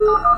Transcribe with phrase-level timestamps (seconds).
[0.00, 0.16] you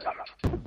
[0.00, 0.57] Tamam.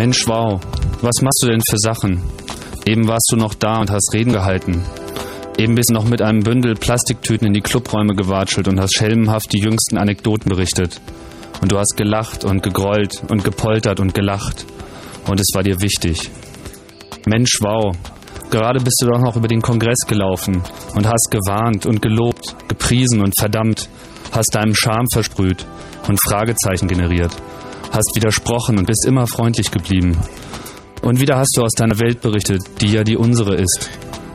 [0.00, 0.58] Mensch, wow,
[1.02, 2.22] was machst du denn für Sachen?
[2.86, 4.82] Eben warst du noch da und hast Reden gehalten.
[5.58, 9.52] Eben bist du noch mit einem Bündel Plastiktüten in die Clubräume gewatschelt und hast schelmenhaft
[9.52, 11.02] die jüngsten Anekdoten berichtet.
[11.60, 14.64] Und du hast gelacht und gegrollt und gepoltert und gelacht.
[15.28, 16.30] Und es war dir wichtig.
[17.26, 17.94] Mensch, wow.
[18.50, 20.62] Gerade bist du doch noch über den Kongress gelaufen
[20.94, 23.90] und hast gewarnt und gelobt, gepriesen und verdammt,
[24.32, 25.66] hast deinem Charme versprüht
[26.08, 27.36] und Fragezeichen generiert
[27.90, 30.16] hast widersprochen und bist immer freundlich geblieben.
[31.02, 33.88] Und wieder hast du aus deiner Welt berichtet, die ja die unsere ist,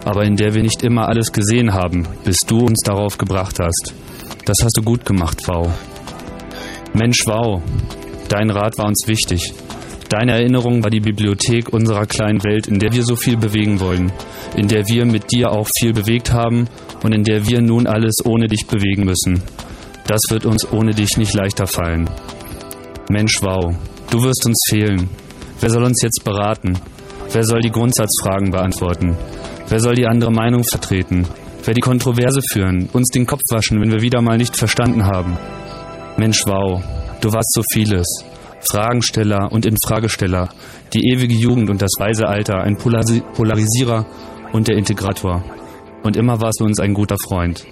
[0.04, 3.94] aber in der wir nicht immer alles gesehen haben, bis du uns darauf gebracht hast.
[4.46, 5.72] Das hast du gut gemacht, V.
[6.94, 7.62] Mensch, wow,
[8.30, 9.54] dein Rat war uns wichtig.
[10.10, 14.12] Deine Erinnerung war die Bibliothek unserer kleinen Welt, in der wir so viel bewegen wollen,
[14.56, 16.68] in der wir mit dir auch viel bewegt haben
[17.04, 19.42] und in der wir nun alles ohne dich bewegen müssen.
[20.06, 22.08] Das wird uns ohne dich nicht leichter fallen.
[23.10, 23.74] Mensch, wow,
[24.10, 25.10] du wirst uns fehlen.
[25.60, 26.78] Wer soll uns jetzt beraten?
[27.32, 29.16] Wer soll die Grundsatzfragen beantworten?
[29.70, 31.28] Wer soll die andere Meinung vertreten?
[31.64, 35.38] Wer die Kontroverse führen, uns den Kopf waschen, wenn wir wieder mal nicht verstanden haben?
[36.18, 36.84] Mensch, wow,
[37.22, 38.08] du warst so vieles.
[38.62, 40.50] Fragensteller und Infragesteller,
[40.94, 44.06] die ewige Jugend und das weise Alter, ein Polarisierer
[44.52, 45.44] und der Integrator.
[46.04, 47.66] Und immer warst du uns ein guter Freund.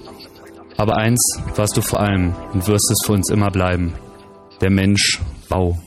[0.77, 1.21] Aber eins
[1.55, 3.93] warst du vor allem und wirst es für uns immer bleiben.
[4.61, 5.19] Der Mensch,
[5.49, 5.77] wow.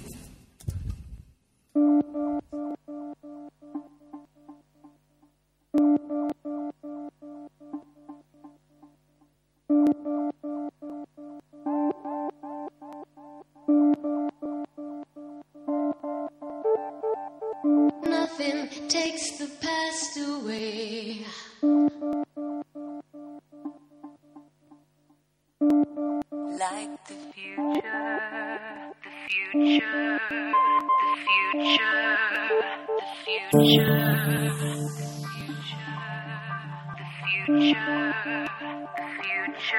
[39.56, 39.78] future,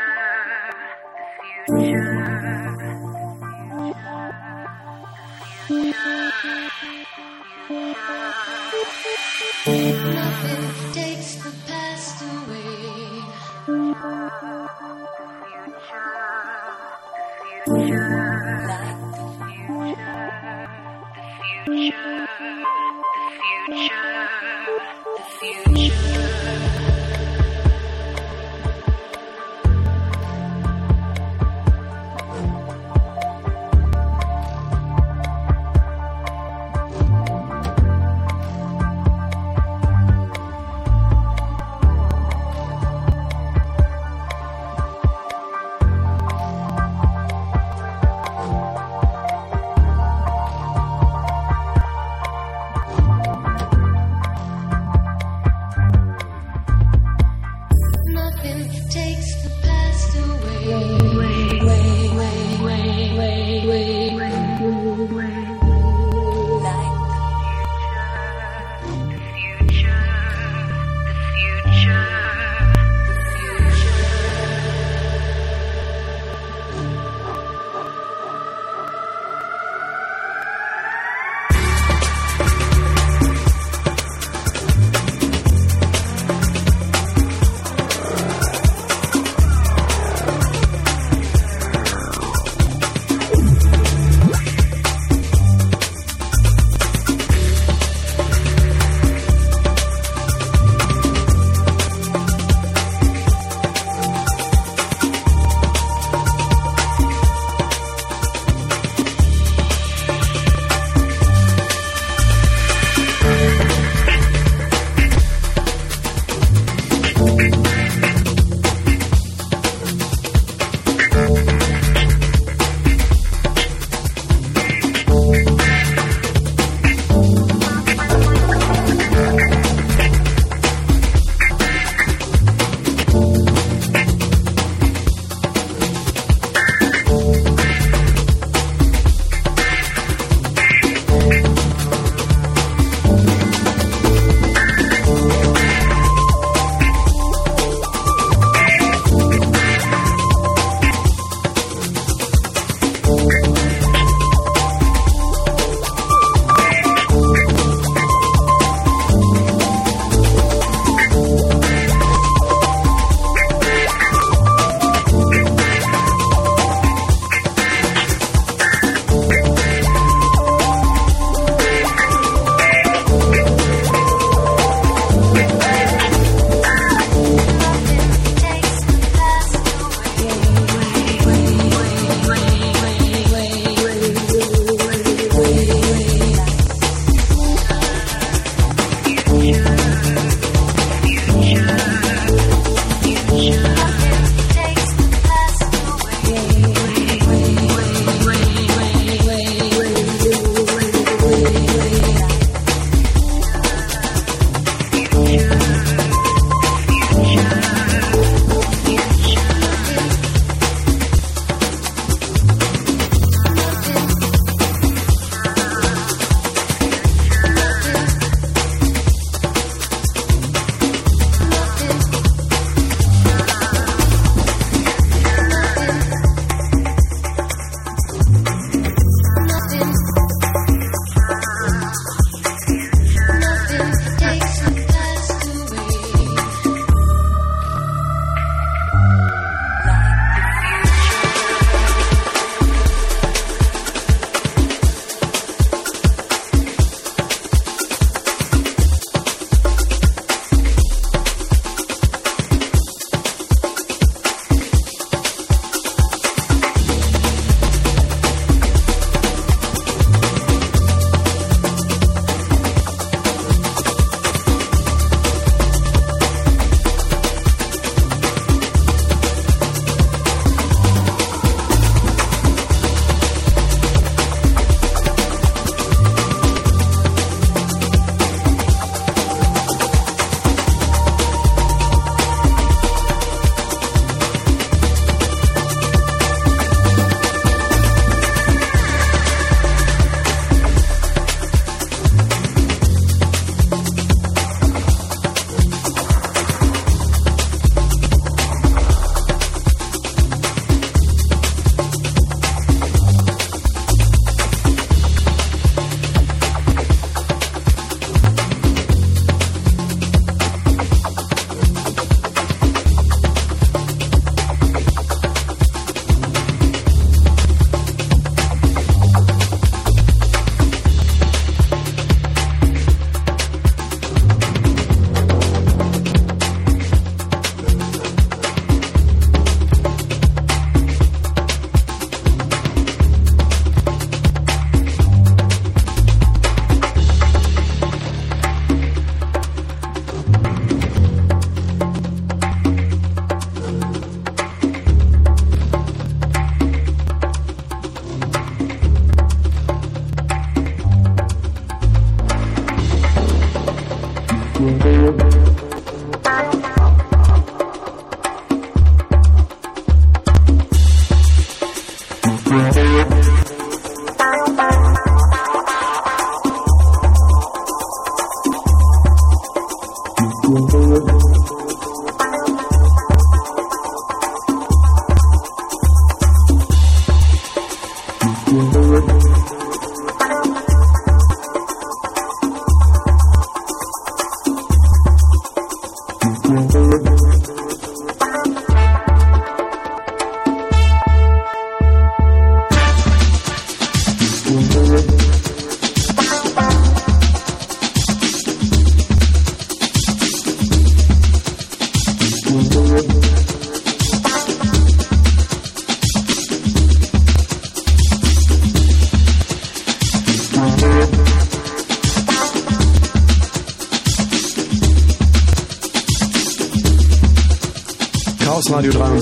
[1.67, 2.06] the future.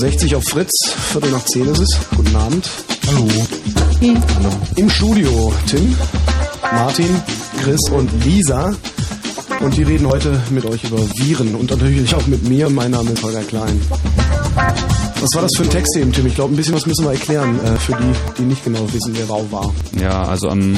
[0.05, 0.71] Radio 63 auf Fritz.
[1.11, 1.97] Viertel nach zehn ist es.
[2.15, 2.69] Guten Abend.
[3.07, 3.27] Hallo.
[3.99, 4.21] Hm.
[4.35, 4.49] Hallo.
[4.75, 5.95] Im Studio Tim,
[6.61, 7.09] Martin,
[7.61, 8.75] Chris und Lisa.
[9.61, 12.69] Und die reden heute mit euch über Viren und natürlich auch mit mir.
[12.69, 13.81] Mein Name ist Holger Klein.
[15.21, 16.27] Was war das für ein Text eben, Tim?
[16.27, 19.11] Ich glaube, ein bisschen was müssen wir erklären äh, für die, die nicht genau wissen,
[19.15, 19.73] wer Rau war.
[19.99, 20.75] Ja, also am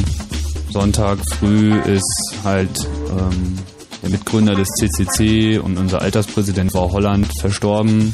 [0.72, 3.58] Sonntag früh ist halt ähm,
[4.04, 8.14] der Mitgründer des CCC und unser Alterspräsident Frau Holland verstorben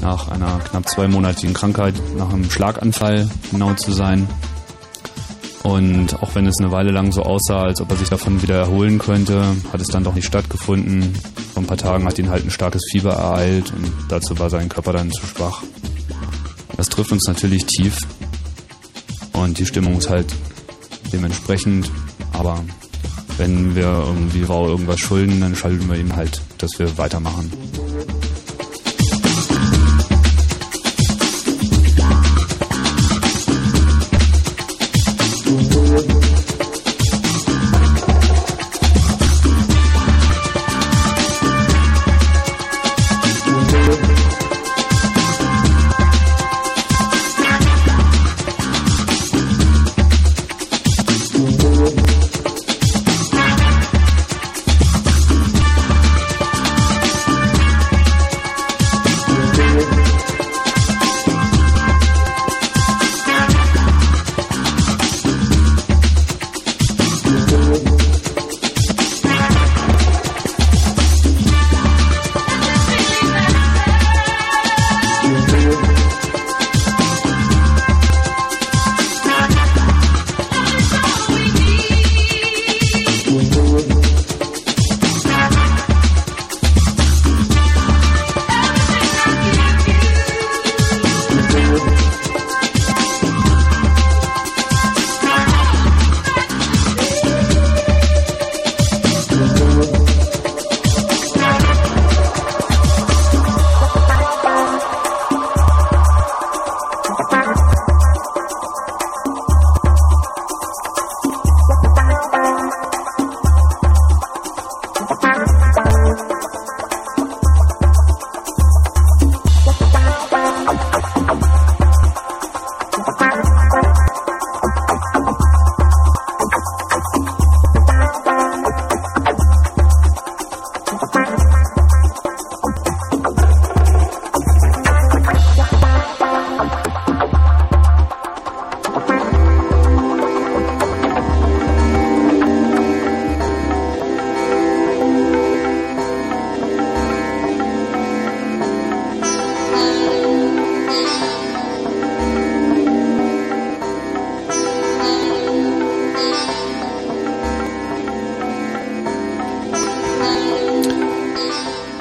[0.00, 4.28] nach einer knapp zweimonatigen Krankheit, nach einem Schlaganfall genau zu sein.
[5.62, 8.56] Und auch wenn es eine Weile lang so aussah, als ob er sich davon wieder
[8.56, 11.14] erholen könnte, hat es dann doch nicht stattgefunden.
[11.52, 14.68] Vor ein paar Tagen hat ihn halt ein starkes Fieber ereilt und dazu war sein
[14.68, 15.62] Körper dann zu schwach.
[16.76, 17.98] Das trifft uns natürlich tief
[19.32, 20.32] und die Stimmung ist halt
[21.12, 21.90] dementsprechend.
[22.32, 22.64] Aber
[23.36, 27.50] wenn wir irgendwie irgendwas schulden, dann schalten wir ihm halt, dass wir weitermachen.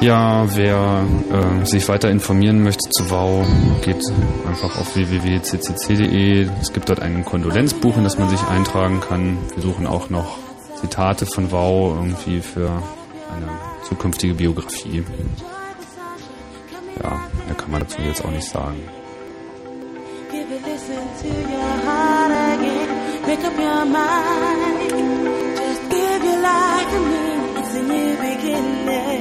[0.08, 3.46] Ja, wer äh, sich weiter informieren möchte zu WOW,
[3.82, 4.02] geht
[4.48, 6.48] einfach auf www.ccc.de.
[6.62, 9.38] Es gibt dort ein Kondolenzbuch, in das man sich eintragen kann.
[9.56, 10.38] Wir suchen auch noch
[10.80, 12.70] Zitate von WOW irgendwie für
[13.36, 13.50] eine
[13.84, 15.04] zukünftige Biografie.
[17.04, 18.80] Ja, mehr kann man dazu jetzt auch nicht sagen.
[23.26, 24.90] Make up your mind.
[25.90, 27.60] Give your life to me.
[27.60, 29.17] It's a new beginning.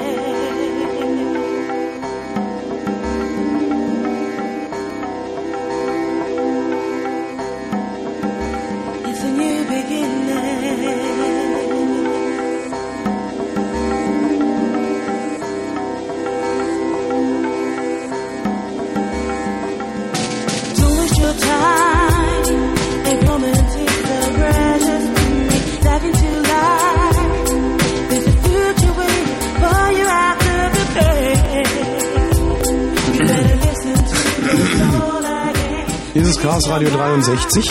[36.36, 37.70] Ist Chaos Radio 63.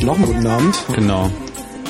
[0.00, 0.84] Nochmal guten Abend.
[0.94, 1.30] Genau.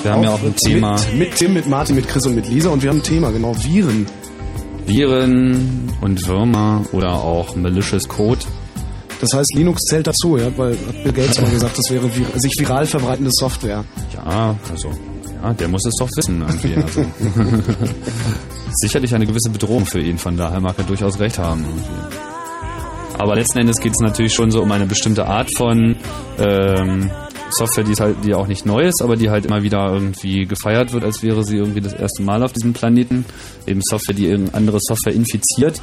[0.03, 0.97] Wir haben ja auch ein Thema.
[1.11, 3.31] Mit, mit Tim, mit Martin, mit Chris und mit Lisa und wir haben ein Thema,
[3.31, 4.07] genau, Viren.
[4.87, 8.41] Viren und Würmer oder auch malicious Code.
[9.21, 12.27] Das heißt, Linux zählt dazu, ja, weil hat Bill Gates mal gesagt, das wäre vir
[12.37, 13.85] sich viral verbreitende Software.
[14.15, 14.91] Ja, also,
[15.43, 16.77] ja, der muss es doch wissen irgendwie.
[16.77, 17.01] Also.
[18.75, 21.65] Sicherlich eine gewisse Bedrohung für ihn, von daher mag er durchaus recht haben.
[21.65, 22.18] Irgendwie.
[23.19, 25.97] Aber letzten Endes geht es natürlich schon so um eine bestimmte Art von
[26.39, 27.11] ähm,
[27.51, 30.93] Software, die halt, die auch nicht neu ist, aber die halt immer wieder irgendwie gefeiert
[30.93, 33.25] wird, als wäre sie irgendwie das erste Mal auf diesem Planeten.
[33.67, 35.81] Eben Software, die irgendeine andere Software infiziert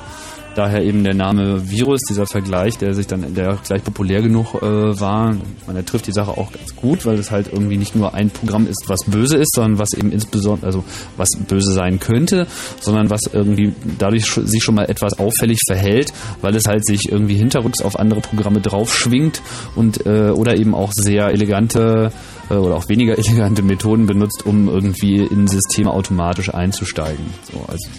[0.55, 4.99] Daher eben der Name Virus, dieser Vergleich, der sich dann, der gleich populär genug äh,
[4.99, 5.33] war.
[5.33, 6.49] Ich meine, der trifft die Sache auch
[6.85, 9.93] gut, weil es halt irgendwie nicht nur ein Programm ist, was böse ist, sondern was
[9.93, 10.83] eben insbesondere, also
[11.17, 12.45] was böse sein könnte,
[12.79, 17.35] sondern was irgendwie dadurch sich schon mal etwas auffällig verhält, weil es halt sich irgendwie
[17.35, 19.41] hinterrücks auf andere Programme draufschwingt
[19.75, 22.11] und äh, oder eben auch sehr elegante
[22.51, 27.25] äh, oder auch weniger elegante Methoden benutzt, um irgendwie in Systeme automatisch einzusteigen.
[27.51, 27.89] So, also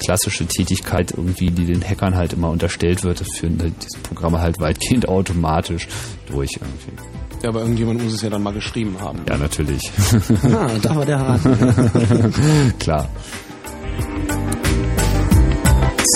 [0.00, 4.40] klassische Tätigkeit irgendwie, die den Hackern halt immer unterstellt wird, das führen halt diese Programme
[4.40, 5.86] halt weitgehend automatisch
[6.26, 7.19] durch irgendwie.
[7.42, 9.20] Ja, aber irgendjemand muss es ja dann mal geschrieben haben.
[9.28, 9.90] Ja, natürlich.
[10.52, 11.56] ah, da war der Hase.
[12.78, 13.08] Klar.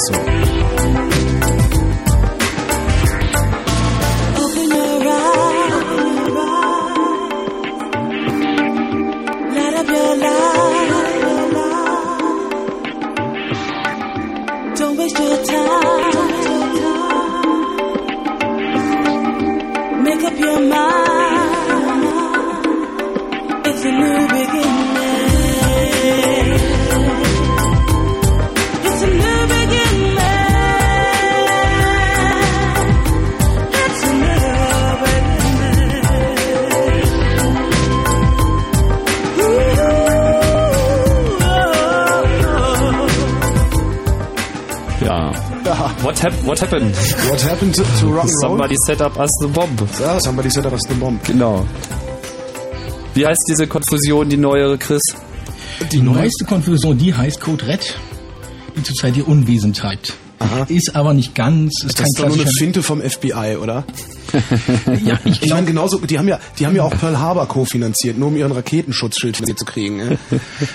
[0.06, 0.23] So.
[46.24, 46.94] Hap what happened?
[47.30, 48.50] What happened to, to rock and roll?
[48.50, 49.76] Somebody set up us the bomb.
[50.00, 51.20] Ja, somebody set up us the bomb.
[51.26, 51.66] Genau.
[53.14, 55.02] Wie heißt diese Konfusion, die neuere, Chris?
[55.92, 57.96] Die neueste Konfusion, die heißt Code Red,
[58.76, 60.14] die zurzeit ihr Unwesen treibt.
[60.38, 60.64] Aha.
[60.68, 62.50] Ist aber nicht ganz, ist Das ist doch nur eine.
[62.58, 63.84] Finte vom FBI, oder?
[65.04, 68.18] Ja, ich Ich meine, genauso, die haben ja, die haben ja auch Pearl Harbor kofinanziert,
[68.18, 70.18] nur um ihren Raketenschutzschild zu kriegen.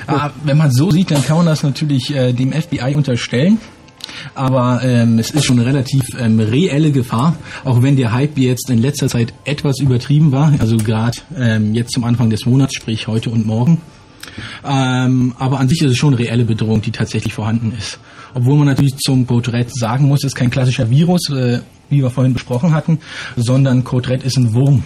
[0.08, 3.60] Ah, wenn man so sieht, dann kann man das natürlich äh, dem FBI unterstellen.
[4.40, 8.70] Aber ähm, es ist schon eine relativ ähm, reelle Gefahr, auch wenn der Hype jetzt
[8.70, 13.10] in letzter Zeit etwas übertrieben war, also gerade ähm, jetzt zum Anfang des Monats, sprich
[13.10, 13.82] heute und morgen.
[14.66, 18.00] Ähm, aber an sich ist es schon eine reelle Bedrohung, die tatsächlich vorhanden ist.
[18.34, 22.02] Obwohl man natürlich zum Code Red sagen muss, es ist kein klassischer Virus, äh, wie
[22.02, 23.00] wir vorhin besprochen hatten,
[23.36, 24.84] sondern Code Red ist ein Wurm.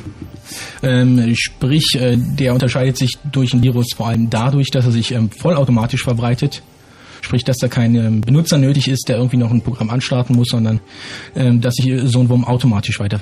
[0.82, 5.12] Ähm, sprich, äh, der unterscheidet sich durch ein Virus vor allem dadurch, dass er sich
[5.12, 6.64] ähm, vollautomatisch verbreitet.
[7.34, 10.50] Sprich, dass da kein ähm, Benutzer nötig ist, der irgendwie noch ein Programm anstarten muss,
[10.50, 10.82] sondern
[11.36, 13.18] ähm, dass sich so ein Wurm automatisch weiter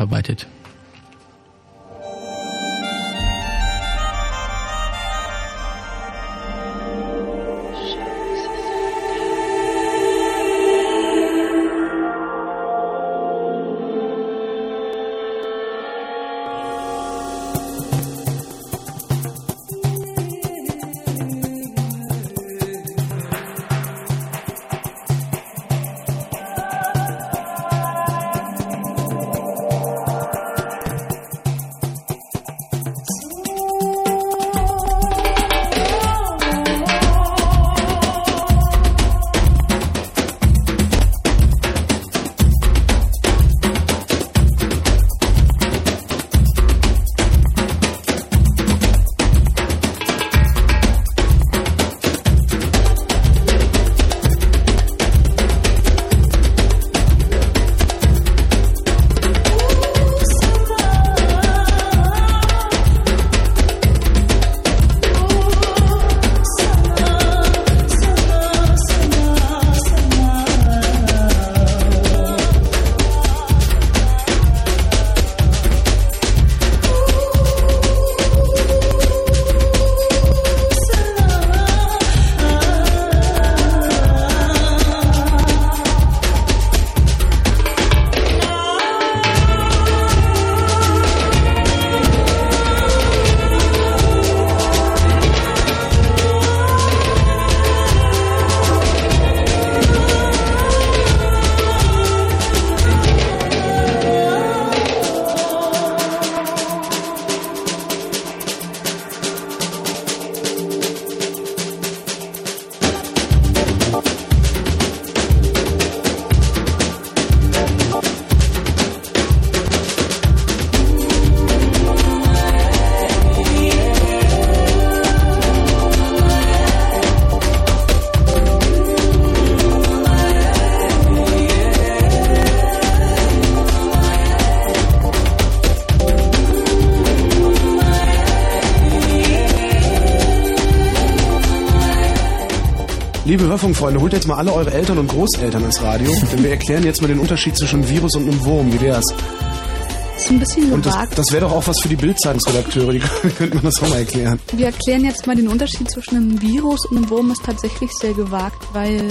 [143.82, 147.02] Hörfunkfreunde, holt jetzt mal alle eure Eltern und Großeltern ins Radio, denn wir erklären jetzt
[147.02, 148.72] mal den Unterschied zwischen einem Virus und einem Wurm.
[148.72, 149.06] Wie wär's?
[149.08, 151.18] Das ist ein bisschen Und das, gewagt.
[151.18, 153.00] das wäre doch auch was für die Bildzeitungsredakteure, die
[153.38, 154.40] könnten man das auch mal erklären.
[154.54, 158.14] Wir erklären jetzt mal den Unterschied zwischen einem Virus und einem Wurm ist tatsächlich sehr
[158.14, 159.02] gewagt, weil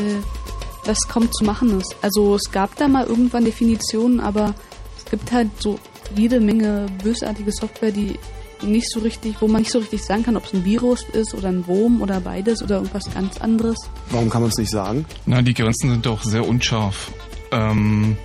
[0.84, 1.96] das kaum zu machen ist.
[2.00, 4.54] Also es gab da mal irgendwann Definitionen, aber
[4.96, 5.80] es gibt halt so
[6.16, 8.16] jede Menge bösartige Software, die
[8.62, 11.34] nicht so richtig, wo man nicht so richtig sagen kann, ob es ein Virus ist
[11.34, 13.76] oder ein Wurm oder beides oder irgendwas ganz anderes.
[14.10, 15.04] Warum kann man es nicht sagen?
[15.26, 17.12] Na, die Grenzen sind doch sehr unscharf.
[17.52, 18.16] Ähm,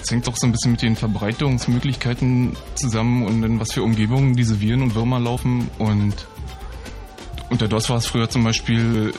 [0.00, 4.36] es hängt doch so ein bisschen mit den Verbreitungsmöglichkeiten zusammen und in was für Umgebungen
[4.36, 5.68] diese Viren und Würmer laufen.
[5.78, 6.14] Und
[7.50, 9.12] unter DOS war es früher zum Beispiel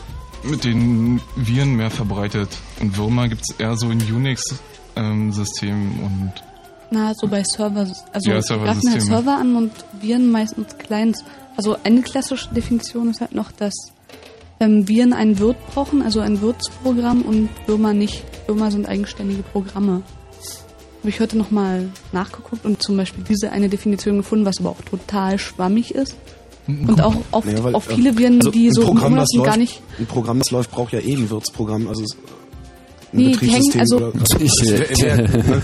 [0.43, 2.49] mit den Viren mehr verbreitet.
[2.80, 6.34] Und Würmer gibt es eher so in Unix-Systemen und
[6.91, 7.82] Na, so bei Server,
[8.13, 9.02] also Ja, wir greifen halt.
[9.02, 11.23] Server an und Viren meistens Clients.
[11.58, 13.73] Also eine klassische Definition ist halt noch, dass
[14.60, 18.24] ähm, Viren einen Wirt brauchen, also ein Wirtsprogramm und Würmer nicht.
[18.48, 20.02] Würmer sind eigenständige Programme.
[21.00, 24.82] Habe ich heute nochmal nachgeguckt und zum Beispiel diese eine Definition gefunden, was aber auch
[24.82, 26.15] total schwammig ist.
[26.67, 29.58] Und auch auf, Ja, weil, auf viele Viren, also die so Programm, Monat läuft, gar
[29.58, 29.82] nicht.
[29.98, 31.88] Ein Programm, das läuft, braucht ja eh ein Wirtsprogramm.
[31.88, 32.04] Also
[33.12, 35.62] Nee, die hängen- Betriebssystem also- oder, Ich, wär- wär- ne?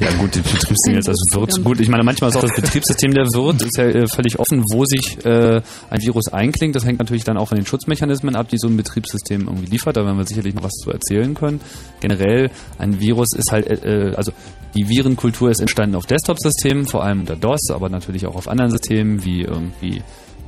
[0.00, 1.64] ja gut, das Betriebssystem jetzt als Wirt.
[1.64, 4.62] Gut, ich meine, manchmal ist auch das Betriebssystem der Wirt, ist ja äh, völlig offen,
[4.72, 6.74] wo sich äh, ein Virus einklingt.
[6.74, 9.96] Das hängt natürlich dann auch von den Schutzmechanismen ab, die so ein Betriebssystem irgendwie liefert.
[9.96, 11.60] Da werden wir sicherlich noch was zu erzählen können.
[12.00, 14.32] Generell, ein Virus ist halt, äh, also
[14.76, 18.70] die Virenkultur ist entstanden auf Desktop-Systemen, vor allem unter DOS, aber natürlich auch auf anderen
[18.70, 20.02] Systemen wie irgendwie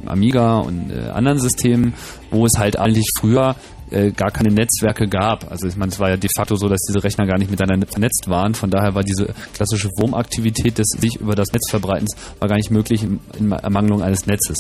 [0.07, 1.95] Amiga und äh, anderen Systemen,
[2.31, 3.55] wo es halt eigentlich früher
[3.93, 5.51] äh, gar keine Netzwerke gab.
[5.51, 7.87] Also ich meine, es war ja de facto so, dass diese Rechner gar nicht miteinander
[7.87, 8.55] vernetzt waren.
[8.55, 12.71] Von daher war diese klassische Wurmaktivität des sich über das Netz verbreitens war gar nicht
[12.71, 14.59] möglich in, in Ermangelung eines Netzes.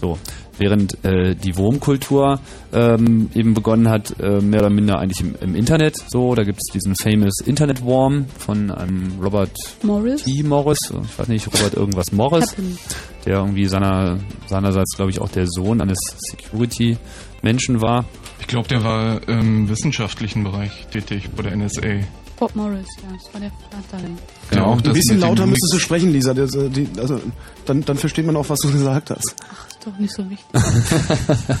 [0.00, 0.18] So,
[0.58, 2.40] während äh, die Wurmkultur
[2.72, 5.96] ähm, eben begonnen hat, äh, mehr oder minder eigentlich im, im Internet.
[6.08, 10.24] So, da gibt es diesen famous Internet Worm von einem Robert Morris?
[10.24, 10.42] T.
[10.42, 12.54] Morris, ich weiß nicht, Robert irgendwas Morris
[13.24, 15.98] der irgendwie seiner, seinerseits, glaube ich, auch der Sohn eines
[17.40, 18.04] Security-Menschen war.
[18.38, 22.04] ich glaube, der war im wissenschaftlichen Bereich tätig bei der NSA.
[22.38, 24.02] Bob Morris, ja, das war der Vater.
[24.52, 26.32] Der auch Ein bisschen lauter müsstest du sprechen, Lisa.
[26.32, 27.20] Das, äh, die, also,
[27.66, 29.28] dann, dann versteht man auch, was du gesagt hast.
[29.28, 30.46] Ist doch nicht so wichtig.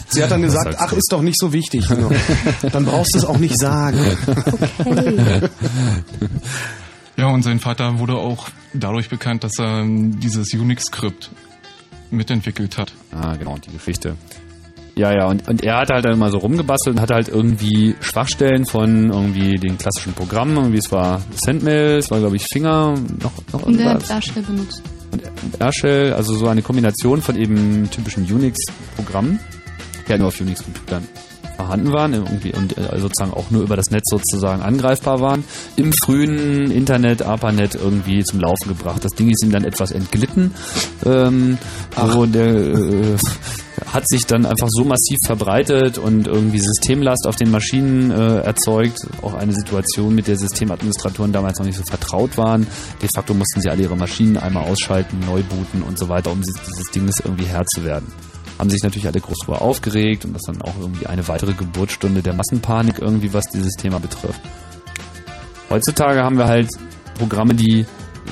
[0.08, 1.86] Sie hat dann gesagt, ach, ist doch nicht so wichtig.
[1.90, 2.10] Genau.
[2.72, 3.98] Dann brauchst du es auch nicht sagen.
[4.84, 5.48] Hey.
[7.16, 11.30] Ja, und sein Vater wurde auch dadurch bekannt, dass er dieses Unix-Skript
[12.10, 12.92] mitentwickelt hat.
[13.12, 14.16] Ah, genau, die Geschichte.
[14.96, 17.94] Ja, ja, und, und er hat halt dann immer so rumgebastelt und hatte halt irgendwie
[18.00, 20.56] Schwachstellen von irgendwie den klassischen Programmen.
[20.56, 24.08] Irgendwie es war Sendmail, es war, glaube ich, Finger, noch, noch Und der hat irgendwas.
[24.08, 24.82] Darstell benutzt.
[25.12, 29.38] und Airshell, also so eine Kombination von eben typischen Unix-Programmen,
[30.06, 31.06] die halt nur auf Unix-Computern
[31.60, 35.44] vorhanden waren irgendwie und äh, sozusagen auch nur über das Netz sozusagen angreifbar waren,
[35.76, 39.04] im frühen Internet, ARPANET irgendwie zum Laufen gebracht.
[39.04, 40.54] Das Ding ist ihm dann etwas entglitten.
[41.04, 41.58] Ähm,
[41.96, 43.16] wo der äh,
[43.86, 49.06] hat sich dann einfach so massiv verbreitet und irgendwie Systemlast auf den Maschinen äh, erzeugt.
[49.22, 52.66] Auch eine Situation, mit der Systemadministratoren damals noch nicht so vertraut waren.
[53.00, 56.42] De facto mussten sie alle ihre Maschinen einmal ausschalten, neu booten und so weiter, um
[56.42, 58.06] dieses Dinges irgendwie Herr zu werden.
[58.58, 62.22] Haben sich natürlich alle groß drüber aufgeregt und das dann auch irgendwie eine weitere Geburtsstunde
[62.22, 64.40] der Massenpanik irgendwie, was dieses Thema betrifft.
[65.70, 66.68] Heutzutage haben wir halt
[67.18, 67.86] Programme, die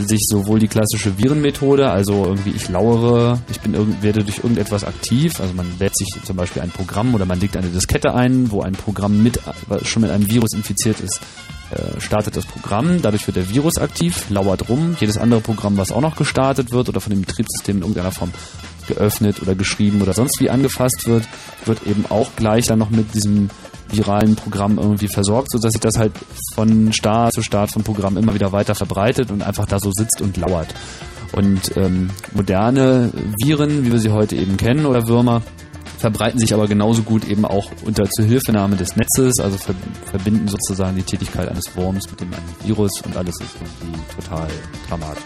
[0.06, 4.84] sich sowohl die klassische Virenmethode, also irgendwie ich lauere, ich bin irgend, werde durch irgendetwas
[4.84, 8.50] aktiv, also man lädt sich zum Beispiel ein Programm oder man legt eine Diskette ein,
[8.50, 9.40] wo ein Programm mit
[9.82, 11.20] schon mit einem Virus infiziert ist,
[11.70, 15.92] äh, startet das Programm, dadurch wird der Virus aktiv, lauert rum, jedes andere Programm, was
[15.92, 18.32] auch noch gestartet wird oder von dem Betriebssystem in irgendeiner Form
[18.86, 21.24] geöffnet oder geschrieben oder sonst wie angefasst wird,
[21.66, 23.50] wird eben auch gleich dann noch mit diesem
[23.90, 26.12] viralen Programm irgendwie versorgt, sodass sich das halt
[26.54, 30.20] von Start zu Start vom Programm immer wieder weiter verbreitet und einfach da so sitzt
[30.20, 30.74] und lauert.
[31.32, 35.42] Und ähm, moderne Viren, wie wir sie heute eben kennen, oder Würmer,
[35.98, 39.74] verbreiten sich aber genauso gut eben auch unter Zuhilfenahme des Netzes, also ver
[40.10, 44.48] verbinden sozusagen die Tätigkeit eines Wurms mit dem einem Virus und alles ist irgendwie total
[44.88, 45.24] dramatisch.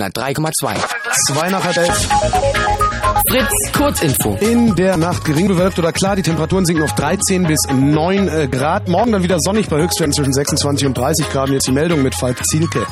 [0.00, 0.76] 103,2.
[1.26, 2.08] Zwei nach halb elf.
[3.28, 4.36] Fritz, Kurzinfo.
[4.40, 8.48] In der Nacht gering bewölkt oder klar, die Temperaturen sinken auf 13 bis 9 äh,
[8.48, 8.88] Grad.
[8.88, 11.50] Morgen dann wieder sonnig bei Höchstwerten zwischen 26 und 30 Grad.
[11.50, 12.86] Jetzt die Meldung mit Falk Zielke.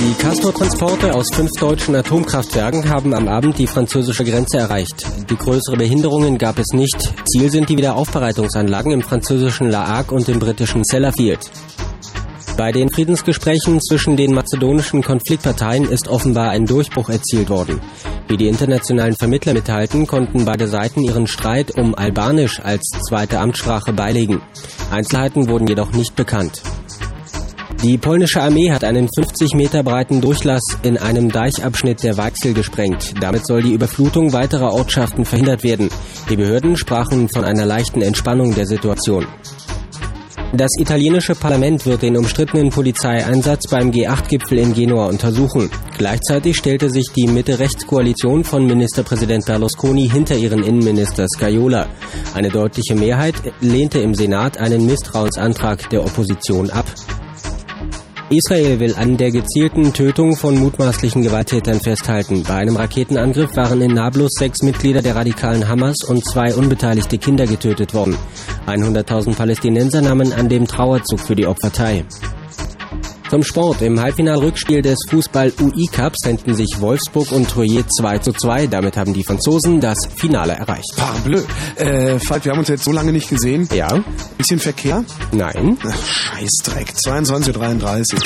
[0.00, 5.06] Die Castor-Transporte aus fünf deutschen Atomkraftwerken haben am Abend die französische Grenze erreicht.
[5.30, 7.14] Die größere Behinderungen gab es nicht.
[7.26, 11.50] Ziel sind die Wiederaufbereitungsanlagen im französischen La Hague und im britischen Sellafield.
[12.56, 17.82] Bei den Friedensgesprächen zwischen den mazedonischen Konfliktparteien ist offenbar ein Durchbruch erzielt worden.
[18.28, 23.92] Wie die internationalen Vermittler mitteilten, konnten beide Seiten ihren Streit um Albanisch als zweite Amtssprache
[23.92, 24.40] beilegen.
[24.90, 26.62] Einzelheiten wurden jedoch nicht bekannt.
[27.82, 33.12] Die polnische Armee hat einen 50 Meter breiten Durchlass in einem Deichabschnitt der Weichsel gesprengt.
[33.20, 35.90] Damit soll die Überflutung weiterer Ortschaften verhindert werden.
[36.30, 39.26] Die Behörden sprachen von einer leichten Entspannung der Situation.
[40.52, 45.70] Das italienische Parlament wird den umstrittenen Polizeieinsatz beim G8-Gipfel in Genua untersuchen.
[45.98, 51.88] Gleichzeitig stellte sich die Mitte-Rechts-Koalition von Ministerpräsident Berlusconi hinter ihren Innenminister Scajola.
[52.34, 56.86] Eine deutliche Mehrheit lehnte im Senat einen Misstrauensantrag der Opposition ab.
[58.28, 62.42] Israel will an der gezielten Tötung von mutmaßlichen Gewalttätern festhalten.
[62.42, 67.46] Bei einem Raketenangriff waren in Nablus sechs Mitglieder der radikalen Hamas und zwei unbeteiligte Kinder
[67.46, 68.18] getötet worden.
[68.66, 72.04] 100.000 Palästinenser nahmen an dem Trauerzug für die Opfer teil.
[73.30, 73.82] Zum Sport.
[73.82, 78.68] Im Halbfinalrückspiel des Fußball-UI-Cups trennten sich Wolfsburg und Troyes 2 zu 2.
[78.68, 80.94] Damit haben die Franzosen das Finale erreicht.
[80.96, 81.42] Parbleu.
[81.76, 83.68] Äh, Falk, wir haben uns jetzt so lange nicht gesehen.
[83.74, 83.88] Ja?
[84.38, 85.04] Bisschen Verkehr?
[85.32, 85.76] Nein?
[85.84, 86.88] Ach, Scheißdreck.
[86.90, 88.20] 22.33 Uhr.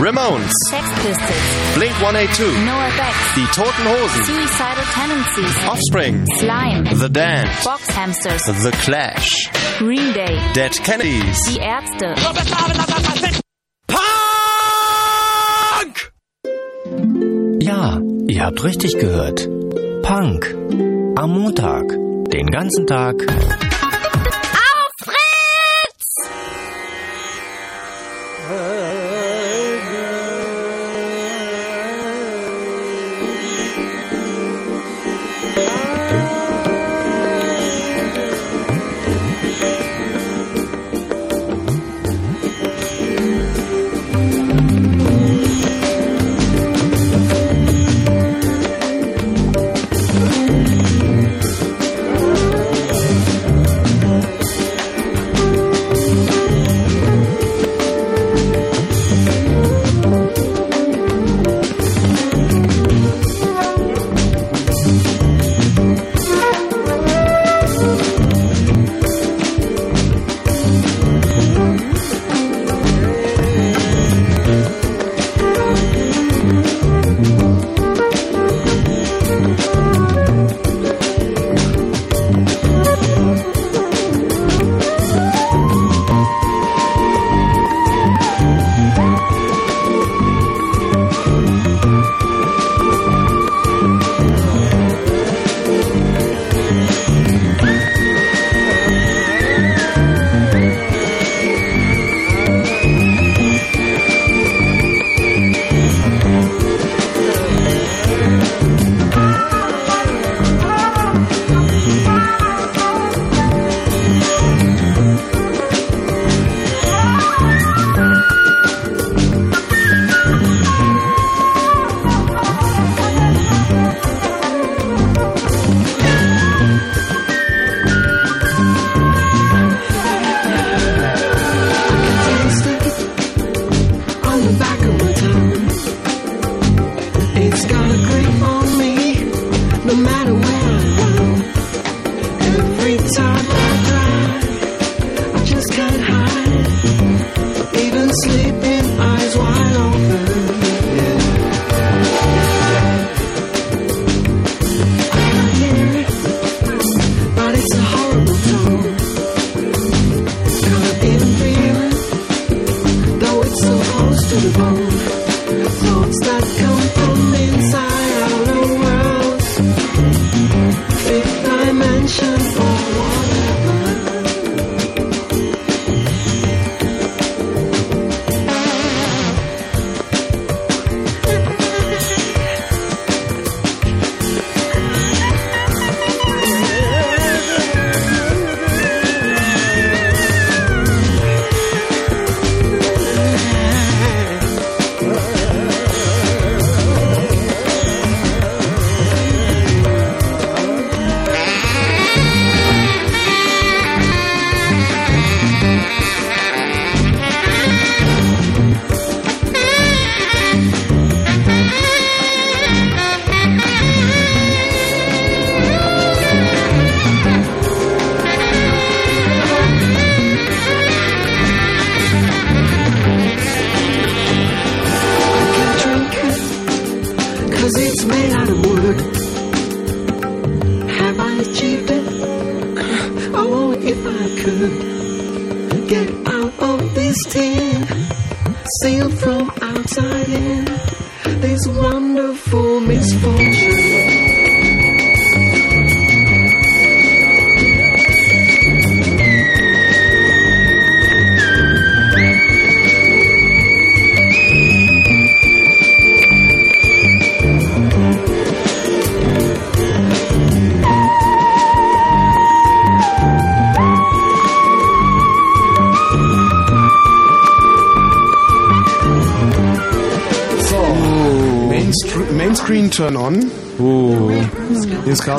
[0.00, 7.48] Ramones, Sex Pistols, Blink 182, NoFX, Die Toten Hosen, Suicidal Tendencies, Offspring, Slime, The Dand,
[7.62, 11.38] Box Hamsters, The Clash, Green Day, Dead Kennedys.
[11.44, 12.14] Die Ärzte,
[18.34, 19.48] ihr habt richtig gehört.
[20.02, 20.56] Punk.
[21.14, 21.84] Am Montag.
[22.32, 23.14] Den ganzen Tag.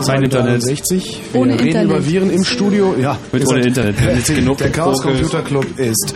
[0.01, 0.63] Kein Internet.
[0.63, 1.21] 63.
[1.31, 1.85] Wir Ohne reden Internet.
[1.89, 2.95] über Viren im Studio.
[2.99, 3.99] Ja, Mit ohne Internet.
[3.99, 5.01] Wir haben jetzt genug Der Chaos.
[5.01, 6.13] Computer Club ist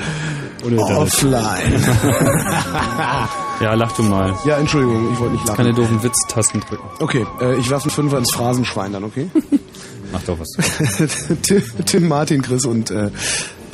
[0.78, 1.84] offline.
[3.62, 4.34] ja, lach du mal.
[4.46, 5.58] ja, Entschuldigung, ich wollte nicht lachen.
[5.58, 6.84] Keine doofen Witztasten drücken.
[7.00, 9.30] Okay, äh, ich werfe einen Fünfer ins Phrasenschwein dann, okay?
[10.12, 10.50] Mach doch was.
[11.44, 13.10] Tim, Tim, Martin, Chris und äh,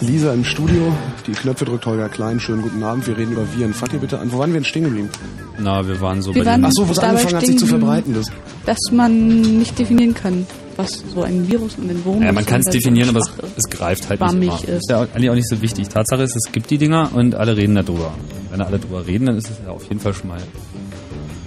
[0.01, 0.93] Lisa im Studio.
[1.25, 2.39] Die Knöpfe drückt Holger Klein.
[2.39, 3.07] Schönen guten Abend.
[3.07, 3.73] Wir reden über Viren.
[3.73, 4.31] Fangt ihr bitte an.
[4.31, 5.09] Wo waren wir denn stehen geblieben?
[5.57, 6.65] Na, wir waren so Wir bei waren den...
[6.65, 8.13] Ach so, wo es angefangen hat, sich zu verbreiten.
[8.13, 8.27] Das.
[8.65, 12.45] Dass man nicht definieren kann, was so ein Virus und ein Wurm Ja, ist man
[12.45, 14.53] kann es definieren, aber es, es greift halt nicht immer.
[14.55, 14.69] ist.
[14.69, 15.87] Ist ja eigentlich auch nicht so wichtig.
[15.87, 18.13] Tatsache ist, es gibt die Dinger und alle reden darüber.
[18.51, 20.39] Wenn alle darüber reden, dann ist es ja auf jeden Fall schon mal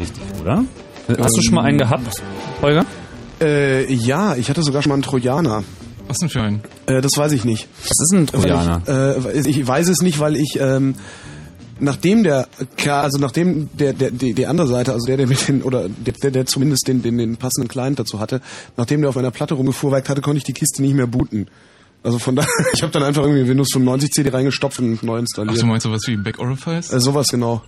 [0.01, 0.65] richtig, oder?
[1.19, 2.23] Hast du schon mal einen gehabt,
[2.63, 2.85] Holger?
[3.41, 5.63] Äh, ja, ich hatte sogar schon mal einen Trojaner.
[6.07, 6.61] Was denn für ein?
[6.89, 7.69] Äh, das weiß ich nicht.
[7.83, 8.83] Was ist ein Trojaner?
[8.87, 10.95] Weil ich, äh, ich weiß es nicht, weil ich ähm,
[11.81, 12.49] nachdem der
[12.87, 16.31] also nachdem der der die, die andere Seite, also der der mit den oder der
[16.31, 18.41] der, zumindest den, den den passenden Client dazu hatte,
[18.77, 21.47] nachdem der auf meiner Platte rumgefuhrwerkt hatte, konnte ich die Kiste nicht mehr booten.
[22.03, 25.21] Also von daher, ich habe dann einfach irgendwie Windows 95 CD reingestopft und neu Ach,
[25.21, 25.61] installiert.
[25.61, 26.93] du meinst sowas wie Back Orifice?
[26.93, 27.63] äh, sowas genau.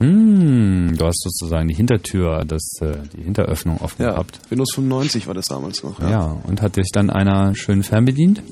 [0.00, 4.40] Hm, du hast sozusagen die Hintertür, das, äh, die Hinteröffnung offen Ja, gehabt.
[4.48, 6.00] Windows 95 war das damals noch.
[6.00, 6.38] Ja.
[6.46, 8.42] und hat dich dann einer schön fernbedient?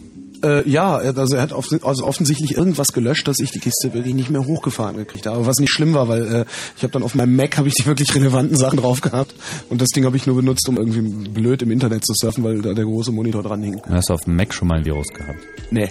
[0.45, 3.93] Äh, ja, er- also er hat off also offensichtlich irgendwas gelöscht, dass ich die Kiste
[3.93, 5.47] wirklich nicht mehr hochgefahren gekriegt habe.
[5.47, 6.45] Was nicht schlimm war, weil äh,
[6.77, 9.35] ich habe dann auf meinem Mac habe ich die wirklich relevanten Sachen drauf gehabt
[9.69, 12.63] und das Ding habe ich nur benutzt, um irgendwie blöd im Internet zu surfen, weil
[12.63, 13.81] da der große Monitor dran hing.
[13.89, 15.41] Hast du auf dem Mac schon mal ein Virus gehabt?
[15.73, 15.89] Nee.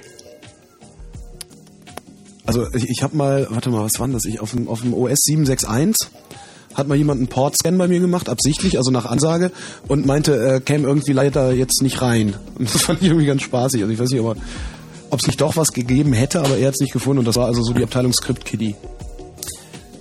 [2.48, 4.26] Also ich, ich habe mal, warte mal, was war das?
[4.26, 6.10] Ich auf dem, auf dem OS 761
[6.74, 9.52] hat mal jemand einen Port-Scan bei mir gemacht, absichtlich, also nach Ansage,
[9.88, 12.36] und meinte, äh, käme irgendwie leider jetzt nicht rein.
[12.58, 13.82] Und das fand ich irgendwie ganz spaßig.
[13.82, 16.80] Also ich weiß nicht, ob es nicht doch was gegeben hätte, aber er hat es
[16.80, 17.20] nicht gefunden.
[17.20, 18.76] Und das war also so die Abteilung Script Kiddie.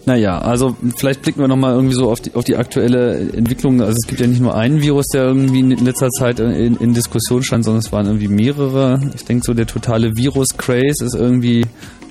[0.05, 3.80] Naja, also vielleicht blicken wir nochmal irgendwie so auf die, auf die aktuelle Entwicklung.
[3.80, 6.94] Also es gibt ja nicht nur einen Virus, der irgendwie in letzter Zeit in, in
[6.94, 9.01] Diskussion stand, sondern es waren irgendwie mehrere.
[9.16, 11.64] Ich denke so, der totale Virus-Craze ist irgendwie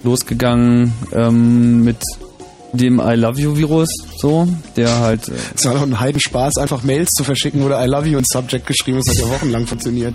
[0.05, 1.97] losgegangen ähm, mit
[2.73, 3.87] dem I Love You Virus,
[4.17, 5.29] so, der halt...
[5.29, 8.17] Äh, Es war doch ein Heidenspaß, einfach Mails zu verschicken, wo der I love you
[8.17, 9.07] ins Subject geschrieben ist.
[9.07, 10.13] Das hat ja wochenlang funktioniert.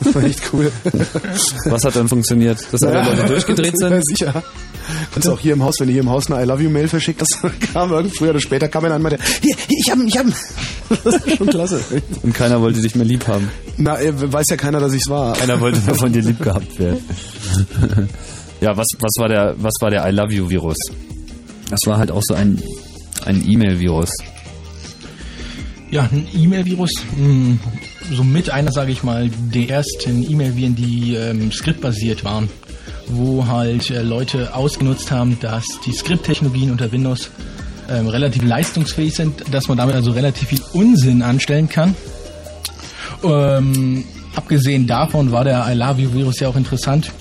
[0.00, 0.70] Das war echt cool.
[1.64, 2.58] was hat dann funktioniert?
[2.70, 4.06] Dass alle Leute durchgedreht Ja, sind?
[4.06, 4.42] sicher.
[5.12, 6.86] Kannst auch hier im Haus, wenn du hier im Haus eine I love you Mail
[6.86, 7.38] verschickt hast,
[7.72, 10.16] kam irgend früher oder später kam einer und meinte, hier, hier, ich hab ihn, ich
[10.16, 10.34] hab ihn.
[11.02, 11.80] Das ist schon klasse.
[12.22, 13.48] Und keiner wollte dich mehr lieb haben.
[13.78, 15.32] Na, äh, weiß ja keiner, dass ich's war.
[15.32, 17.00] Keiner wollte mehr von dir lieb gehabt werden.
[18.60, 20.78] Ja, was, was war der, was war der I Love You Virus?
[21.70, 22.62] Das war halt auch so ein,
[23.24, 24.10] ein E-Mail-Virus.
[25.90, 27.58] Ja, ein E-Mail-Virus, mh,
[28.12, 32.48] somit einer, sage ich mal, der ersten E-Mail-Viren, die ähm, skriptbasiert waren,
[33.08, 37.30] wo halt äh, Leute ausgenutzt haben, dass die Skripttechnologien unter Windows
[37.88, 41.94] ähm, relativ leistungsfähig sind, dass man damit also relativ viel Unsinn anstellen kann.
[43.22, 44.04] Ähm,
[44.34, 47.12] abgesehen davon war der I Love You Virus ja auch interessant,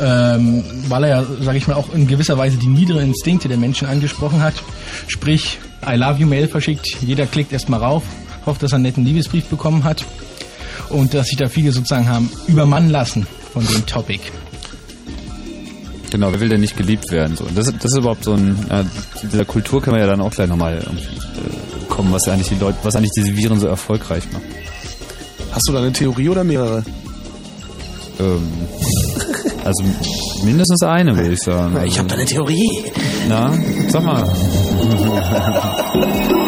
[0.00, 3.56] ähm, weil er ja, sage ich mal, auch in gewisser Weise die niederen Instinkte der
[3.56, 4.54] Menschen angesprochen hat.
[5.06, 8.02] Sprich, I Love You Mail verschickt, jeder klickt erstmal rauf,
[8.44, 10.04] hofft, dass er einen netten Liebesbrief bekommen hat
[10.90, 14.20] und dass sich da viele sozusagen haben übermannen lassen von dem Topic.
[16.10, 17.36] Genau, wer will denn nicht geliebt werden?
[17.36, 17.44] So.
[17.44, 18.56] Und Das, das ist überhaupt so ein,
[19.20, 22.48] zu dieser Kultur können wir ja dann auch gleich nochmal irgendwie, äh, kommen, was eigentlich
[22.48, 24.44] die Leute, was eigentlich diese Viren so erfolgreich macht.
[25.52, 26.84] Hast du da eine Theorie oder mehrere?
[28.20, 28.48] Ähm,
[29.66, 29.82] also
[30.44, 31.76] mindestens eine, würde ich sagen.
[31.84, 32.84] Ich habe da eine Theorie.
[33.28, 33.52] Na,
[33.88, 34.22] sag mal.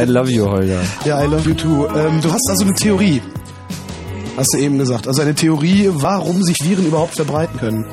[0.00, 0.80] I love you, Holger.
[1.04, 1.86] Ja, I love you too.
[1.88, 3.20] Ähm, du hast also eine Theorie.
[4.36, 5.08] Hast du eben gesagt.
[5.08, 7.84] Also eine Theorie, warum sich Viren überhaupt verbreiten können.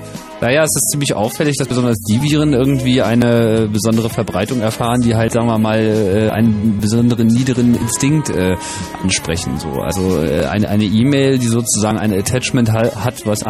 [0.41, 5.15] Naja, es ist ziemlich auffällig, dass besonders die Viren irgendwie eine besondere Verbreitung erfahren, die
[5.15, 8.57] halt, sagen wir mal, äh, einen besonderen niederen Instinkt äh,
[9.01, 9.57] ansprechen.
[9.57, 13.43] So, also äh, eine eine E-Mail, die sozusagen ein Attachment ha hat, was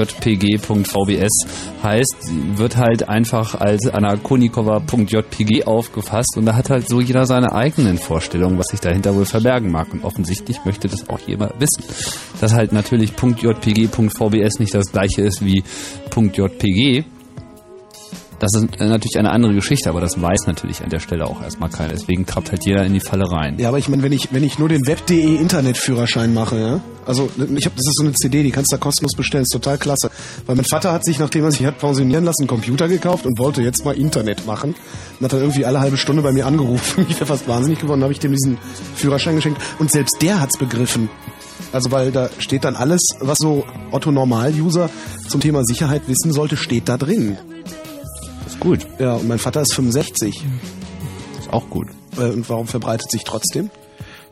[0.00, 2.16] anakonikova.jpg.vbs heißt,
[2.56, 8.58] wird halt einfach als anakonikova.jpg aufgefasst und da hat halt so jeder seine eigenen Vorstellungen,
[8.58, 9.92] was sich dahinter wohl verbergen mag.
[9.92, 11.84] Und offensichtlich möchte das auch jemand wissen.
[12.40, 15.62] Dass halt natürlich .jpg.vbs nicht das gleiche ist wie
[16.14, 17.04] .jpg.
[18.40, 21.68] Das ist natürlich eine andere Geschichte, aber das weiß natürlich an der Stelle auch erstmal
[21.68, 21.92] keiner.
[21.92, 23.58] Deswegen trappt halt jeder in die Falle rein.
[23.58, 27.28] Ja, aber ich meine, wenn ich, wenn ich nur den Web.de Internetführerschein mache, ja, also
[27.36, 29.76] ich habe, das ist so eine CD, die kannst du da kostenlos bestellen, ist total
[29.76, 30.10] klasse.
[30.46, 33.38] Weil mein Vater hat sich, nachdem er sich hat pensionieren lassen, einen Computer gekauft und
[33.38, 34.74] wollte jetzt mal Internet machen.
[35.18, 37.06] Und hat dann irgendwie alle halbe Stunde bei mir angerufen.
[37.10, 38.56] Ich wäre fast wahnsinnig geworden, habe ich dem diesen
[38.94, 39.60] Führerschein geschenkt.
[39.78, 41.10] Und selbst der hat's begriffen.
[41.72, 44.88] Also weil da steht dann alles, was so Otto Normal-User
[45.28, 47.36] zum Thema Sicherheit wissen sollte, steht da drin.
[48.60, 48.86] Gut.
[48.98, 50.42] Ja, und mein Vater ist 65.
[51.36, 51.88] Das ist auch gut.
[52.18, 53.70] Äh, Und warum verbreitet sich trotzdem?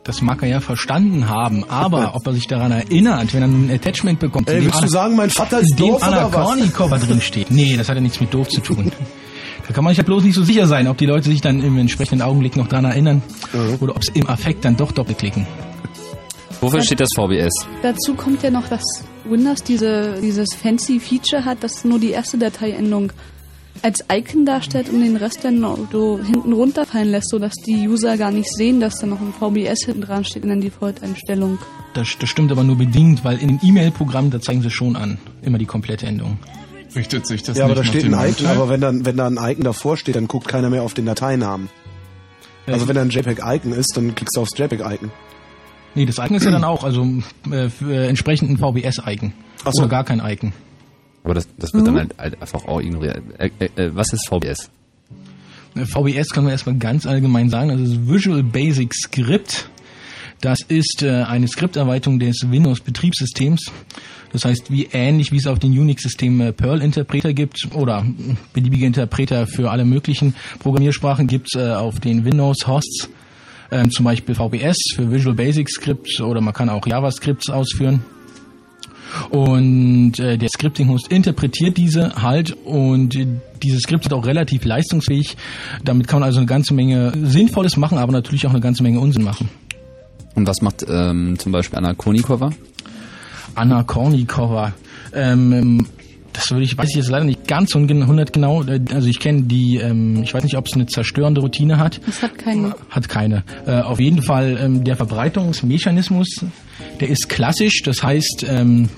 [0.03, 3.69] Das mag er ja verstanden haben, aber ob er sich daran erinnert, wenn er ein
[3.71, 6.07] Attachment bekommt, Ey, in dem willst du sagen, mein Vater ist in dem doof oder
[6.25, 6.45] Anna was?
[6.47, 7.51] Kornikova drin steht.
[7.51, 8.91] Nee, das hat ja nichts mit doof zu tun.
[9.67, 11.61] Da kann man sich ja bloß nicht so sicher sein, ob die Leute sich dann
[11.61, 13.21] im entsprechenden Augenblick noch daran erinnern
[13.81, 15.45] oder ob sie im Affekt dann doch doppelklicken.
[16.61, 17.53] Wofür steht das VBS?
[17.83, 18.83] Dazu kommt ja noch, dass
[19.25, 23.11] Windows diese, dieses fancy Feature hat, dass nur die erste Dateiendung
[23.83, 25.59] als Icon darstellt und den Rest dann
[25.91, 29.85] so hinten runterfallen lässt, sodass die User gar nicht sehen, dass da noch ein VBS
[29.85, 31.57] hinten dran steht in der Default-Einstellung.
[31.93, 35.17] Das, das stimmt aber nur bedingt, weil in dem E-Mail-Programm, da zeigen sie schon an,
[35.41, 36.37] immer die komplette Endung.
[36.95, 38.57] Richtet sich das Ja, aber nicht da nach steht dem ein Icon, Urteil?
[38.57, 41.05] aber wenn dann, wenn da ein Icon davor steht, dann guckt keiner mehr auf den
[41.05, 41.69] Dateinamen.
[42.67, 45.11] Also wenn da ein JPEG-Icon ist, dann klickst du aufs JPEG-Icon.
[45.95, 47.03] Nee, das Icon ist ja dann auch, also
[47.51, 49.33] äh, für äh, entsprechend ein VBS-Icon.
[49.71, 49.81] So.
[49.81, 50.53] Oder gar kein Icon.
[51.29, 53.21] Aber das, das wird dann halt, halt einfach auch ignoriert.
[53.37, 54.71] Äh, äh, äh, was ist VBS?
[55.75, 59.69] Äh, VBS kann man erstmal ganz allgemein sagen, also das ist Visual Basic Script.
[60.41, 63.71] Das ist äh, eine Skripterweiterung des Windows-Betriebssystems.
[64.33, 68.87] Das heißt, wie ähnlich wie es auf den Unix-Systemen äh, Perl-Interpreter gibt oder äh, beliebige
[68.87, 73.07] Interpreter für alle möglichen Programmiersprachen gibt es äh, auf den Windows-Hosts.
[73.71, 78.03] Ähm, zum Beispiel VBS für Visual Basic Script oder man kann auch JavaScripts ausführen.
[79.29, 83.17] Und äh, der Scripting-Host interpretiert diese halt und
[83.63, 85.37] diese Skripte sind auch relativ leistungsfähig.
[85.83, 88.99] Damit kann man also eine ganze Menge Sinnvolles machen, aber natürlich auch eine ganze Menge
[88.99, 89.49] Unsinn machen.
[90.35, 92.51] Und was macht ähm, zum Beispiel Anna Konikova?
[93.55, 94.73] Anna Kornikova.
[95.13, 95.87] Ähm,
[96.33, 98.63] das würde ich, weiß ich jetzt leider nicht ganz und 100 genau.
[98.93, 101.99] Also ich kenne die, ähm, ich weiß nicht, ob es eine zerstörende Routine hat.
[102.05, 102.75] Das hat keine.
[102.89, 103.43] Hat keine.
[103.65, 106.45] Äh, auf jeden Fall ähm, der Verbreitungsmechanismus,
[106.99, 107.81] der ist klassisch.
[107.83, 108.89] Das heißt, ähm,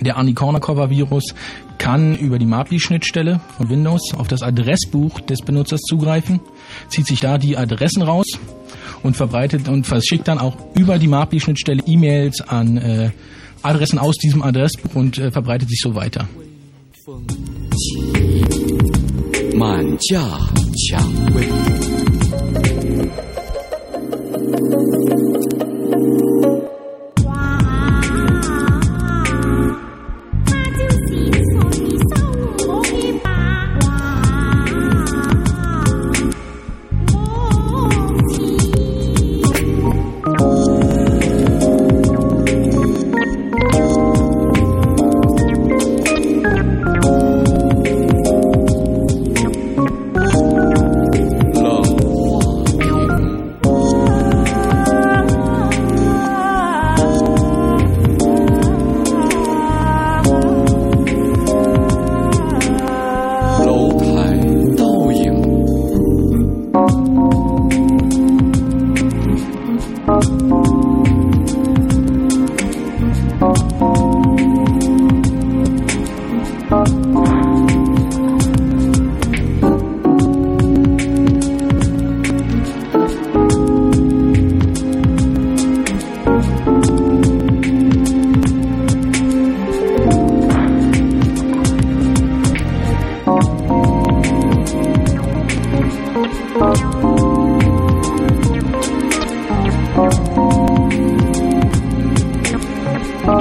[0.00, 1.34] der Anikornikova-Virus
[1.78, 6.40] kann über die MAPI-Schnittstelle von Windows auf das Adressbuch des Benutzers zugreifen,
[6.88, 8.26] zieht sich da die Adressen raus
[9.02, 13.10] und verbreitet und verschickt dann auch über die MAPI-Schnittstelle E-Mails an äh,
[13.62, 16.28] Adressen aus diesem Adressbuch und äh, verbreitet sich so weiter.
[17.04, 17.22] 风
[17.76, 17.98] 起
[19.58, 20.22] 满架
[20.88, 21.02] 蔷
[21.34, 21.93] 薇。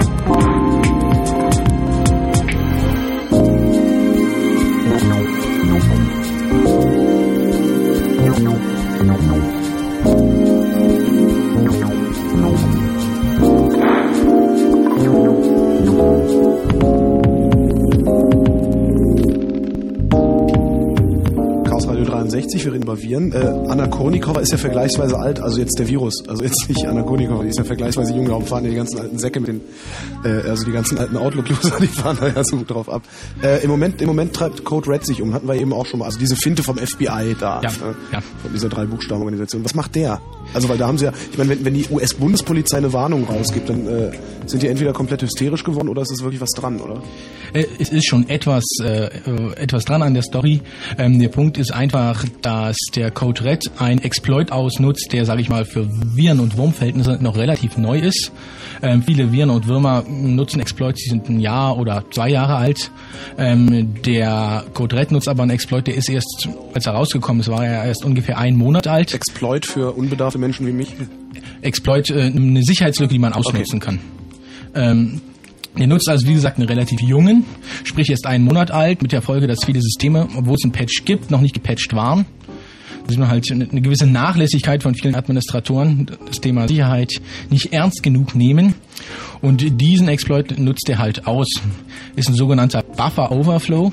[0.05, 0.52] 아!
[24.43, 27.57] Ist ja vergleichsweise alt, also jetzt der Virus, also jetzt nicht Anna Kournikova, die ist
[27.57, 29.61] ja vergleichsweise jung, darum fahren ja die ganzen alten Säcke mit den,
[30.23, 33.01] äh, also die ganzen alten Outlook-Loser, die fahren da ja so gut drauf ab.
[33.41, 35.99] Äh, Im Moment, im Moment treibt Code Red sich um, hatten wir eben auch schon
[35.99, 38.21] mal, also diese Finte vom FBI da, Ja, äh, ja.
[38.41, 39.63] von dieser drei Buchstaben-Organisation.
[39.65, 40.19] Was macht der?
[40.53, 43.69] Also weil da haben sie ja, ich meine, wenn, wenn die US-Bundespolizei eine Warnung rausgibt,
[43.69, 44.11] dann äh,
[44.45, 47.01] sind die entweder komplett hysterisch geworden oder ist es wirklich was dran, oder?
[47.53, 50.61] Äh, Es ist schon etwas, äh, äh, etwas dran an der Story.
[50.97, 55.49] Ähm, der Punkt ist einfach, dass der Code Red ein Exploit ausnutzt, der, sage ich
[55.49, 58.31] mal, für Viren- und Wurmverhältnisse noch relativ neu ist.
[58.81, 62.91] Ähm, viele Viren und Würmer nutzen Exploits, die sind ein Jahr oder zwei Jahre alt.
[63.37, 67.49] Ähm, der Code Red nutzt aber einen Exploit, der ist erst, als er rausgekommen ist,
[67.49, 69.13] war er erst ungefähr einen Monat alt.
[69.13, 70.93] Exploit für unbedarfte Menschen wie mich?
[71.61, 73.99] Exploit, äh, eine Sicherheitslücke, die man ausnutzen kann.
[74.75, 75.21] Ähm,
[75.77, 77.45] der nutzt also, wie gesagt, einen relativ jungen,
[77.83, 81.03] sprich erst einen Monat alt, mit der Folge, dass viele Systeme, obwohl es ein Patch
[81.05, 82.25] gibt, noch nicht gepatcht waren.
[83.07, 87.11] Sieht man halt eine eine gewisse Nachlässigkeit von vielen Administratoren, das Thema Sicherheit
[87.49, 88.75] nicht ernst genug nehmen.
[89.41, 91.47] Und diesen Exploit nutzt er halt aus.
[92.15, 93.91] Ist ein sogenannter Buffer Overflow.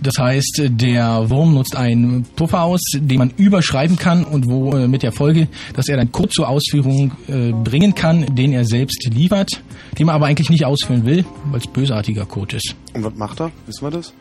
[0.00, 4.86] Das heißt, der Wurm nutzt einen Puffer aus, den man überschreiben kann und wo äh,
[4.86, 9.08] mit der Folge, dass er dann Code zur Ausführung äh, bringen kann, den er selbst
[9.12, 9.60] liefert,
[9.98, 12.76] den man aber eigentlich nicht ausführen will, weil es bösartiger Code ist.
[12.94, 13.50] Und was macht er?
[13.66, 14.12] Wissen wir das?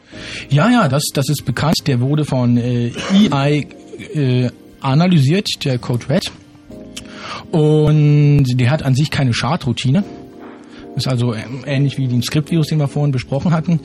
[0.49, 1.75] Ja, ja, das, das ist bekannt.
[1.85, 3.67] Der wurde von äh, EI
[4.13, 4.49] äh,
[4.81, 6.31] analysiert, der Code Red.
[7.51, 10.03] Und der hat an sich keine Schadroutine.
[10.95, 13.79] Ist also ähm, ähnlich wie den Skriptvirus, den wir vorhin besprochen hatten.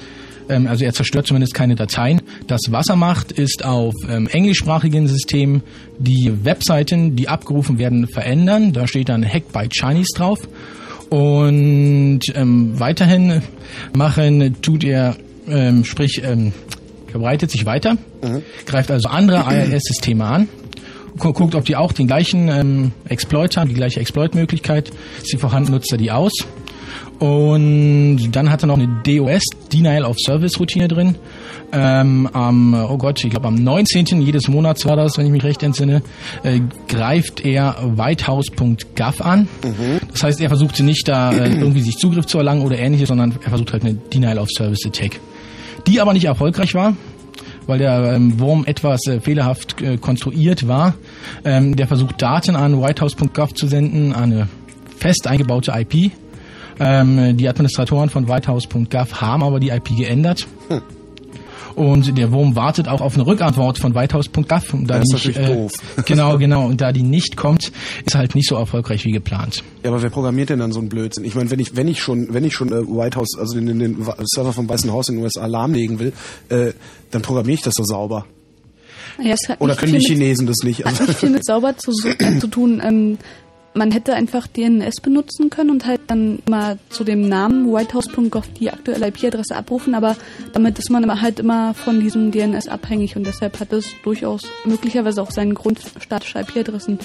[0.52, 2.22] Ähm, also er zerstört zumindest keine Dateien.
[2.46, 5.62] Das, was er macht, ist auf ähm, englischsprachigen Systemen
[5.98, 8.72] die Webseiten, die abgerufen werden, verändern.
[8.72, 10.38] Da steht dann Hack by Chinese drauf.
[11.10, 13.42] Und ähm, weiterhin
[13.94, 16.52] machen tut er, ähm, sprich, ähm,
[17.10, 17.98] verbreitet sich weiter,
[18.64, 20.48] greift also andere IIS-Systeme an,
[21.18, 24.88] gu- guckt, ob die auch den gleichen ähm, Exploit haben, die gleiche Exploit-Möglichkeit.
[25.18, 26.32] Ist sie vorhanden, nutzt er die aus.
[27.18, 29.42] Und dann hat er noch eine DOS,
[29.72, 31.14] Denial of Service Routine drin.
[31.72, 34.20] Ähm, am, oh Gott, ich glaube am 19.
[34.20, 36.02] jedes Monats war das, wenn ich mich recht entsinne,
[36.42, 39.48] äh, greift er whitehouse.gov an.
[40.10, 43.36] Das heißt, er versucht nicht da äh, irgendwie sich Zugriff zu erlangen oder ähnliches, sondern
[43.42, 45.20] er versucht halt eine Denial of Service Attack.
[45.86, 46.94] Die aber nicht erfolgreich war,
[47.66, 50.94] weil der ähm, Wurm etwas äh, fehlerhaft äh, konstruiert war.
[51.44, 54.48] Ähm, der versucht Daten an whitehouse.gov zu senden, an eine
[54.98, 56.12] fest eingebaute IP.
[56.80, 60.46] Ähm, die Administratoren von whitehouse.gov haben aber die IP geändert.
[61.74, 64.74] Und der Wurm wartet auch auf eine Rückantwort von whitehouse.gov.
[64.74, 65.72] Und da Das die ist nicht, natürlich doof.
[66.04, 66.66] Genau, genau.
[66.66, 67.72] Und da die nicht kommt,
[68.04, 69.62] ist halt nicht so erfolgreich wie geplant.
[69.82, 71.24] Ja, aber wer programmiert denn dann so einen Blödsinn?
[71.24, 73.66] Ich meine, wenn ich wenn ich schon wenn ich schon äh, White House, also den,
[73.66, 76.12] den, den Server vom Weißen Haus in den USA lahmlegen will,
[76.50, 76.72] äh,
[77.10, 78.26] dann programmiere ich das so sauber.
[79.22, 80.84] Ja, Oder können die mit- Chinesen das nicht?
[80.84, 82.82] Hat nicht viel mit sauber zu, äh, zu tun.
[82.84, 83.18] Ähm,
[83.74, 88.70] man hätte einfach DNS benutzen können und halt dann mal zu dem Namen whitehouse.gov die
[88.70, 90.16] aktuelle IP-Adresse abrufen, aber
[90.52, 94.42] damit ist man immer halt immer von diesem DNS abhängig und deshalb hat es durchaus
[94.64, 96.98] möglicherweise auch seinen Grund, statische IP-Adressen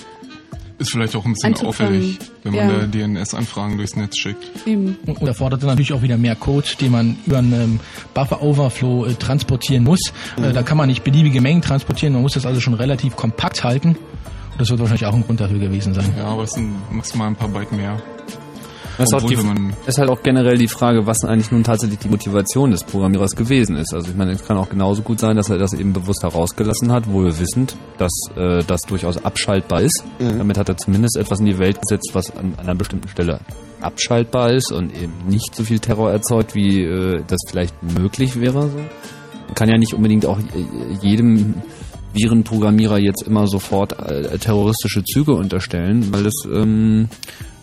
[0.80, 2.86] Ist vielleicht auch ein bisschen auffällig, wenn man Ja.
[2.86, 4.45] DNS-Anfragen durchs Netz schickt.
[4.68, 4.97] eben.
[5.07, 7.80] Und, und erfordert dann natürlich auch wieder mehr Code, den man über einen ähm,
[8.13, 10.01] Buffer Overflow äh, transportieren muss.
[10.38, 13.63] Äh, da kann man nicht beliebige Mengen transportieren, man muss das also schon relativ kompakt
[13.63, 13.95] halten.
[14.58, 16.14] Das wird wahrscheinlich auch ein Grund dafür gewesen sein.
[16.18, 18.01] Ja, aber es sind maximal ein paar Byte mehr.
[18.97, 19.38] Das ist, die,
[19.86, 23.76] ist halt auch generell die Frage, was eigentlich nun tatsächlich die Motivation des Programmierers gewesen
[23.76, 23.93] ist.
[23.93, 26.91] Also ich meine, es kann auch genauso gut sein, dass er das eben bewusst herausgelassen
[26.91, 30.03] hat, wohl wissend, dass äh, das durchaus abschaltbar ist.
[30.18, 33.39] Damit hat er zumindest etwas in die Welt gesetzt, was an einer bestimmten Stelle
[33.82, 38.64] abschaltbar ist und eben nicht so viel Terror erzeugt, wie äh, das vielleicht möglich wäre.
[38.64, 38.78] So.
[38.78, 41.53] Man kann ja nicht unbedingt auch äh, jedem
[42.14, 47.10] Virenprogrammierer jetzt immer sofort äh, terroristische Züge unterstellen, weil das, ähm,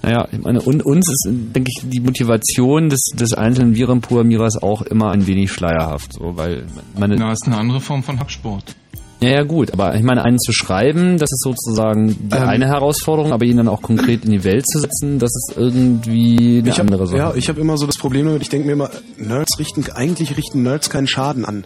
[0.03, 4.83] naja, ich meine, und uns ist, denke ich, die Motivation des, des einzelnen Virenprogrammierers auch
[4.83, 6.67] immer ein wenig schleierhaft, so, weil
[6.99, 8.77] meine, Na, ist eine andere Form von Hacksport.
[9.21, 12.49] ja, ja, gut, aber ich meine, einen zu schreiben, das ist sozusagen die Ähm.
[12.49, 16.59] eine Herausforderung, aber ihn dann auch konkret in die Welt zu setzen, das ist irgendwie
[16.59, 17.19] eine Ich hab, andere Sache.
[17.19, 20.37] Ja, ich habe immer so das Problem damit, ich denke mir immer, Nerds richten, eigentlich
[20.37, 21.65] richten Nerds keinen Schaden an.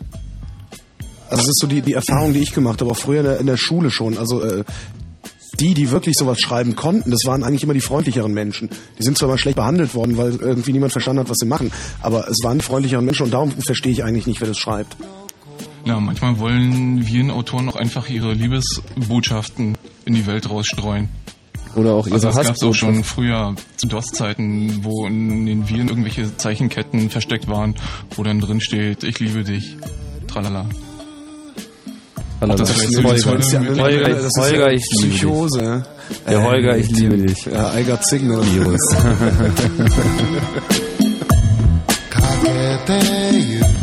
[1.28, 3.40] Also das ist so die, die Erfahrung, die ich gemacht habe, auch früher in der,
[3.40, 4.16] in der Schule schon.
[4.16, 4.64] Also äh,
[5.60, 8.70] die, die wirklich sowas schreiben konnten, das waren eigentlich immer die freundlicheren Menschen.
[8.98, 11.72] Die sind zwar mal schlecht behandelt worden, weil irgendwie niemand verstanden hat, was sie machen,
[12.00, 14.96] aber es waren die freundlicheren Menschen und darum verstehe ich eigentlich nicht, wer das schreibt.
[15.84, 21.08] Ja, manchmal wollen Virenautoren auch einfach ihre Liebesbotschaften in die Welt rausstreuen.
[21.74, 22.94] Oder auch ihre Also das gab es auch Hassbotschaften.
[22.96, 27.74] schon früher zu DOS-Zeiten, wo in den Viren irgendwelche Zeichenketten versteckt waren,
[28.16, 29.76] wo dann drin steht, ich liebe dich,
[30.26, 30.66] tralala.
[32.40, 33.36] Hallo, das ist Holger.
[33.36, 33.60] Das ist ja.
[33.60, 35.20] Holger, das ist Holger, ja ich liebe dich.
[35.20, 35.82] Psychose.
[36.28, 37.46] Der Holger, ich liebe dich.
[37.46, 38.42] Ja, I got signal.
[38.44, 38.80] Virus.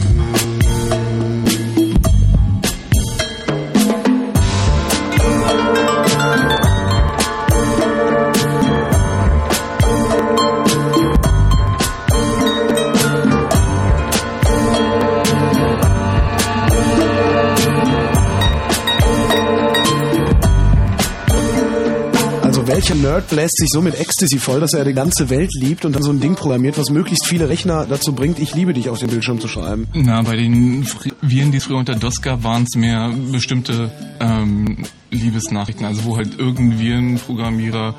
[23.06, 26.02] Nerd bläst sich so mit Ecstasy voll, dass er die ganze Welt liebt und dann
[26.02, 29.10] so ein Ding programmiert, was möglichst viele Rechner dazu bringt, ich liebe dich auf den
[29.10, 29.88] Bildschirm zu schreiben?
[29.94, 33.92] Na, bei den Fri- Viren, die es früher unter DOS gab, waren es mehr bestimmte
[34.20, 34.80] ähm,
[35.12, 35.86] Liebesnachrichten.
[35.86, 37.94] Also wo halt irgendein Virenprogrammierer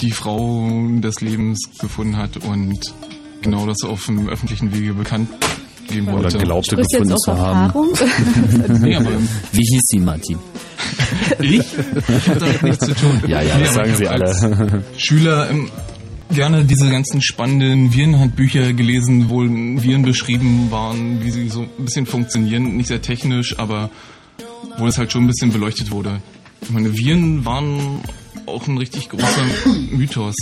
[0.00, 2.94] die Frau des Lebens gefunden hat und
[3.42, 5.28] genau das auf dem öffentlichen Wege bekannt
[5.88, 6.38] geben Oder wollte.
[6.38, 7.72] glaubte du jetzt gefunden zu haben.
[8.80, 9.10] Nee, aber
[9.52, 10.38] Wie hieß sie, Martin?
[11.40, 13.22] ich, ich hab damit nichts zu tun.
[13.26, 14.84] Ja, ja, das aber sagen sie alle.
[14.96, 15.70] Schüler ähm,
[16.30, 22.06] gerne diese ganzen spannenden Virenhandbücher gelesen, wo Viren beschrieben waren, wie sie so ein bisschen
[22.06, 22.76] funktionieren.
[22.76, 23.90] Nicht sehr technisch, aber
[24.78, 26.20] wo es halt schon ein bisschen beleuchtet wurde.
[26.62, 28.00] Ich meine, Viren waren
[28.46, 29.44] auch ein richtig großer
[29.90, 30.34] Mythos.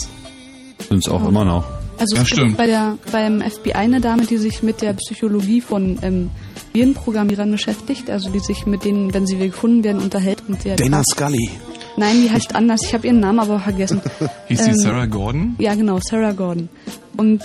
[0.89, 1.65] Sind es auch immer noch.
[1.99, 5.61] Also Ja, es gibt bei der beim FBI eine Dame, die sich mit der Psychologie
[5.61, 6.31] von ähm,
[6.73, 11.03] Virenprogrammierern beschäftigt, also die sich mit denen, wenn sie gefunden werden, unterhält und der Dana
[11.05, 11.51] Scully.
[11.97, 12.81] Nein, die heißt anders.
[12.83, 14.01] Ich habe ihren Namen aber vergessen.
[14.49, 15.55] Hieß die Ähm, Sarah Gordon?
[15.59, 16.69] Ja, genau, Sarah Gordon.
[17.17, 17.41] Und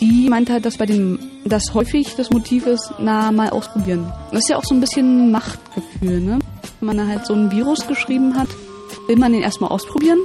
[0.00, 4.12] die meinte halt, dass bei dem, dass häufig das Motiv ist, na, mal ausprobieren.
[4.30, 6.38] Das ist ja auch so ein bisschen Machtgefühl, ne?
[6.80, 8.48] Wenn man da halt so ein Virus geschrieben hat,
[9.06, 10.18] will man den erstmal ausprobieren.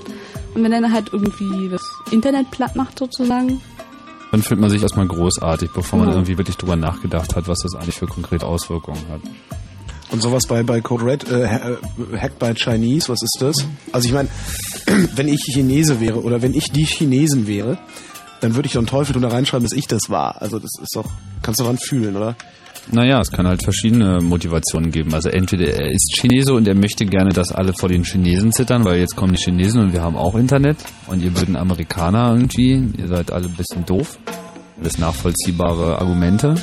[0.58, 3.62] Und wenn er dann halt irgendwie das Internet platt macht sozusagen,
[4.32, 6.18] Dann fühlt man sich erstmal großartig, bevor man Genau.
[6.18, 9.22] irgendwie wirklich drüber nachgedacht hat, was das eigentlich für konkrete Auswirkungen hat.
[10.10, 11.78] Und sowas bei, bei Code Red, äh, äh,
[12.20, 13.66] Hacked by Chinese, was ist das?
[13.92, 14.30] Also ich meine,
[15.16, 17.78] wenn ich Chinese wäre oder wenn ich die Chinesen wäre,
[18.42, 20.42] dann würde ich doch einen Teufel tun da reinschreiben, dass ich das war.
[20.42, 21.06] Also das ist doch,
[21.44, 22.36] kannst du daran fühlen, oder?
[22.92, 25.14] Naja, es kann halt verschiedene Motivationen geben.
[25.14, 28.86] Also entweder er ist Chinese und er möchte gerne, dass alle vor den Chinesen zittern,
[28.86, 30.78] weil jetzt kommen die Chinesen und wir haben auch Internet
[31.08, 34.18] und ihr würden Amerikaner irgendwie, ihr seid alle ein bisschen doof.
[34.80, 36.56] Alles nachvollziehbare Argumente.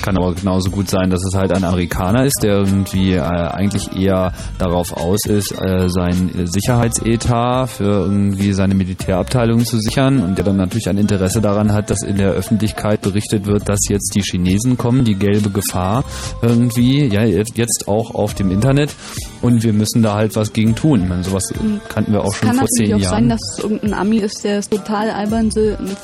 [0.00, 3.94] Kann aber genauso gut sein, dass es halt ein Amerikaner ist, der irgendwie äh, eigentlich
[3.96, 10.44] eher darauf aus ist, äh, sein Sicherheitsetat für irgendwie seine Militärabteilung zu sichern und der
[10.44, 14.22] dann natürlich ein Interesse daran hat, dass in der Öffentlichkeit berichtet wird, dass jetzt die
[14.22, 16.04] Chinesen kommen, die gelbe Gefahr
[16.40, 18.94] irgendwie, ja, jetzt auch auf dem Internet
[19.42, 21.02] und wir müssen da halt was gegen tun.
[21.02, 21.52] Ich meine, sowas
[21.88, 23.14] kannten wir auch schon kann vor natürlich zehn auch Jahren.
[23.14, 25.50] sein, dass es irgendein Ami ist, der es total albern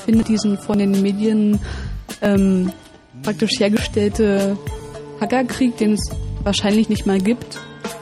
[0.05, 1.59] findet, diesen von den Medien
[2.23, 2.73] ähm,
[3.23, 4.57] praktisch hergestellte
[5.21, 6.11] Hackerkrieg, den es
[6.45, 7.59] wahrscheinlich nicht mal gibt.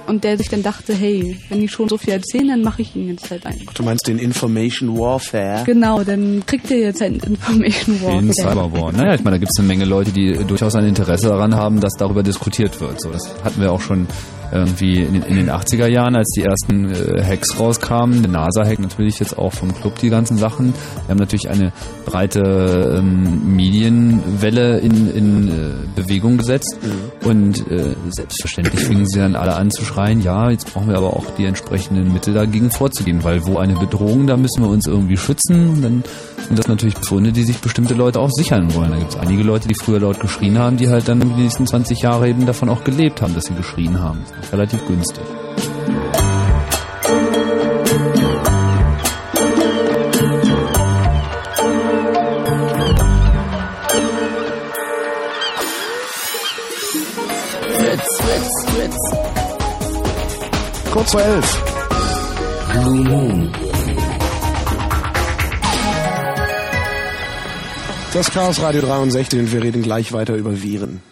[0.07, 2.95] Und der sich dann dachte, hey, wenn die schon so viel erzählen, dann mache ich
[2.95, 3.61] ihn jetzt halt ein.
[3.75, 5.65] Du meinst den Information Warfare?
[5.67, 8.21] Genau, dann kriegt ihr jetzt ein Information War.
[8.21, 8.93] In Cyberwar.
[8.93, 11.81] Naja, ich meine, da gibt es eine Menge Leute, die durchaus ein Interesse daran haben,
[11.81, 13.01] dass darüber diskutiert wird.
[13.01, 14.07] So, das hatten wir auch schon
[14.53, 18.23] irgendwie in den, in den 80er Jahren, als die ersten äh, Hacks rauskamen.
[18.23, 20.75] Der NASA-Hack natürlich jetzt auch vom Club, die ganzen Sachen.
[21.07, 21.73] Wir haben natürlich eine
[22.05, 26.79] breite ähm, Medienwelle in, in äh, Bewegung gesetzt.
[27.25, 31.15] Und äh, selbstverständlich fingen sie dann alle an zu schreien, ja, jetzt brauchen wir aber
[31.17, 35.17] auch die entsprechenden Mittel dagegen vorzugehen, weil wo eine Bedrohung, da müssen wir uns irgendwie
[35.17, 35.71] schützen.
[35.71, 36.05] Und dann
[36.47, 38.91] sind das natürlich Befunde, die sich bestimmte Leute auch sichern wollen.
[38.91, 41.67] Da gibt es einige Leute, die früher laut geschrien haben, die halt dann die nächsten
[41.67, 44.19] 20 Jahre eben davon auch gelebt haben, dass sie geschrien haben.
[44.53, 45.23] Relativ günstig.
[57.79, 58.97] Fritz, Fritz, Fritz.
[60.93, 61.63] Kurz vor elf.
[62.73, 63.53] Blue Moon.
[68.13, 71.03] Das Chaos Radio 63 und wir reden gleich weiter über Viren.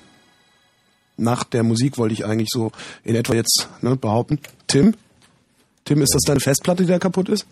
[1.17, 2.73] Nach der Musik wollte ich eigentlich so
[3.05, 4.41] in etwa jetzt ne, behaupten.
[4.67, 4.95] Tim?
[5.85, 7.47] Tim, ist das deine Festplatte, die da kaputt ist?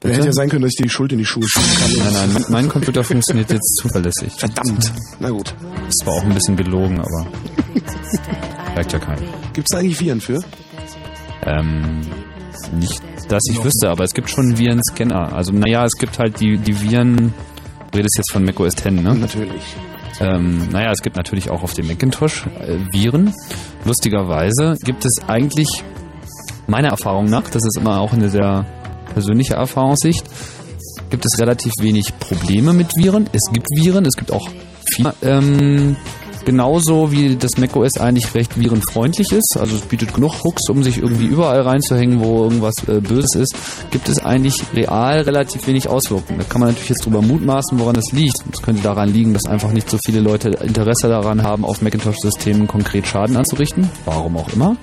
[0.00, 2.12] Da hätte ja sein können, dass ich dir die Schuld in die Schuhe schieben kann.
[2.12, 4.34] Nein, nein, mein, Computer funktioniert jetzt zuverlässig.
[4.36, 4.92] Verdammt.
[5.18, 5.54] Na gut.
[5.88, 7.26] Ist zwar auch ein bisschen gelogen, aber
[8.74, 9.22] merkt ja keiner.
[9.54, 10.44] Gibt es da eigentlich Viren für?
[11.46, 12.02] Ähm,
[12.78, 15.32] nicht, dass ich wüsste, aber es gibt schon Virenscanner.
[15.32, 17.32] Also, naja, es gibt halt die, die Viren,
[17.90, 19.14] du redest jetzt von macOS 10, ne?
[19.14, 19.62] Natürlich.
[20.20, 23.32] Ähm, naja, es gibt natürlich auch auf dem Macintosh äh, Viren.
[23.84, 25.82] Lustigerweise gibt es eigentlich,
[26.66, 28.64] meiner Erfahrung nach, das ist immer auch eine sehr
[29.12, 30.24] persönliche Erfahrungssicht,
[31.10, 33.28] gibt es relativ wenig Probleme mit Viren.
[33.32, 34.48] Es gibt Viren, es gibt auch
[34.88, 35.96] viel, ähm,
[36.44, 40.98] Genauso wie das macOS eigentlich recht virenfreundlich ist, also es bietet genug Hooks, um sich
[40.98, 43.56] irgendwie überall reinzuhängen, wo irgendwas äh, Böses ist,
[43.90, 46.40] gibt es eigentlich real relativ wenig Auswirkungen.
[46.40, 48.42] Da kann man natürlich jetzt drüber mutmaßen, woran das liegt.
[48.52, 52.66] Es könnte daran liegen, dass einfach nicht so viele Leute Interesse daran haben, auf Macintosh-Systemen
[52.68, 53.88] konkret Schaden anzurichten.
[54.04, 54.76] Warum auch immer.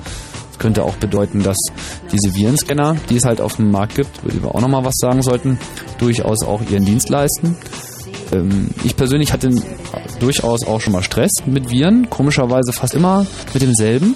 [0.49, 1.57] Das könnte auch bedeuten, dass
[2.11, 4.95] diese Virenscanner, die es halt auf dem Markt gibt, über die wir auch nochmal was
[4.97, 5.59] sagen sollten,
[5.99, 7.55] durchaus auch ihren Dienst leisten.
[8.31, 9.49] Ähm, ich persönlich hatte
[10.19, 14.15] durchaus auch schon mal Stress mit Viren, komischerweise fast immer mit demselben,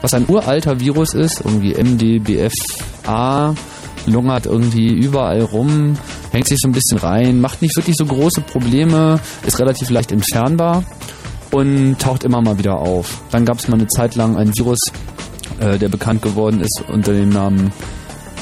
[0.00, 3.54] was ein uralter Virus ist, irgendwie MDBFA,
[4.06, 5.96] lungert irgendwie überall rum,
[6.30, 10.12] hängt sich so ein bisschen rein, macht nicht wirklich so große Probleme, ist relativ leicht
[10.12, 10.84] entfernbar
[11.50, 13.22] und taucht immer mal wieder auf.
[13.30, 14.80] Dann gab es mal eine Zeit lang einen Virus,
[15.60, 17.72] äh, der bekannt geworden ist unter dem Namen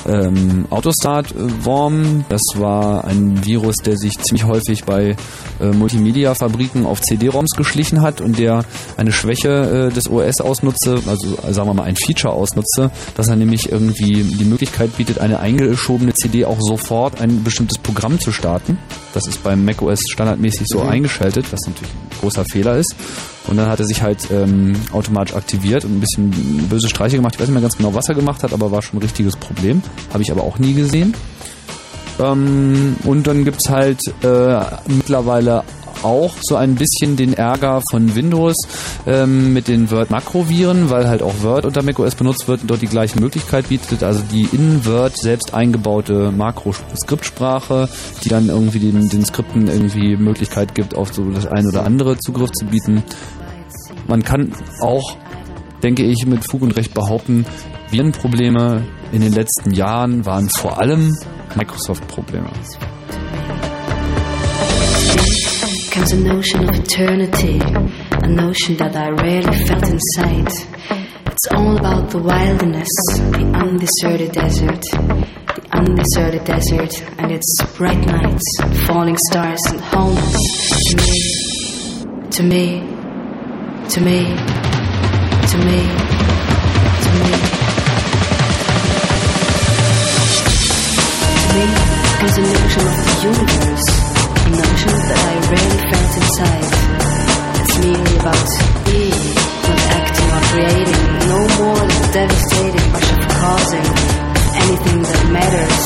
[0.06, 2.24] ähm, Autostart-Worm.
[2.28, 5.16] Das war ein Virus, der sich ziemlich häufig bei
[5.60, 8.64] äh, Multimedia-Fabriken auf CD-ROMs geschlichen hat und der
[8.96, 13.36] eine Schwäche äh, des OS ausnutze, also sagen wir mal ein Feature ausnutze, dass er
[13.36, 18.78] nämlich irgendwie die Möglichkeit bietet, eine eingeschobene CD auch sofort ein bestimmtes Programm zu starten.
[19.14, 20.88] Das ist beim macOS standardmäßig so Mhm.
[20.88, 22.94] eingeschaltet, was natürlich ein großer Fehler ist.
[23.48, 26.30] Und dann hat er sich halt ähm, automatisch aktiviert und ein bisschen
[26.68, 27.34] böse Streiche gemacht.
[27.34, 29.36] Ich weiß nicht mehr ganz genau, was er gemacht hat, aber war schon ein richtiges
[29.36, 29.82] Problem.
[30.12, 31.14] Habe ich aber auch nie gesehen.
[32.20, 35.64] Ähm, und dann gibt's halt äh, mittlerweile
[36.02, 38.56] auch so ein bisschen den Ärger von Windows
[39.06, 42.86] ähm, mit den Word-Makroviren, weil halt auch Word unter macOS benutzt wird und dort die
[42.86, 47.88] gleiche Möglichkeit bietet, also die in Word selbst eingebaute Makro-Skriptsprache,
[48.24, 52.18] die dann irgendwie den, den Skripten irgendwie Möglichkeit gibt, auf so das ein oder andere
[52.18, 53.02] Zugriff zu bieten.
[54.08, 55.16] Man kann auch,
[55.82, 57.46] denke ich, mit Fug und Recht behaupten,
[57.90, 61.14] Virenprobleme in den letzten Jahren waren vor allem
[61.54, 62.48] Microsoft-Probleme.
[65.92, 70.48] Comes a notion of eternity, a notion that I rarely felt inside.
[71.26, 72.88] It's all about the wilderness,
[73.36, 78.42] the undeserted desert, the undeserted desert, and its bright nights,
[78.86, 80.40] falling stars, and wholeness.
[82.36, 82.80] To me,
[83.90, 84.34] to me, to me,
[85.50, 85.80] to me,
[87.04, 87.32] to me.
[91.36, 94.01] To me comes a notion of the universe,
[94.52, 96.66] notion that I rarely felt inside.
[97.62, 98.48] It's merely about
[98.84, 99.24] being,
[99.64, 103.88] not acting or creating, no more than devastating rush of causing
[104.62, 105.80] anything that matters.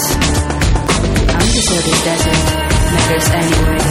[1.37, 2.43] Undeserted desert
[2.91, 3.87] matters anyway.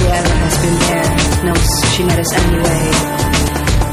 [0.00, 1.08] Whoever has been there
[1.46, 2.82] knows she matters anyway.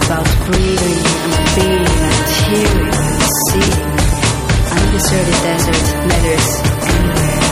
[0.08, 3.86] About breathing and being and hearing and seeing.
[4.78, 6.48] Undeserted desert matters
[6.90, 7.47] anywhere.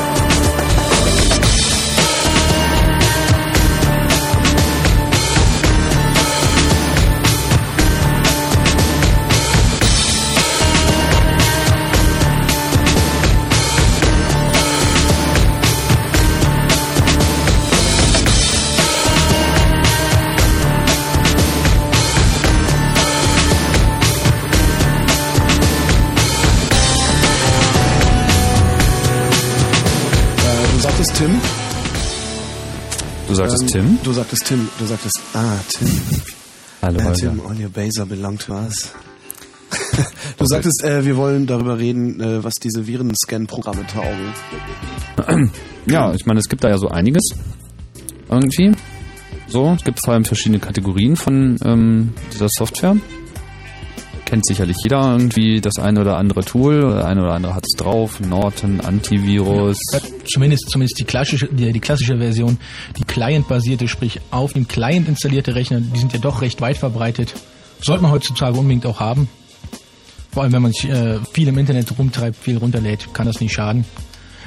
[31.25, 31.41] Tim.
[33.27, 33.99] Du sagtest Ähm, Tim?
[34.03, 34.69] Du sagtest Tim.
[34.77, 35.89] Du sagtest, ah, Tim.
[36.83, 37.13] Hallo, äh.
[37.13, 38.91] Tim, all your baser belong to us.
[40.37, 45.51] du sagtest, äh, wir wollen darüber reden, äh, was diese Virenscan-Programme taugen.
[45.87, 47.23] Ja, ich meine, es gibt da ja so einiges.
[48.29, 48.71] Irgendwie.
[49.47, 52.97] So, es gibt vor allem verschiedene Kategorien von ähm, dieser Software.
[54.35, 56.81] Kennt sicherlich jeder irgendwie das eine oder andere Tool.
[56.81, 58.19] Der eine oder andere hat es drauf.
[58.19, 59.77] Norton, Antivirus.
[59.93, 62.57] Ja, zumindest, zumindest die klassische, die, die klassische Version,
[62.97, 67.33] die Client-basierte, sprich auf dem Client installierte Rechner, die sind ja doch recht weit verbreitet.
[67.79, 69.29] Sollte man heutzutage unbedingt auch haben.
[70.33, 73.53] Vor allem, wenn man sich äh, viel im Internet rumtreibt, viel runterlädt, kann das nicht
[73.53, 73.85] schaden.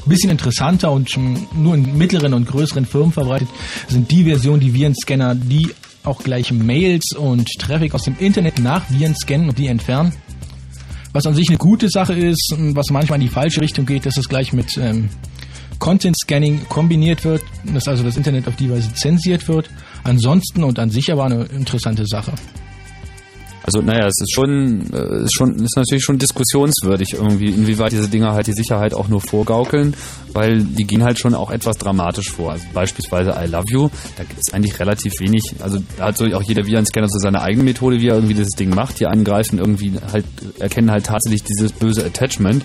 [0.04, 3.48] Bisschen interessanter und schon nur in mittleren und größeren Firmen verbreitet
[3.88, 5.70] sind die Versionen, die Virenscanner, die
[6.08, 10.12] auch gleich Mails und Traffic aus dem Internet nach Viren scannen und die entfernen.
[11.12, 14.16] Was an sich eine gute Sache ist, was manchmal in die falsche Richtung geht, dass
[14.16, 15.08] es gleich mit ähm,
[15.78, 17.42] Content Scanning kombiniert wird,
[17.72, 19.70] dass also das Internet auf die Weise zensiert wird.
[20.04, 22.32] Ansonsten und an sich aber eine interessante Sache.
[23.68, 28.08] Also naja, es ist schon, äh, ist schon, ist natürlich schon diskussionswürdig irgendwie, inwieweit diese
[28.08, 29.94] Dinger halt die Sicherheit auch nur vorgaukeln,
[30.32, 32.52] weil die gehen halt schon auch etwas dramatisch vor.
[32.52, 36.24] Also beispielsweise I Love You, da gibt es eigentlich relativ wenig, also da hat so
[36.28, 39.00] auch jeder Virenscanner so seine eigene Methode, wie er irgendwie dieses Ding macht.
[39.00, 40.24] Die angreifen irgendwie halt,
[40.60, 42.64] erkennen halt tatsächlich dieses böse Attachment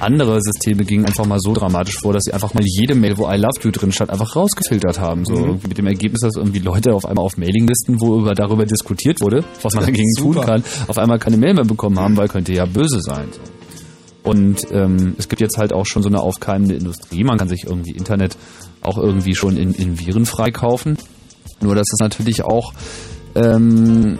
[0.00, 3.28] Andere Systeme gingen einfach mal so dramatisch vor, dass sie einfach mal jede Mail, wo
[3.28, 5.24] I love you drin stand, einfach rausgefiltert haben.
[5.24, 5.60] So Mhm.
[5.68, 9.44] mit dem Ergebnis, dass irgendwie Leute auf einmal auf Mailinglisten, wo über darüber diskutiert wurde,
[9.62, 12.64] was man dagegen tun kann, auf einmal keine Mail mehr bekommen haben, weil könnte ja
[12.64, 13.26] böse sein.
[13.32, 14.30] So.
[14.30, 17.24] Und ähm, es gibt jetzt halt auch schon so eine aufkeimende Industrie.
[17.24, 18.36] Man kann sich irgendwie Internet
[18.82, 20.98] auch irgendwie schon in, in Viren freikaufen.
[21.60, 22.72] Nur dass es natürlich auch
[23.34, 24.18] ähm,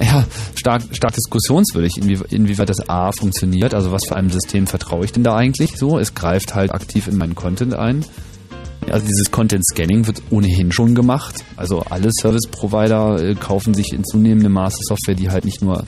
[0.00, 0.24] ja,
[0.54, 3.74] stark, stark diskussionswürdig, inwie, inwieweit das A funktioniert.
[3.74, 5.98] Also was für einem System vertraue ich denn da eigentlich so?
[5.98, 8.04] Es greift halt aktiv in meinen Content ein.
[8.90, 11.44] Also dieses Content Scanning wird ohnehin schon gemacht.
[11.56, 15.84] Also alle Service Provider äh, kaufen sich in zunehmendem Maße Software, die halt nicht nur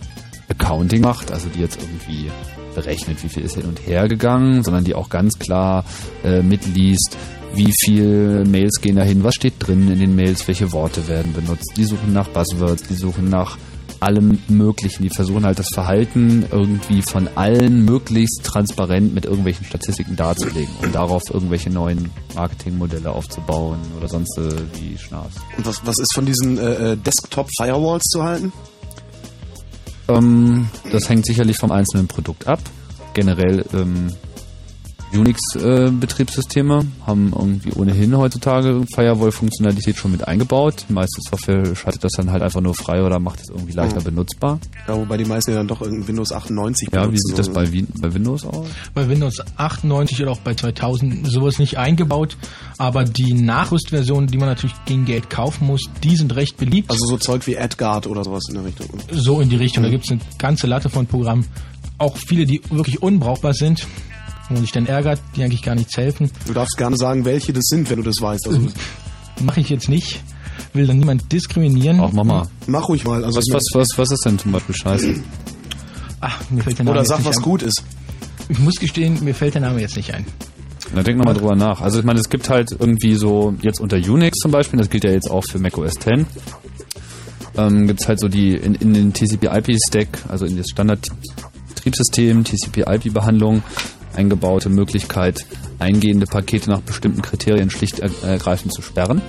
[0.49, 2.31] Accounting macht, also die jetzt irgendwie
[2.75, 5.85] berechnet, wie viel ist hin und her gegangen, sondern die auch ganz klar
[6.25, 7.17] äh, mitliest,
[7.55, 11.73] wie viel Mails gehen dahin, was steht drin in den Mails, welche Worte werden benutzt.
[11.77, 13.59] Die suchen nach Buzzwords, die suchen nach
[14.01, 15.03] allem Möglichen.
[15.03, 20.93] Die versuchen halt das Verhalten irgendwie von allen möglichst transparent mit irgendwelchen Statistiken darzulegen, um
[20.93, 25.37] darauf irgendwelche neuen Marketingmodelle aufzubauen oder sonst äh, wie Schnaps.
[25.57, 28.53] Und was, was ist von diesen äh, äh, Desktop-Firewalls zu halten?
[30.09, 32.61] Ähm, das hängt sicherlich vom einzelnen Produkt ab.
[33.15, 34.13] Generell ähm,
[35.13, 40.85] Unix-Betriebssysteme haben irgendwie ohnehin heutzutage Firewall-Funktionalität schon mit eingebaut.
[40.89, 44.01] Die meiste Software schaltet das dann halt einfach nur frei oder macht es irgendwie leichter
[44.01, 44.05] Mhm.
[44.05, 44.59] benutzbar.
[44.87, 47.49] Ja, wobei die meisten ja dann doch irgendein Windows 98 Ja, wie benutzen, sieht das
[47.49, 48.67] bei, Win bei Windows aus?
[48.95, 52.37] Bei Windows 98 oder auch bei 2000 sowas nicht eingebaut,
[52.79, 56.91] aber die Nachrüstversionen, die man natürlich gegen Geld kaufen muss, die sind recht beliebt.
[56.91, 58.87] Also so Zeug wie AdGuard oder sowas in der Richtung.
[59.13, 59.83] so in die Richtung.
[59.83, 59.93] Da Mhm.
[59.93, 61.47] gibt es eine ganze Latte von Programmen.
[61.99, 63.87] Auch viele, die wirklich unbrauchbar sind,
[64.51, 66.31] wo man sich dann ärgert, die eigentlich gar nichts helfen.
[66.47, 68.47] Du darfst gerne sagen, welche das sind, wenn du das weißt.
[68.49, 68.61] Also,
[69.43, 70.21] Mache ich jetzt nicht.
[70.75, 71.99] Will dann niemand diskriminieren.
[72.01, 72.47] Auch mach mal.
[72.67, 73.25] mach ruhig mal.
[73.25, 75.15] Also Was, was, was, was ist denn zum Beispiel scheiße?
[76.21, 77.43] Ach, mir fällt der Name Oder jetzt sag, nicht was ein.
[77.43, 77.83] gut ist.
[78.51, 80.27] Ich muss gestehen, mir fällt der Name jetzt nicht ein.
[80.95, 81.81] Na, denk nochmal drüber nach.
[81.81, 85.05] Also ich meine, es gibt halt irgendwie so, jetzt unter Unix zum Beispiel, das gilt
[85.05, 86.27] ja jetzt auch für Mac OS X,
[87.57, 93.63] ähm, gibt es halt so die in, in den TCP-IP-Stack, also in das Standard-Betriebssystem, TCP-IP-Behandlung,
[94.21, 95.47] eingebaute Möglichkeit,
[95.79, 99.23] eingehende Pakete nach bestimmten Kriterien schlicht er- ergreifend zu sperren.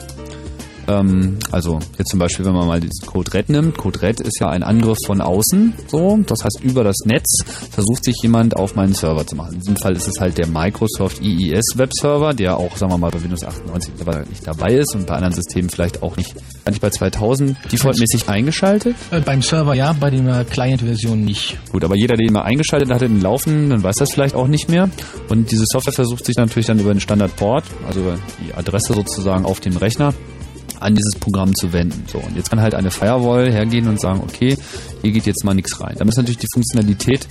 [0.88, 3.77] Ähm, also jetzt zum Beispiel, wenn man mal diesen Code Red nimmt.
[3.77, 6.19] Code Red ist ja ein Angriff von außen, so.
[6.25, 9.53] Das heißt, über das Netz versucht sich jemand auf meinen Server zu machen.
[9.53, 13.11] In diesem Fall ist es halt der Microsoft IIS Webserver, der auch, sagen wir mal,
[13.11, 16.82] bei Windows 98 mittlerweile nicht dabei ist und bei anderen Systemen vielleicht auch nicht, eigentlich
[16.82, 18.95] bei 2000 defaultmäßig eingeschaltet.
[19.11, 21.57] Äh, beim Server ja, bei der Client-Version nicht.
[21.71, 24.47] Gut, aber jeder, der den mal eingeschaltet hat, den Laufen, dann weiß das vielleicht auch
[24.47, 24.89] nicht mehr.
[25.29, 29.45] Und diese Software versucht sich natürlich dann über den Standardport, also über die Adresse sozusagen
[29.45, 30.13] auf dem Rechner,
[30.82, 32.03] an dieses Programm zu wenden.
[32.11, 34.57] So, und jetzt kann halt eine Firewall hergehen und sagen, okay,
[35.01, 35.95] hier geht jetzt mal nichts rein.
[35.97, 37.27] Dann ist natürlich die Funktionalität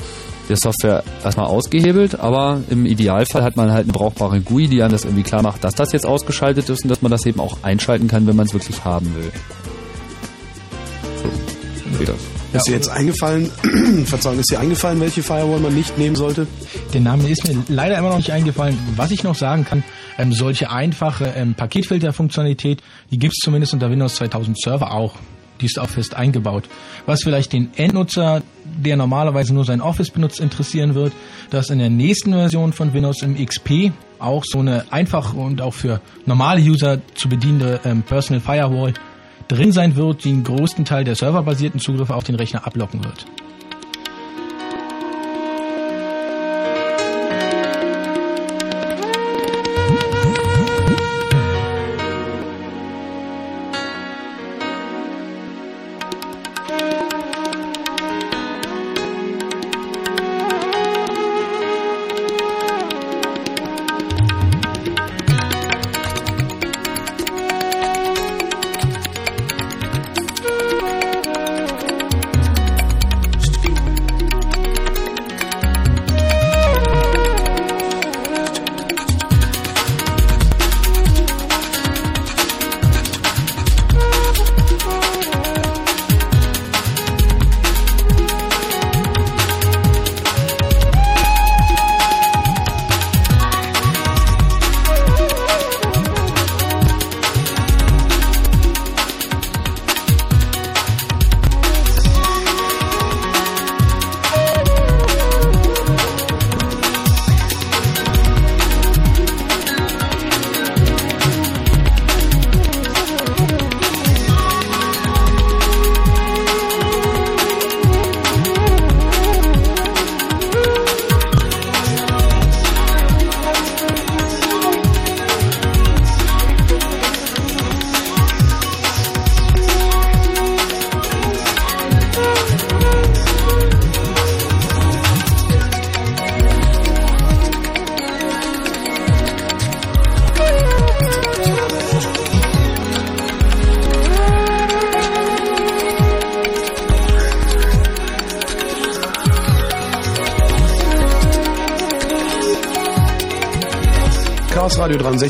[0.49, 4.93] der Software erstmal ausgehebelt, aber im Idealfall hat man halt eine brauchbare GUI, die einem
[4.93, 7.59] das irgendwie klar macht, dass das jetzt ausgeschaltet ist und dass man das eben auch
[7.63, 9.31] einschalten kann, wenn man es wirklich haben will.
[11.23, 12.17] So, geht das.
[12.53, 13.49] Ist dir jetzt eingefallen,
[14.07, 16.49] Verzeihung, ist dir eingefallen, welche Firewall man nicht nehmen sollte?
[16.93, 18.77] Der Name ist mir leider immer noch nicht eingefallen.
[18.97, 19.85] Was ich noch sagen kann,
[20.19, 25.15] ähm, solche einfache ähm, Paketfilter-Funktionalität, die gibt es zumindest unter Windows 2000 Server auch.
[25.61, 26.65] Die ist auch fest eingebaut.
[27.05, 31.13] Was vielleicht den Endnutzer, der normalerweise nur sein Office benutzt, interessieren wird,
[31.51, 35.75] dass in der nächsten Version von Windows im XP auch so eine einfach und auch
[35.75, 38.95] für normale User zu bedienende ähm, Personal Firewall
[39.49, 43.27] drin sein wird, die einen großen Teil der serverbasierten Zugriffe auf den Rechner ablocken wird.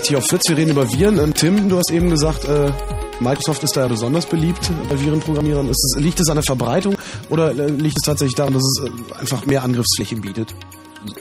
[0.01, 0.48] 63 auf Fritz.
[0.48, 1.18] Wir reden über Viren.
[1.18, 2.72] Ähm, Tim, du hast eben gesagt, äh,
[3.20, 5.68] Microsoft ist da ja besonders beliebt bei Virenprogrammierern.
[5.68, 6.96] Ist es, liegt es an der Verbreitung
[7.28, 10.55] oder äh, liegt es tatsächlich daran, dass es äh, einfach mehr Angriffsflächen bietet?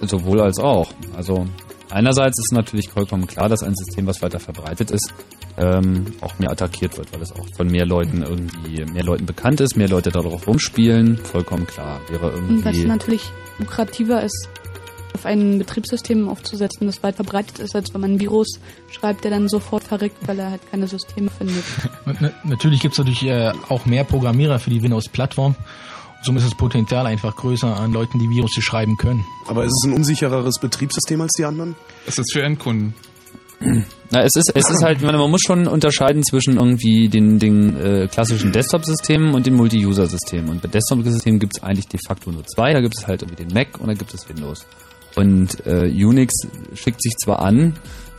[0.02, 0.92] Sowohl als auch.
[1.16, 1.46] Also
[1.90, 5.14] einerseits ist natürlich vollkommen klar, dass ein System, was weiter verbreitet ist,
[5.58, 9.60] ähm, auch mehr attackiert wird, weil es auch von mehr Leuten irgendwie mehr Leuten bekannt
[9.62, 11.18] ist, mehr Leute darauf rumspielen.
[11.18, 12.00] Vollkommen klar.
[12.10, 12.88] Wäre Und was irgendwie.
[12.88, 14.48] natürlich lukrativer ist,
[15.14, 18.60] auf ein Betriebssystem aufzusetzen, das weit verbreitet ist, als wenn man ein Virus
[18.92, 21.64] schreibt, der dann sofort verrückt, weil er halt keine Systeme findet.
[22.44, 25.56] Natürlich gibt es natürlich äh, auch mehr Programmierer für die Windows-Plattform.
[26.22, 29.26] Somit ist das Potenzial einfach größer an Leuten, die Virus schreiben können.
[29.48, 31.76] Aber ist es ein unsichereres Betriebssystem als die anderen?
[32.06, 32.94] Es ist für Endkunden.
[34.12, 38.08] Na, es ist, es ist halt, man muss schon unterscheiden zwischen irgendwie den, den äh,
[38.08, 40.50] klassischen Desktop-Systemen und den Multi-User-Systemen.
[40.50, 42.74] Und bei Desktop-Systemen gibt es eigentlich de facto nur zwei.
[42.74, 44.66] Da gibt es halt irgendwie den Mac und da gibt es Windows.
[45.16, 46.34] Und äh, Unix
[46.74, 47.74] schickt sich zwar an,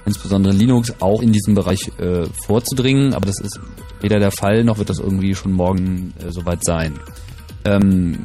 [0.04, 3.60] insbesondere Linux, auch in diesem Bereich äh, vorzudringen, aber das ist
[4.00, 6.98] weder der Fall, noch wird das irgendwie schon morgen äh, soweit sein.
[7.64, 8.18] Ähm,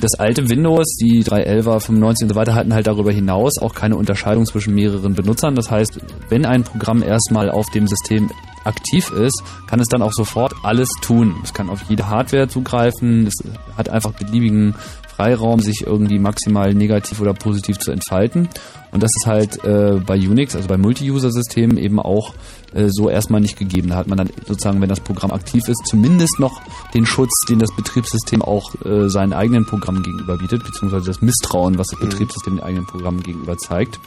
[0.00, 3.96] das alte Windows, die 3.11er, 95 und so weiter, hatten halt darüber hinaus auch keine
[3.96, 5.54] Unterscheidung zwischen mehreren Benutzern.
[5.54, 8.28] Das heißt, wenn ein Programm erstmal auf dem System
[8.64, 11.36] aktiv ist, kann es dann auch sofort alles tun.
[11.44, 13.34] Es kann auf jede Hardware zugreifen, es
[13.76, 14.74] hat einfach beliebigen
[15.18, 18.48] Freiraum, sich irgendwie maximal negativ oder positiv zu entfalten.
[18.92, 22.34] Und das ist halt äh, bei Unix, also bei Multi-User-Systemen eben auch
[22.72, 23.88] äh, so erstmal nicht gegeben.
[23.88, 26.60] Da hat man dann sozusagen, wenn das Programm aktiv ist, zumindest noch
[26.94, 31.78] den Schutz, den das Betriebssystem auch äh, seinen eigenen Programmen gegenüber bietet, beziehungsweise das Misstrauen,
[31.78, 33.98] was das Betriebssystem den eigenen Programmen gegenüber zeigt.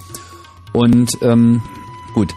[0.72, 1.62] Und ähm,
[2.14, 2.34] gut,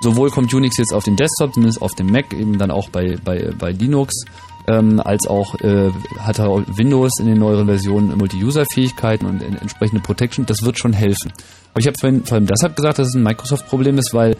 [0.00, 3.18] sowohl kommt Unix jetzt auf den Desktop, zumindest auf dem Mac, eben dann auch bei,
[3.22, 4.24] bei, bei Linux,
[4.66, 10.02] ähm, als auch äh, hat er Windows in den neueren Versionen Multi-User-Fähigkeiten und en- entsprechende
[10.02, 10.46] Protection.
[10.46, 11.32] Das wird schon helfen.
[11.72, 14.36] Aber ich habe vorhin vor allem deshalb gesagt, dass es ein Microsoft-Problem ist, weil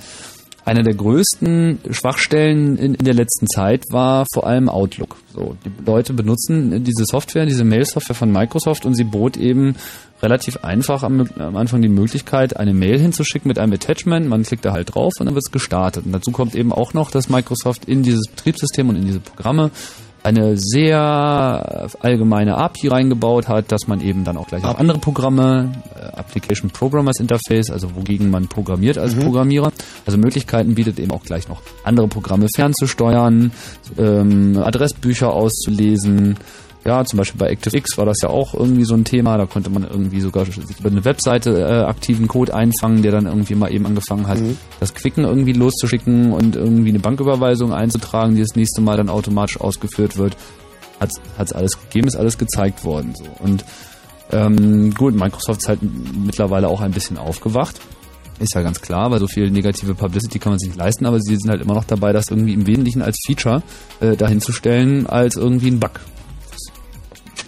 [0.65, 5.17] einer der größten Schwachstellen in, in der letzten Zeit war vor allem Outlook.
[5.33, 9.77] So, die Leute benutzen diese Software, diese Mail-Software von Microsoft und sie bot eben
[10.23, 14.29] relativ einfach am, am Anfang die Möglichkeit, eine Mail hinzuschicken mit einem Attachment.
[14.29, 16.05] Man klickt da halt drauf und dann wird es gestartet.
[16.05, 19.71] Und dazu kommt eben auch noch, dass Microsoft in dieses Betriebssystem und in diese Programme
[20.27, 25.73] eine sehr allgemeine API reingebaut hat, dass man eben dann auch gleich auf andere Programme,
[25.95, 29.71] äh, Application Programmers Interface, also wogegen man programmiert als Programmierer,
[30.05, 33.53] also Möglichkeiten bietet eben auch gleich noch andere Programme fernzusteuern,
[33.99, 36.37] ähm, Adressbücher auszulesen.
[36.87, 39.37] Ja, zum Beispiel bei ActiveX war das ja auch irgendwie so ein Thema.
[39.37, 43.27] Da konnte man irgendwie sogar sich über eine Webseite äh, aktiven Code einfangen, der dann
[43.27, 44.39] irgendwie mal eben angefangen hat,
[44.79, 49.61] das Quicken irgendwie loszuschicken und irgendwie eine Banküberweisung einzutragen, die das nächste Mal dann automatisch
[49.61, 50.37] ausgeführt wird.
[51.01, 53.15] Hat es alles gegeben, ist alles gezeigt worden.
[53.17, 53.25] So.
[53.41, 53.65] Und
[54.31, 57.81] ähm, gut, Microsoft ist halt mittlerweile auch ein bisschen aufgewacht.
[58.39, 61.19] Ist ja ganz klar, weil so viel negative Publicity kann man sich nicht leisten, aber
[61.21, 63.63] sie sind halt immer noch dabei, das irgendwie im Wesentlichen als Feature
[64.01, 66.01] äh, dahinzustellen, als irgendwie ein Bug.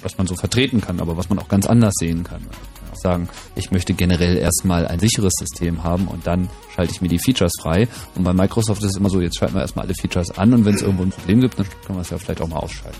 [0.03, 2.43] Was man so vertreten kann, aber was man auch ganz anders sehen kann.
[2.43, 7.01] Man kann sagen, ich möchte generell erstmal ein sicheres System haben und dann schalte ich
[7.01, 7.89] mir die Features frei.
[8.15, 10.65] Und bei Microsoft ist es immer so, jetzt schalten wir erstmal alle Features an und
[10.65, 12.99] wenn es irgendwo ein Problem gibt, dann können wir es ja vielleicht auch mal ausschalten.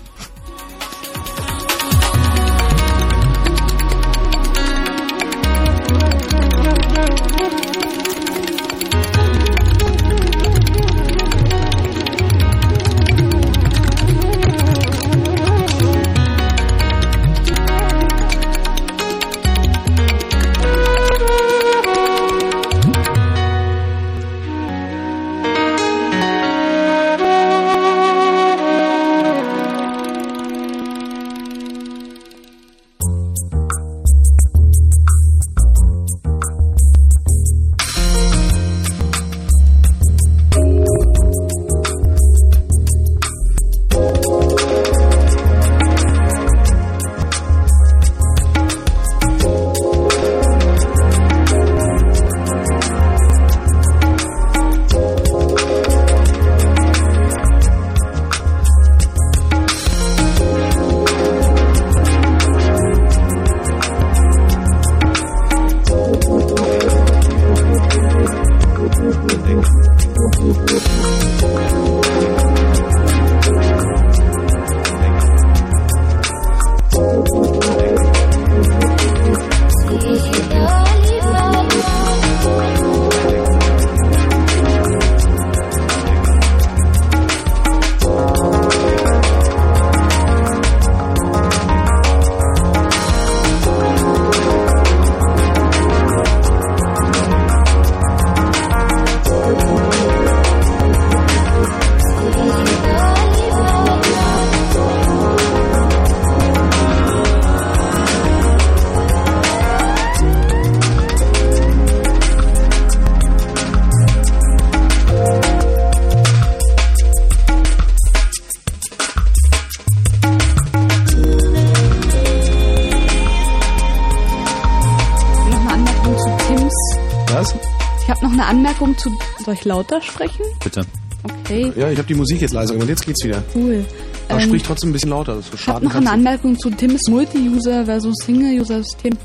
[129.49, 130.45] Soll ich lauter sprechen?
[130.63, 130.85] Bitte.
[131.23, 133.41] Okay, Ja, ich habe die Musik jetzt leiser gemacht, jetzt geht's wieder.
[133.55, 133.83] cool.
[134.27, 135.85] Aber Ähm, sprich trotzdem ein bisschen lauter, das Ich habe schade.
[135.85, 139.17] noch eine Anmerkung zu Tims Multi-User versus Single-User-System.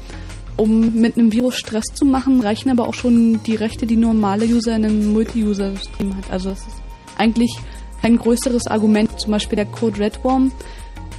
[0.56, 4.46] Um mit einem Virus Stress zu machen, reichen aber auch schon die Rechte, die normale
[4.46, 6.24] User in einem Multi-User-System hat.
[6.30, 6.76] Also das ist
[7.18, 7.54] eigentlich
[8.00, 9.20] kein größeres Argument.
[9.20, 10.52] Zum Beispiel der Code Redworm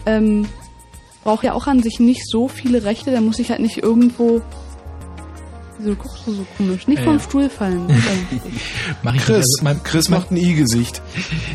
[0.08, 0.48] ähm,
[1.24, 3.12] braucht ja auch an sich nicht so viele Rechte.
[3.12, 4.42] Da muss ich halt nicht irgendwo...
[5.86, 6.88] Wieso guckst du so komisch?
[6.88, 7.06] Nicht Äh.
[7.06, 7.86] vom Stuhl fallen.
[9.04, 9.36] Mach ich Chris.
[9.38, 11.00] Also mein, Chris macht ein I-Gesicht.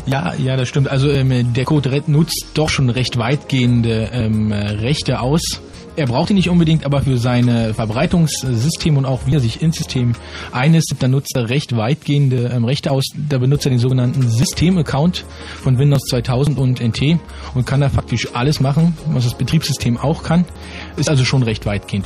[0.05, 0.87] Ja, ja, das stimmt.
[0.87, 5.41] Also ähm, der Code Red nutzt doch schon recht weitgehende ähm, Rechte aus.
[5.97, 9.75] Er braucht die nicht unbedingt, aber für seine Verbreitungssystem und auch wie er sich ins
[9.75, 10.13] System
[10.53, 13.03] einnistet, da nutzt er recht weitgehende ähm, Rechte aus.
[13.29, 15.25] Da benutzt er den sogenannten System-Account
[15.61, 17.19] von Windows 2000 und NT
[17.53, 20.45] und kann da faktisch alles machen, was das Betriebssystem auch kann.
[20.95, 22.05] Ist also schon recht weitgehend.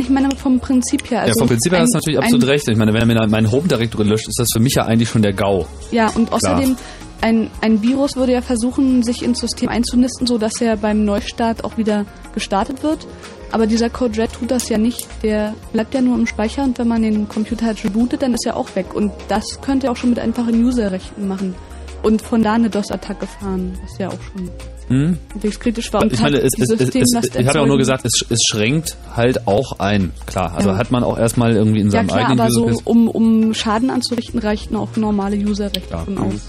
[0.00, 1.22] Ich meine vom Prinzip her.
[1.22, 2.68] Also ja, vom Prinzip her hast du natürlich absolut recht.
[2.68, 5.22] Ich meine, wenn er mir meinen Home-Direktor löscht, ist das für mich ja eigentlich schon
[5.22, 5.66] der GAU.
[5.90, 6.76] Ja, und außerdem,
[7.20, 11.76] ein, ein Virus würde ja versuchen, sich ins System einzunisten, sodass er beim Neustart auch
[11.78, 12.04] wieder
[12.34, 13.06] gestartet wird.
[13.52, 15.06] Aber dieser Code Red tut das ja nicht.
[15.22, 18.44] Der bleibt ja nur im Speicher und wenn man den Computer halt rebootet, dann ist
[18.44, 18.94] er auch weg.
[18.94, 21.54] Und das könnt ihr auch schon mit einfachen User-Rechten machen.
[22.02, 24.50] Und von da eine DOS-Attacke fahren, was ja auch schon
[24.88, 25.18] Hm?
[25.58, 26.02] kritisch war.
[26.02, 28.38] Und Ich meine, halt es, es, es, ich habe ja auch nur gesagt, es, es
[28.48, 30.12] schränkt halt auch ein.
[30.26, 30.76] Klar, also Ja.
[30.76, 33.54] hat man auch erstmal irgendwie in Ja seinem klar, eigenen aber so, User um, um
[33.54, 36.22] Schaden anzurichten, reichten auch normale User-Rechte Ja, von mhm.
[36.22, 36.40] aus.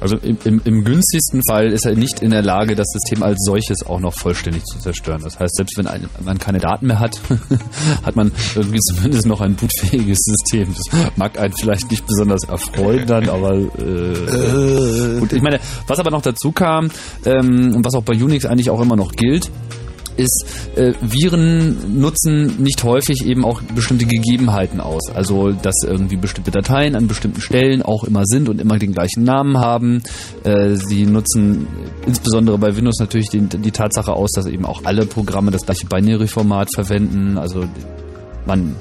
[0.00, 3.38] Also im, im, im günstigsten Fall ist er nicht in der Lage, das System als
[3.44, 5.22] solches auch noch vollständig zu zerstören.
[5.22, 7.20] Das heißt, selbst wenn ein, man keine Daten mehr hat,
[8.04, 10.74] hat man irgendwie zumindest noch ein bootfähiges System.
[10.74, 15.32] Das mag einen vielleicht nicht besonders erfreuen dann, aber äh, gut.
[15.32, 16.90] Ich meine, was aber noch dazu kam
[17.24, 19.50] ähm, und was auch bei Unix eigentlich auch immer noch gilt,
[20.18, 20.44] ist,
[20.76, 25.10] äh, Viren nutzen nicht häufig eben auch bestimmte Gegebenheiten aus.
[25.14, 29.24] Also, dass irgendwie bestimmte Dateien an bestimmten Stellen auch immer sind und immer den gleichen
[29.24, 30.02] Namen haben.
[30.44, 31.66] Äh, sie nutzen
[32.06, 35.86] insbesondere bei Windows natürlich den, die Tatsache aus, dass eben auch alle Programme das gleiche
[35.86, 37.38] Binary-Format verwenden.
[37.38, 37.64] Also,
[38.46, 38.76] man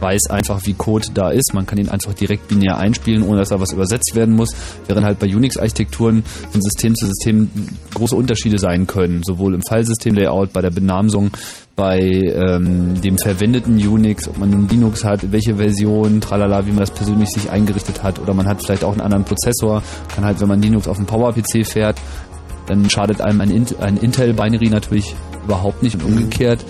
[0.00, 1.54] weiß einfach, wie Code da ist.
[1.54, 4.50] Man kann ihn einfach direkt binär einspielen, ohne dass da was übersetzt werden muss.
[4.86, 7.50] Während halt bei Unix-Architekturen von System zu System
[7.94, 9.22] große Unterschiede sein können.
[9.22, 11.30] Sowohl im Filesystem-Layout, bei der Benamsung,
[11.76, 16.80] bei ähm, dem verwendeten Unix, ob man nun Linux hat, welche Version, tralala, wie man
[16.80, 18.18] das persönlich sich eingerichtet hat.
[18.18, 19.82] Oder man hat vielleicht auch einen anderen Prozessor.
[20.14, 22.00] Kann halt, wenn man Linux auf dem Power-PC fährt,
[22.66, 25.14] dann schadet einem ein, Int ein Intel-Binary natürlich
[25.44, 26.64] überhaupt nicht und umgekehrt.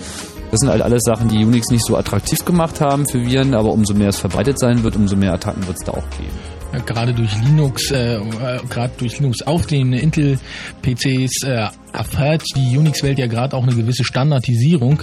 [0.51, 3.71] Das sind halt alles Sachen, die Unix nicht so attraktiv gemacht haben für Viren, aber
[3.71, 6.33] umso mehr es verbreitet sein wird, umso mehr Attacken wird es da auch geben.
[6.73, 12.77] Ja, gerade durch Linux, äh, äh, gerade durch Linux auf den Intel-PCs äh, erfährt die
[12.77, 15.01] Unix-Welt ja gerade auch eine gewisse Standardisierung,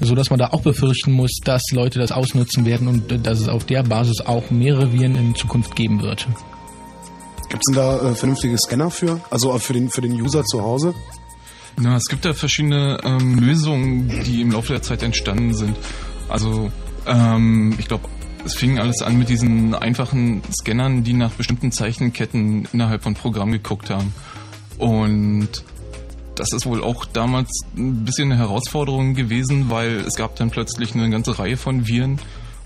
[0.00, 3.40] so dass man da auch befürchten muss, dass Leute das ausnutzen werden und äh, dass
[3.40, 6.26] es auf der Basis auch mehrere Viren in Zukunft geben wird.
[7.50, 9.20] Gibt es denn da äh, vernünftige Scanner für?
[9.28, 10.94] Also äh, für den, für den User zu Hause?
[11.78, 15.76] Na, es gibt da verschiedene ähm, Lösungen, die im Laufe der Zeit entstanden sind.
[16.28, 16.70] Also,
[17.06, 18.08] ähm, ich glaube,
[18.44, 23.52] es fing alles an mit diesen einfachen Scannern, die nach bestimmten Zeichenketten innerhalb von Programmen
[23.52, 24.12] geguckt haben.
[24.78, 25.48] Und
[26.34, 30.94] das ist wohl auch damals ein bisschen eine Herausforderung gewesen, weil es gab dann plötzlich
[30.94, 32.18] eine ganze Reihe von Viren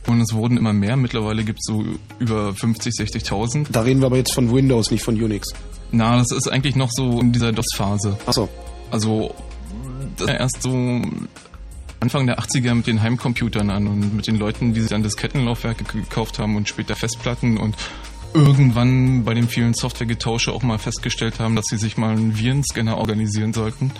[0.06, 0.96] und es wurden immer mehr.
[0.96, 1.84] Mittlerweile gibt es so
[2.18, 3.66] über 50, 60.000.
[3.70, 5.48] Da reden wir aber jetzt von Windows, nicht von Unix.
[5.90, 8.16] Na, das ist eigentlich noch so in dieser DOS-Phase.
[8.26, 8.48] Achso.
[8.90, 9.34] Also,
[10.16, 11.02] das war erst so
[12.00, 15.84] Anfang der 80er mit den Heimcomputern an und mit den Leuten, die sich dann Diskettenlaufwerke
[15.84, 17.74] gekauft haben und später Festplatten und
[18.34, 22.98] irgendwann bei dem vielen Softwaregetausche auch mal festgestellt haben, dass sie sich mal einen Virenscanner
[22.98, 23.92] organisieren sollten.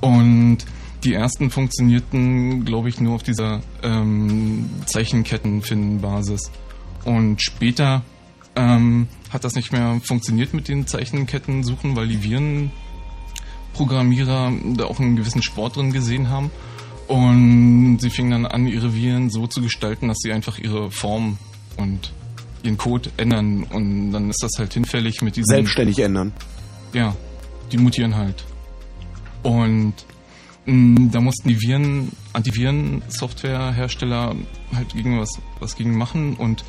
[0.00, 0.58] Und
[1.04, 6.50] die ersten funktionierten, glaube ich, nur auf dieser ähm, Zeichenkettenfinden-Basis.
[7.04, 8.02] Und später
[8.54, 12.22] ähm, hat das nicht mehr funktioniert mit den Zeichenkettensuchen, suchen, weil die
[13.78, 16.50] Virenprogrammierer da auch einen gewissen Sport drin gesehen haben.
[17.06, 21.38] Und sie fingen dann an, ihre Viren so zu gestalten, dass sie einfach ihre Form
[21.76, 22.12] und
[22.62, 23.62] ihren Code ändern.
[23.62, 25.48] Und dann ist das halt hinfällig mit diesen...
[25.48, 26.34] Selbstständig ändern.
[26.92, 27.16] Ja,
[27.72, 28.44] die mutieren halt.
[29.42, 29.94] Und
[30.66, 34.36] mh, da mussten die Viren, Antiviren-Softwarehersteller
[34.74, 35.30] halt gegen was,
[35.60, 36.62] was gegen machen und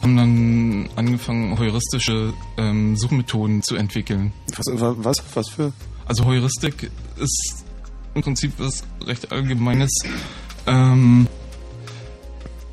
[0.00, 4.32] haben dann angefangen, heuristische ähm, Suchmethoden zu entwickeln.
[4.56, 5.72] Was, was, was für?
[6.10, 7.64] Also Heuristik ist
[8.16, 9.92] im Prinzip was recht Allgemeines.
[10.66, 11.28] Ähm,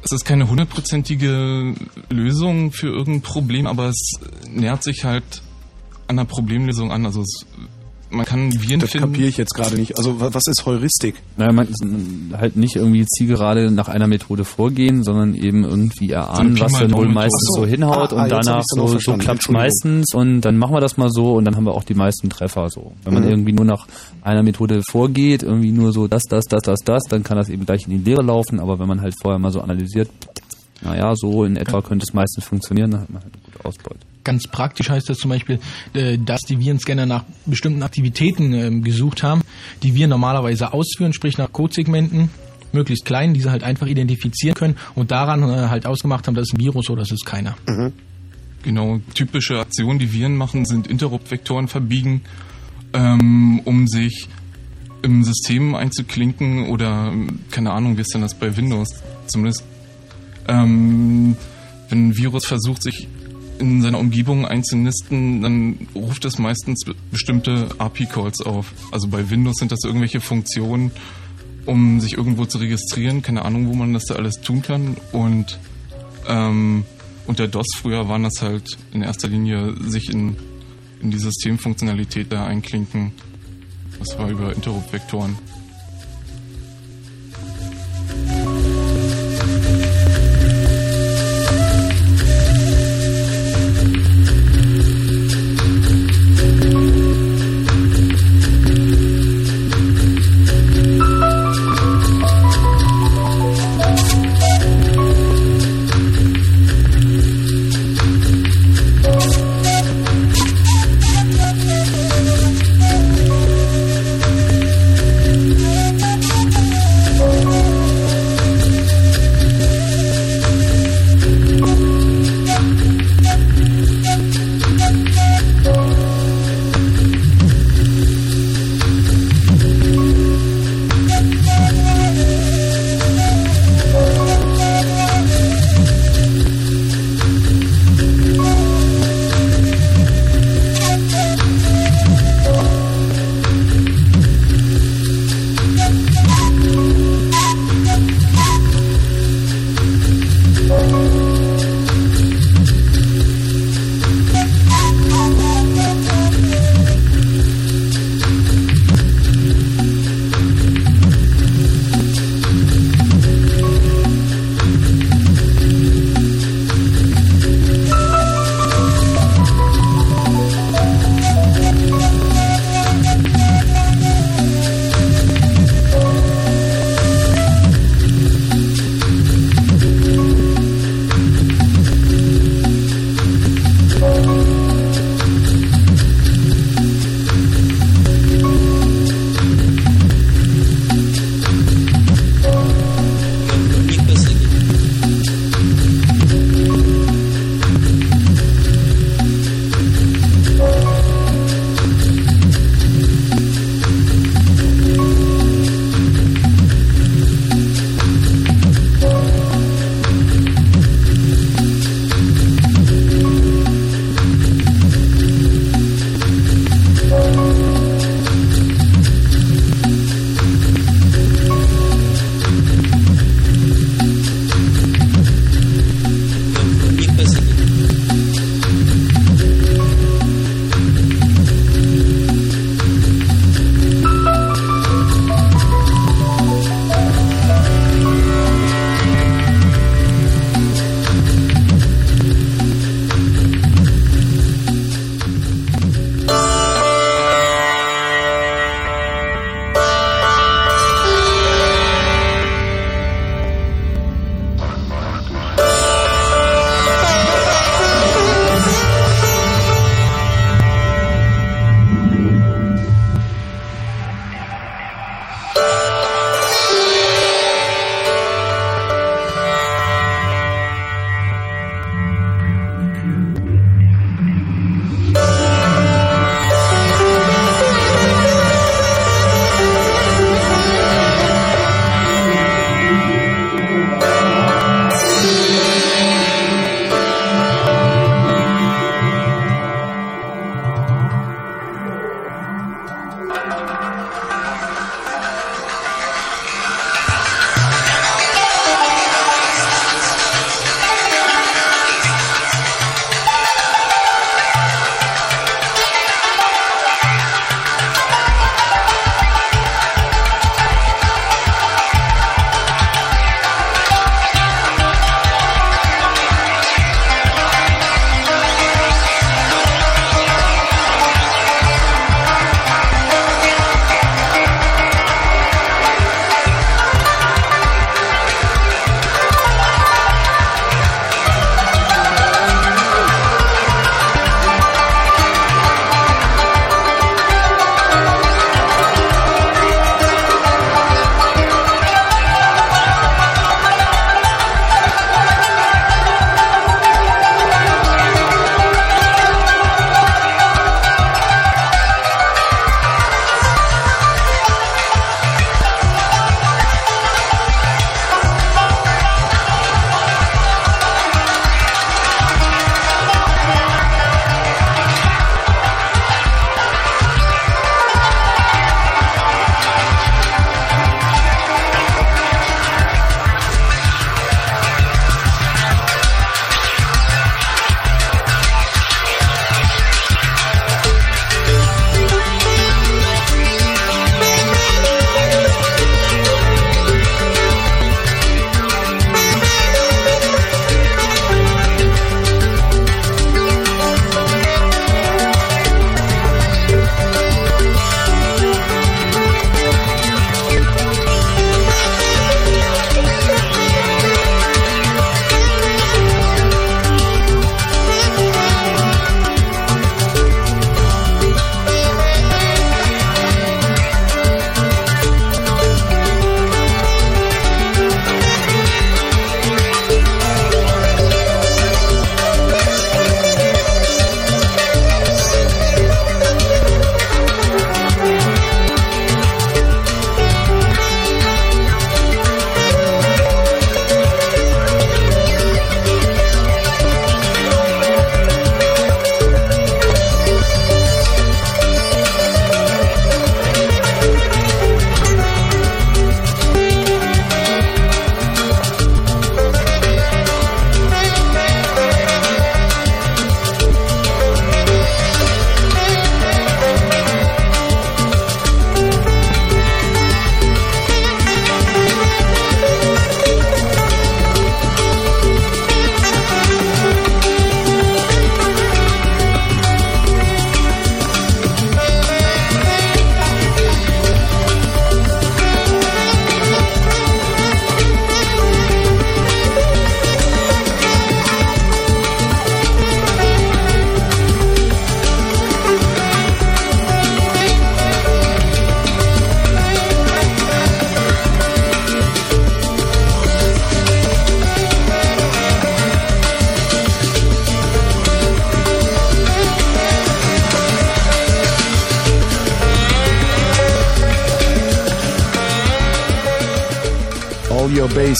[0.01, 1.75] es ist keine hundertprozentige
[2.09, 4.13] Lösung für irgendein Problem, aber es
[4.49, 5.43] nähert sich halt
[6.07, 7.05] an der Problemlösung an.
[7.05, 7.45] Also es
[8.09, 9.07] man kann Viren Das finden.
[9.11, 9.97] kapiere ich jetzt gerade nicht.
[9.97, 11.15] Also wa- was ist Heuristik?
[11.35, 11.67] Naja, man
[12.37, 16.93] halt nicht irgendwie zielgerade nach einer Methode vorgehen, sondern eben irgendwie erahnen, Pi was dann
[16.93, 17.61] wohl meistens so.
[17.61, 19.53] so hinhaut Ah, ah, und hab danach so, so klappt's Entschuldigung.
[19.55, 22.29] meistens und dann machen wir das mal so und dann haben wir auch die meisten
[22.29, 22.93] Treffer so.
[23.03, 23.29] Wenn man Mhm.
[23.29, 23.87] irgendwie nur nach
[24.21, 27.65] einer Methode vorgeht, irgendwie nur so das, das, das, das, das, dann kann das eben
[27.65, 30.09] gleich in die Leere laufen, aber wenn man halt vorher mal so analysiert,
[30.81, 33.99] naja, so in etwa könnte es meistens funktionieren, dann hat man halt eine gute Ausbeute.
[34.27, 35.57] Ganz praktisch heißt das zum Beispiel,
[35.93, 39.41] äh, dass die Virenscanner nach bestimmten Aktivitäten ähm, gesucht haben,
[39.83, 42.29] die wir normalerweise ausführen, sprich nach Codesegmenten,
[42.73, 46.55] möglichst klein, diese halt einfach identifizieren können und daran äh, halt ausgemacht haben, das ist
[46.55, 47.55] ein Virus oder das ist keiner.
[48.63, 52.19] Genau, typische Aktionen, die Viren machen, sind Interrupt-Vektoren verbiegen,
[52.91, 54.27] ähm, um sich
[55.03, 58.89] im System einzuklinken oder ähm, keine Ahnung, wie ist denn das bei Windows?
[59.27, 59.63] Zumindest,
[60.49, 61.37] ähm,
[61.87, 63.07] wenn ein Virus versucht, sich
[63.59, 68.71] in seiner Umgebung einzunisten, dann ruft es meistens be- bestimmte API-Calls auf.
[68.91, 70.91] Also bei Windows sind das irgendwelche Funktionen,
[71.65, 73.21] um sich irgendwo zu registrieren.
[73.21, 74.97] Keine Ahnung, wo man das da alles tun kann.
[75.11, 75.59] Und
[76.27, 76.85] ähm,
[77.25, 80.35] unter DOS früher waren das halt in erster Linie sich in,
[81.01, 83.11] in die Systemfunktionalität da einklinken.
[83.99, 85.35] Das war über Interrupt-Vektoren.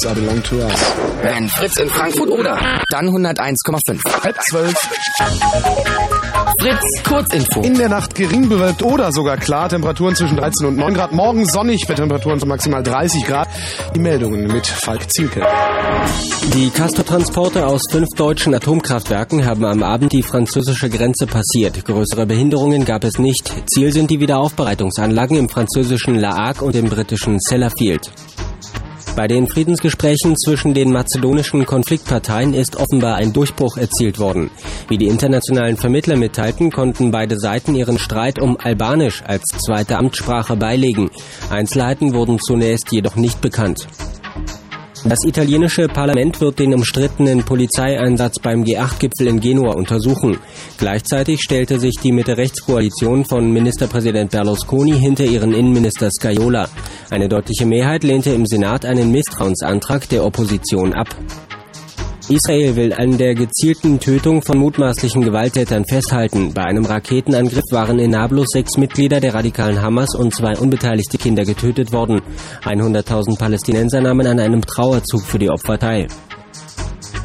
[0.08, 0.96] I Belong to Us.
[1.22, 2.58] Wenn Fritz in Frankfurt oder,
[2.92, 4.24] dann 101,5.
[4.24, 4.74] Halb zwölf.
[6.60, 7.62] Fritz, Kurzinfo.
[7.62, 9.68] In der Nacht gering bewölkt oder sogar klar.
[9.68, 11.12] Temperaturen zwischen 13 und 9 Grad.
[11.12, 13.50] Morgen sonnig bei Temperaturen von maximal 30 Grad.
[13.96, 15.46] Die Meldungen mit Falk Zielke.
[16.54, 21.84] Die Castor-Transporte aus fünf deutschen Atomkraftwerken haben am Abend die französische Grenze passiert.
[21.84, 23.52] Größere Behinderungen gab es nicht.
[23.70, 28.10] Ziel sind die Wiederaufbereitungsanlagen im französischen La Hague und im britischen Sellafield.
[29.18, 34.52] Bei den Friedensgesprächen zwischen den mazedonischen Konfliktparteien ist offenbar ein Durchbruch erzielt worden.
[34.90, 40.56] Wie die internationalen Vermittler mitteilten, konnten beide Seiten ihren Streit um Albanisch als zweite Amtssprache
[40.56, 41.10] beilegen.
[41.50, 43.88] Einzelheiten wurden zunächst jedoch nicht bekannt.
[45.06, 50.38] Das italienische Parlament wird den umstrittenen Polizeieinsatz beim G8-Gipfel in Genua untersuchen.
[50.78, 56.68] Gleichzeitig stellte sich die Mitte-Rechts-Koalition von Ministerpräsident Berlusconi hinter ihren Innenminister Scaiola.
[57.10, 61.08] Eine deutliche Mehrheit lehnte im Senat einen Misstrauensantrag der Opposition ab.
[62.30, 66.54] Israel will an der gezielten Tötung von mutmaßlichen Gewalttätern festhalten.
[66.54, 71.46] Bei einem Raketenangriff waren in Nablus sechs Mitglieder der radikalen Hamas und zwei unbeteiligte Kinder
[71.46, 72.22] getötet worden.
[72.66, 76.08] 100.000 Palästinenser nahmen an einem Trauerzug für die Opfer teil.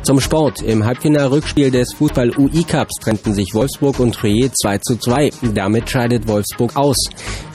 [0.03, 0.63] Zum Sport.
[0.63, 5.31] Im Halbfinal-Rückspiel des Fußball-UI-Cups trennten sich Wolfsburg und Trier 2 zu 2.
[5.55, 6.97] Damit scheidet Wolfsburg aus.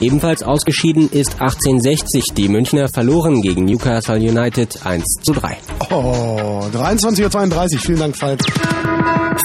[0.00, 2.34] Ebenfalls ausgeschieden ist 1860.
[2.34, 5.58] Die Münchner verloren gegen Newcastle United 1 zu 3.
[5.90, 7.80] Oh, 23.32 Uhr.
[7.80, 8.40] Vielen Dank, Falk.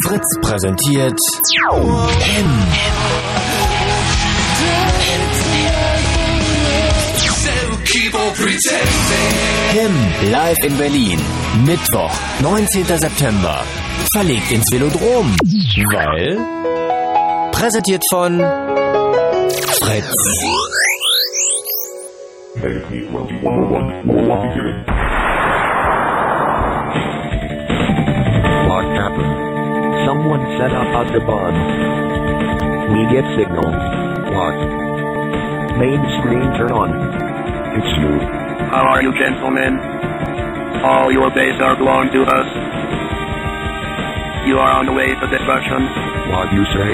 [0.06, 1.20] Fritz präsentiert
[1.72, 3.43] Hem.
[8.36, 9.94] Him
[10.32, 11.20] live in Berlin.
[11.66, 12.12] Mittwoch,
[12.42, 12.86] 19.
[12.98, 13.64] September.
[14.12, 15.36] Verlegt ins Velodrom.
[15.94, 16.40] Weil?
[17.52, 18.40] Präsentiert von
[19.80, 20.16] Fritz.
[28.68, 29.34] What happened?
[30.08, 31.54] Someone set up Autobahn.
[32.94, 33.70] We get signal.
[34.34, 34.58] What?
[35.78, 37.53] Main screen turn on.
[37.76, 38.14] It's you.
[38.70, 39.80] How are you, gentlemen?
[40.86, 42.50] All your base are belong to us.
[44.48, 45.82] You are on the way to destruction.
[46.30, 46.92] What you say?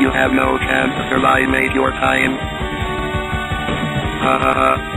[0.00, 2.36] You have no chance to survive, mate, your time.
[4.24, 4.93] Ha ha ha.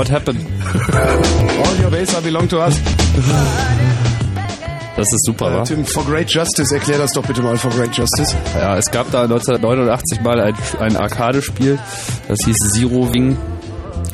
[0.00, 0.40] What happened?
[1.62, 2.74] All your base are belong to us.
[4.96, 5.62] Das ist super, Äh, wa?
[5.62, 8.34] Tim, for great justice, erklär das doch bitte mal for great justice.
[8.54, 11.78] Ja, es gab da 1989 mal ein, ein Arcade-Spiel,
[12.28, 13.36] das hieß Zero Wing.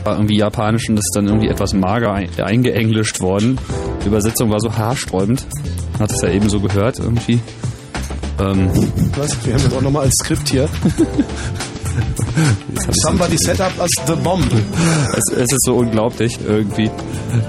[0.03, 3.57] War irgendwie japanisch und das ist dann irgendwie etwas mager ein, eingeenglischt worden.
[4.03, 5.47] Die Übersetzung war so haarsträubend.
[6.01, 7.39] Hat es ja eben so gehört irgendwie.
[8.41, 8.71] Ähm,
[9.17, 9.37] Was?
[9.47, 10.69] Wir haben das auch nochmal als Skript hier.
[13.03, 14.47] Somebody set up us the bomb.
[15.17, 16.91] es, es ist so unglaublich irgendwie.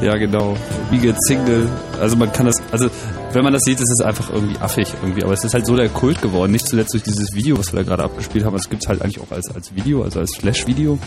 [0.02, 0.56] Ja, genau.
[0.92, 1.70] Wie geht Signal?
[2.00, 2.90] Also man kann das, also
[3.34, 5.24] wenn man das sieht, ist es einfach irgendwie affig irgendwie.
[5.24, 6.52] Aber es ist halt so der Kult geworden.
[6.52, 8.56] Nicht zuletzt durch dieses Video, was wir da gerade abgespielt haben.
[8.56, 10.98] Es gibt es halt eigentlich auch als, als Video, also als Flash-Video.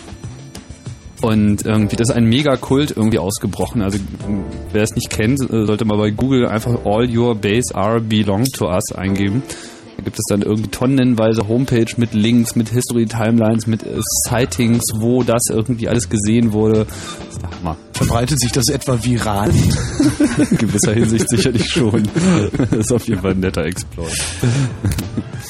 [1.23, 3.83] Und irgendwie, das ist ein Mega-Kult irgendwie ausgebrochen.
[3.83, 3.99] Also
[4.73, 8.45] wer es nicht kennt, äh, sollte mal bei Google einfach All Your Base Are Belong
[8.45, 9.43] to Us eingeben.
[10.21, 15.89] Es dann irgendwie tonnenweise Homepage mit Links, mit History-Timelines, mit äh, Sightings, wo das irgendwie
[15.89, 16.87] alles gesehen wurde.
[16.87, 17.77] Das ist der Hammer.
[17.93, 19.51] Verbreitet sich das etwa viral?
[20.51, 22.09] In gewisser Hinsicht sicherlich schon.
[22.71, 24.13] Das ist auf jeden Fall ein netter Exploit.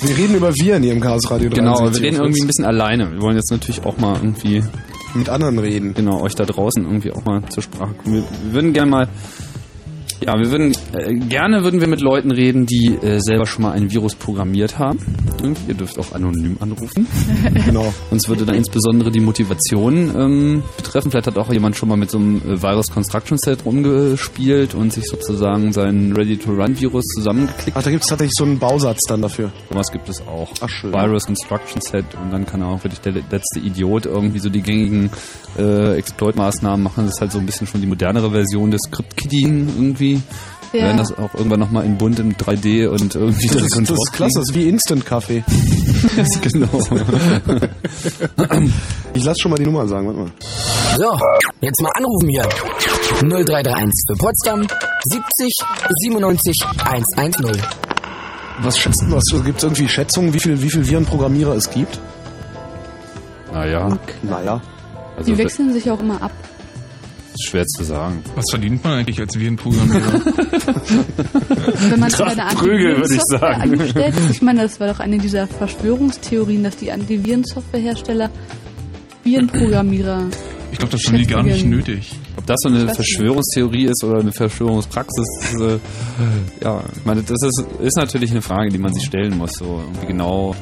[0.03, 2.65] Wir reden über Viren hier im Chaos Radio Genau, 73 wir reden irgendwie ein bisschen
[2.65, 3.13] alleine.
[3.13, 4.63] Wir wollen jetzt natürlich auch mal irgendwie
[5.15, 5.95] mit anderen reden.
[5.95, 8.15] Genau, euch da draußen irgendwie auch mal zur Sprache kommen.
[8.17, 9.09] Wir, wir würden gerne mal,
[10.31, 13.73] ja, wir würden, äh, gerne würden wir mit Leuten reden, die äh, selber schon mal
[13.73, 14.99] ein Virus programmiert haben.
[15.43, 17.07] Irgendwie, ihr dürft auch anonym anrufen.
[17.67, 17.93] genau.
[18.11, 21.11] Uns würde dann insbesondere die Motivation ähm, betreffen.
[21.11, 24.93] Vielleicht hat auch jemand schon mal mit so einem äh, Virus Construction Set rumgespielt und
[24.93, 27.77] sich sozusagen sein Ready-to-Run-Virus zusammengeklickt.
[27.77, 29.53] Ach, da gibt es tatsächlich so einen Bausatz dann dafür.
[29.71, 30.51] Sowas gibt es auch.
[30.61, 30.93] Ach, schön.
[30.93, 34.63] Virus Construction Set und dann kann er auch wirklich der letzte Idiot irgendwie so die
[34.63, 35.11] gängigen
[35.59, 37.07] äh, Exploit-Maßnahmen machen.
[37.07, 40.21] Das ist halt so ein bisschen schon die modernere Version des Script-Kidding irgendwie.
[40.73, 40.87] Wir Ja.
[40.87, 44.13] werden das auch irgendwann nochmal in bunt im 3D und irgendwie Das ist, das ist
[44.13, 45.43] klasse, das ist wie Instant-Kaffee.
[46.43, 46.69] genau.
[49.15, 50.31] Ich lass schon mal die Nummer sagen, warte mal.
[50.97, 51.19] So,
[51.61, 52.49] jetzt mal anrufen hier.
[53.23, 54.67] 0331 für Potsdam
[55.05, 55.53] 70
[56.03, 57.63] 97 110.
[58.63, 61.99] Was schätzen was Gibt es irgendwie Schätzungen, wie viel, wie viel Virenprogrammierer es gibt?
[63.53, 63.99] Naja.
[64.23, 64.61] Naja.
[65.17, 66.31] Also Die wechseln sich auch immer ab.
[67.41, 68.23] Ist schwer zu sagen.
[68.35, 70.13] Was verdient man eigentlich als Virenprogrammierer?
[71.91, 73.63] Wenn man eine Prügel, würde ich sagen.
[73.63, 78.31] angestellt ist, ich meine, das war doch eine dieser Verschwörungstheorien, dass die Antivirensoftwarehersteller
[79.25, 80.29] Virenprogrammierer
[80.73, 82.13] Ich glaube, das haben die gar nicht nötig.
[82.37, 82.95] Ob das so eine.
[82.95, 85.79] Verschwörungstheorie ist oder eine Verschwörungspraxis, ist, äh,
[86.63, 89.53] ja, ich meine, das ist, ist natürlich eine Frage, die man sich stellen muss.
[89.53, 90.55] So irgendwie genau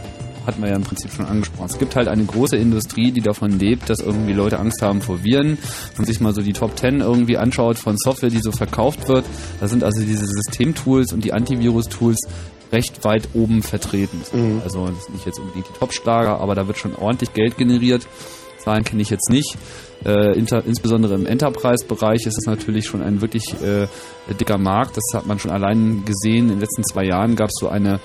[0.49, 1.67] hat man ja im Prinzip schon angesprochen.
[1.71, 5.23] Es gibt halt eine große Industrie, die davon lebt, dass irgendwie Leute Angst haben vor
[5.23, 5.51] Viren.
[5.51, 9.09] Wenn man sich mal so die Top 10 irgendwie anschaut von Software, die so verkauft
[9.09, 9.25] wird,
[9.61, 12.19] da sind also diese Systemtools und die Antivirus-Tools
[12.73, 14.23] recht weit oben vertreten.
[14.65, 18.07] Also das sind nicht jetzt unbedingt die Top-Schlager, aber da wird schon ordentlich Geld generiert.
[18.59, 19.57] Zahlen kenne ich jetzt nicht.
[20.05, 23.89] Äh, inter, insbesondere im Enterprise-Bereich ist es natürlich schon ein wirklich äh,
[24.39, 24.97] dicker Markt.
[24.97, 26.47] Das hat man schon allein gesehen.
[26.47, 28.01] In den letzten zwei Jahren gab es so eine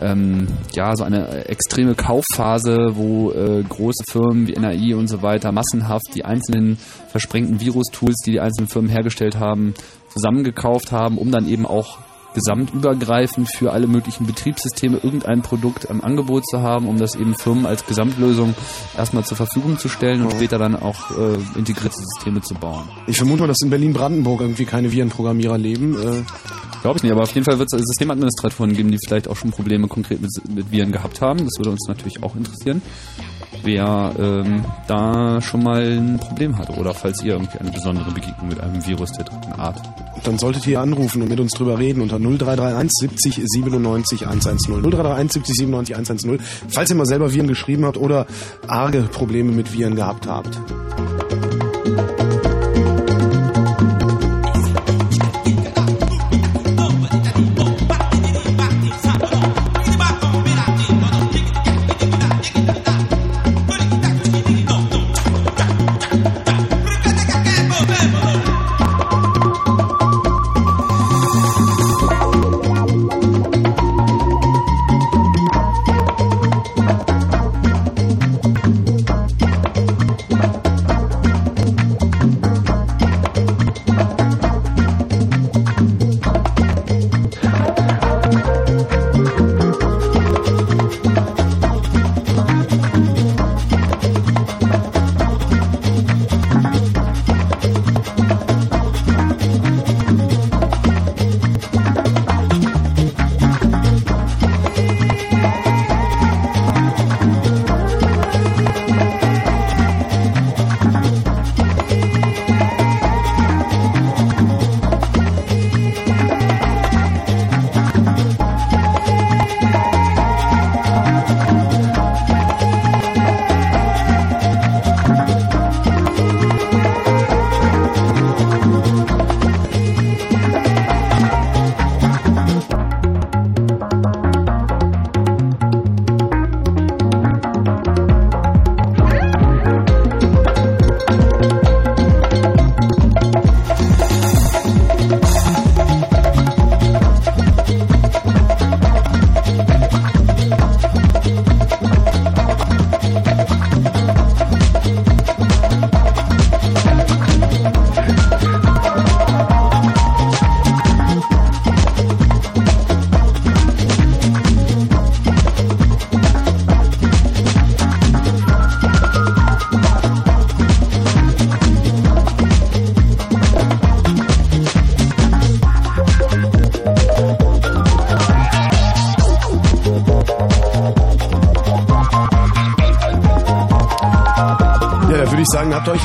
[0.00, 5.52] ähm, ja, so eine extreme Kaufphase, wo äh, große Firmen wie NAI und so weiter
[5.52, 6.78] massenhaft die einzelnen
[7.08, 9.74] versprengten Virus-Tools, die die einzelnen Firmen hergestellt haben,
[10.12, 11.98] zusammengekauft haben, um dann eben auch
[12.36, 17.64] gesamtübergreifend für alle möglichen Betriebssysteme irgendein Produkt am Angebot zu haben, um das eben Firmen
[17.64, 18.54] als Gesamtlösung
[18.96, 22.84] erstmal zur Verfügung zu stellen und später dann auch äh, integrierte Systeme zu bauen.
[23.06, 25.94] Ich vermute mal, dass in Berlin-Brandenburg irgendwie keine Virenprogrammierer leben.
[25.94, 26.22] Äh,
[26.82, 29.50] Glaube ich nicht, aber auf jeden Fall wird es Systemadministratoren geben, die vielleicht auch schon
[29.50, 31.38] Probleme konkret mit, mit Viren gehabt haben.
[31.38, 32.82] Das würde uns natürlich auch interessieren,
[33.62, 38.48] wer ähm, da schon mal ein Problem hatte oder falls ihr irgendwie eine besondere Begegnung
[38.48, 39.80] mit einem Virus der dritten Art.
[40.24, 44.82] dann solltet ihr anrufen und mit uns drüber reden unter 0331 70 97 110.
[44.82, 46.40] 0331 70 97 110.
[46.68, 48.26] Falls ihr mal selber Viren geschrieben habt oder
[48.66, 50.58] arge Probleme mit Viren gehabt habt.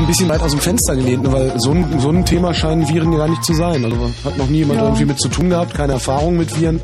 [0.01, 1.31] Ein bisschen weit aus dem Fenster gelehnt, ne?
[1.31, 3.83] weil so ein, so ein Thema scheinen Viren ja gar nicht zu sein.
[3.85, 4.85] Also hat noch nie jemand Ja.
[4.85, 6.81] irgendwie mit zu tun gehabt, keine Erfahrung mit Viren.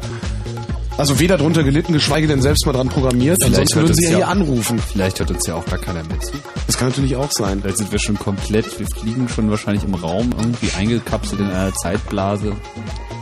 [0.98, 3.44] Also weder drunter gelitten, geschweige denn selbst mal dran programmiert.
[3.44, 4.80] Ansonsten würden sie ja hier anrufen.
[4.80, 6.34] Vielleicht hört uns ja auch gar keiner zu.
[6.66, 7.60] Das kann natürlich auch sein.
[7.62, 11.72] Vielleicht sind wir schon komplett, wir fliegen schon wahrscheinlich im Raum irgendwie eingekapselt in einer
[11.76, 12.54] Zeitblase.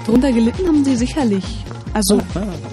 [0.06, 1.44] Drunter gelitten haben sie sicherlich.
[1.96, 2.20] Also,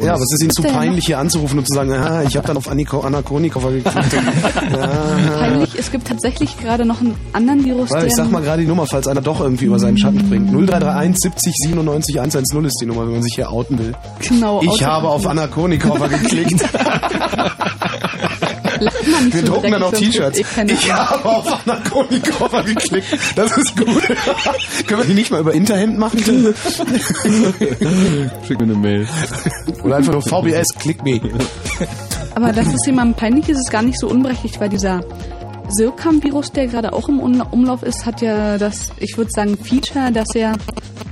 [0.02, 2.44] Ja, aber es ist ihnen zu peinlich, hier anzurufen und zu sagen, ah, ich habe
[2.44, 4.16] dann auf Anniko, Anna Konikova geklickt.
[5.38, 8.68] peinlich, es gibt tatsächlich gerade noch einen anderen Virus, Weil ich sag mal gerade die
[8.68, 10.50] Nummer, falls einer doch irgendwie über seinen Schatten springt.
[10.50, 13.92] 0331 70 97 110 ist die Nummer, wenn man sich hier outen will.
[14.28, 16.60] Genau, Ich habe auf Anna Konikova geklickt.
[19.24, 20.38] Nicht Wir so drucken dann auch T-Shirts.
[20.38, 20.70] Ich an.
[20.70, 23.06] habe auf Anna Konikova geklickt.
[23.36, 24.02] Das ist gut.
[24.86, 26.18] Können wir die nicht mal über Interhand machen?
[28.46, 29.08] Schick mir eine Mail.
[29.82, 31.20] Oder einfach nur VBS, click me.
[32.34, 35.00] Aber dass es jemandem peinlich ist, ist gar nicht so unberechtigt, weil dieser
[35.68, 40.34] Sirkam-Virus, der gerade auch im Umlauf ist, hat ja das, ich würde sagen, Feature, dass
[40.34, 40.54] er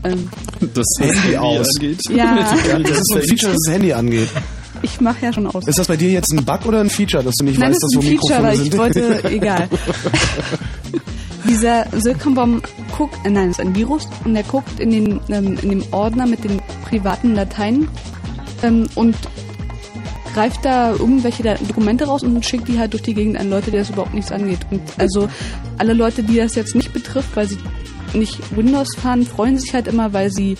[0.04, 0.28] ähm,
[0.74, 1.68] Das Handy aus.
[2.08, 2.36] Ja.
[2.82, 4.28] Das ist so ein Feature, das das Handy angeht.
[4.82, 5.66] Ich mache ja schon aus.
[5.66, 7.82] Ist das bei dir jetzt ein Bug oder ein Feature, dass du nicht Nein, weißt,
[7.82, 8.74] das dass ist so ein Feature, Mikrofone weil sind?
[8.74, 9.68] ich wollte, egal.
[11.48, 15.58] Dieser Sirkam-Bomb guckt, äh, nein, es ist ein Virus und der guckt in, den, ähm,
[15.62, 17.88] in dem Ordner mit den privaten Dateien
[18.62, 19.16] ähm, und
[20.34, 23.78] greift da irgendwelche Dokumente raus und schickt die halt durch die Gegend an Leute, die
[23.78, 24.60] das überhaupt nichts angeht.
[24.70, 25.28] Und also
[25.78, 27.58] alle Leute, die das jetzt nicht betrifft, weil sie
[28.14, 30.56] nicht Windows fahren, freuen sich halt immer, weil sie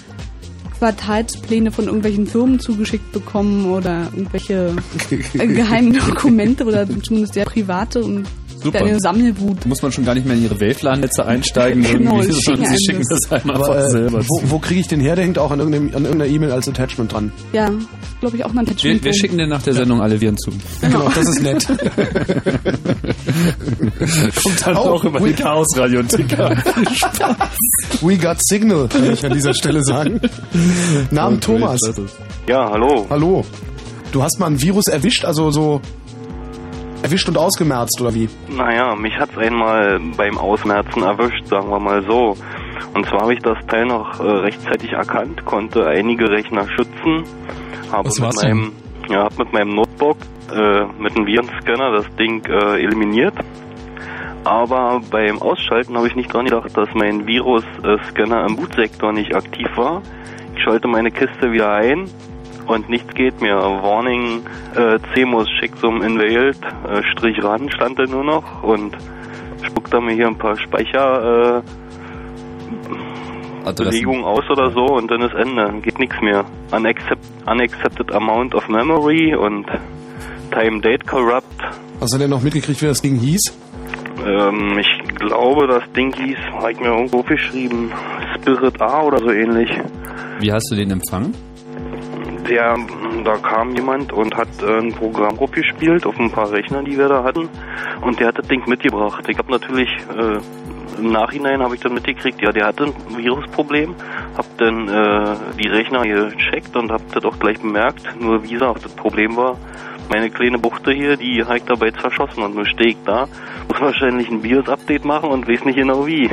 [0.80, 4.74] Quartalspläne von irgendwelchen Firmen zugeschickt bekommen oder irgendwelche
[5.34, 8.26] geheimen Dokumente oder zumindest sehr private und
[8.62, 8.84] Super.
[8.84, 9.64] eine Sammelwut.
[9.66, 12.68] Muss man schon gar nicht mehr in ihre WLAN-Netze einsteigen, Genau, irgendwie, sie schicken sie
[12.68, 13.32] einem schicken das.
[13.32, 14.50] einfach Aber, äh, selber wo, zu.
[14.50, 15.16] wo kriege ich den her?
[15.16, 17.32] Der hängt auch an irgendeinem- an irgendeiner E-Mail als Attachment dran.
[17.52, 17.70] Ja,
[18.20, 20.50] glaube ich auch ein Wir, wir schicken dir nach der Sendung alle Viren zu.
[20.80, 21.66] Genau, das ist nett.
[24.42, 26.50] Kommt dann Oh, auch über we- die Chaos-Radio-Ticker.
[28.02, 30.20] We got signal, kann ich an dieser Stelle sagen.
[31.10, 31.80] Namen Thomas.
[32.48, 33.06] Ja, hallo.
[33.10, 33.44] Hallo.
[34.12, 35.80] Du hast mal ein Virus erwischt, also so
[37.02, 38.28] erwischt und ausgemerzt, oder wie?
[38.48, 42.36] Naja, mich hat's einmal beim Ausmerzen erwischt, sagen wir mal so.
[42.94, 47.24] Und zwar habe ich das Teil noch äh, rechtzeitig erkannt, konnte einige Rechner schützen,
[47.92, 48.56] habe Was mit denn?
[48.56, 48.72] meinem,
[49.08, 50.16] ja, hab mit meinem Notebook
[50.52, 53.34] äh, mit einem Virenscanner das Ding äh, eliminiert.
[54.44, 59.68] Aber beim Ausschalten habe ich nicht dran gedacht, dass mein Virus-Scanner im Bootsektor nicht aktiv
[59.76, 60.00] war.
[60.56, 62.06] Ich schalte meine Kiste wieder ein
[62.70, 63.56] und nichts geht mehr.
[63.56, 64.42] Warning,
[64.74, 66.56] äh, CMOS Checksum Invalid,
[66.88, 68.96] äh, Strich ran stand da nur noch und
[69.62, 71.62] spuckt da mir hier ein paar Speicher
[73.64, 74.24] äh, Adressen.
[74.24, 75.80] Aus oder so und dann ist Ende.
[75.82, 76.44] Geht nichts mehr.
[76.72, 79.66] Unaccept, unaccepted amount of memory und
[80.50, 81.46] Time Date Corrupt.
[82.00, 83.52] Hast du denn noch mitgekriegt, wie das Ding hieß?
[84.26, 87.92] Ähm, ich glaube, das Ding hieß, habe ich mir irgendwo geschrieben,
[88.36, 89.70] Spirit A oder so ähnlich.
[90.40, 91.34] Wie hast du den empfangen?
[92.50, 92.76] Der,
[93.24, 97.08] da kam jemand und hat äh, ein Programm gespielt auf ein paar Rechner, die wir
[97.08, 97.48] da hatten.
[98.02, 99.24] Und der hat das Ding mitgebracht.
[99.28, 100.40] Ich habe natürlich äh,
[100.98, 103.94] im Nachhinein habe ich dann mitgekriegt, ja, der hatte ein Virusproblem.
[104.36, 108.02] Hab dann äh, die Rechner gecheckt und hab das auch gleich bemerkt.
[108.20, 109.56] Nur wie gesagt, das Problem war,
[110.10, 113.28] meine kleine Buchte hier, die habe ich dabei zerschossen und nur stehe ich da.
[113.68, 116.28] Muss wahrscheinlich ein BIOS-Update machen und weiß nicht genau wie.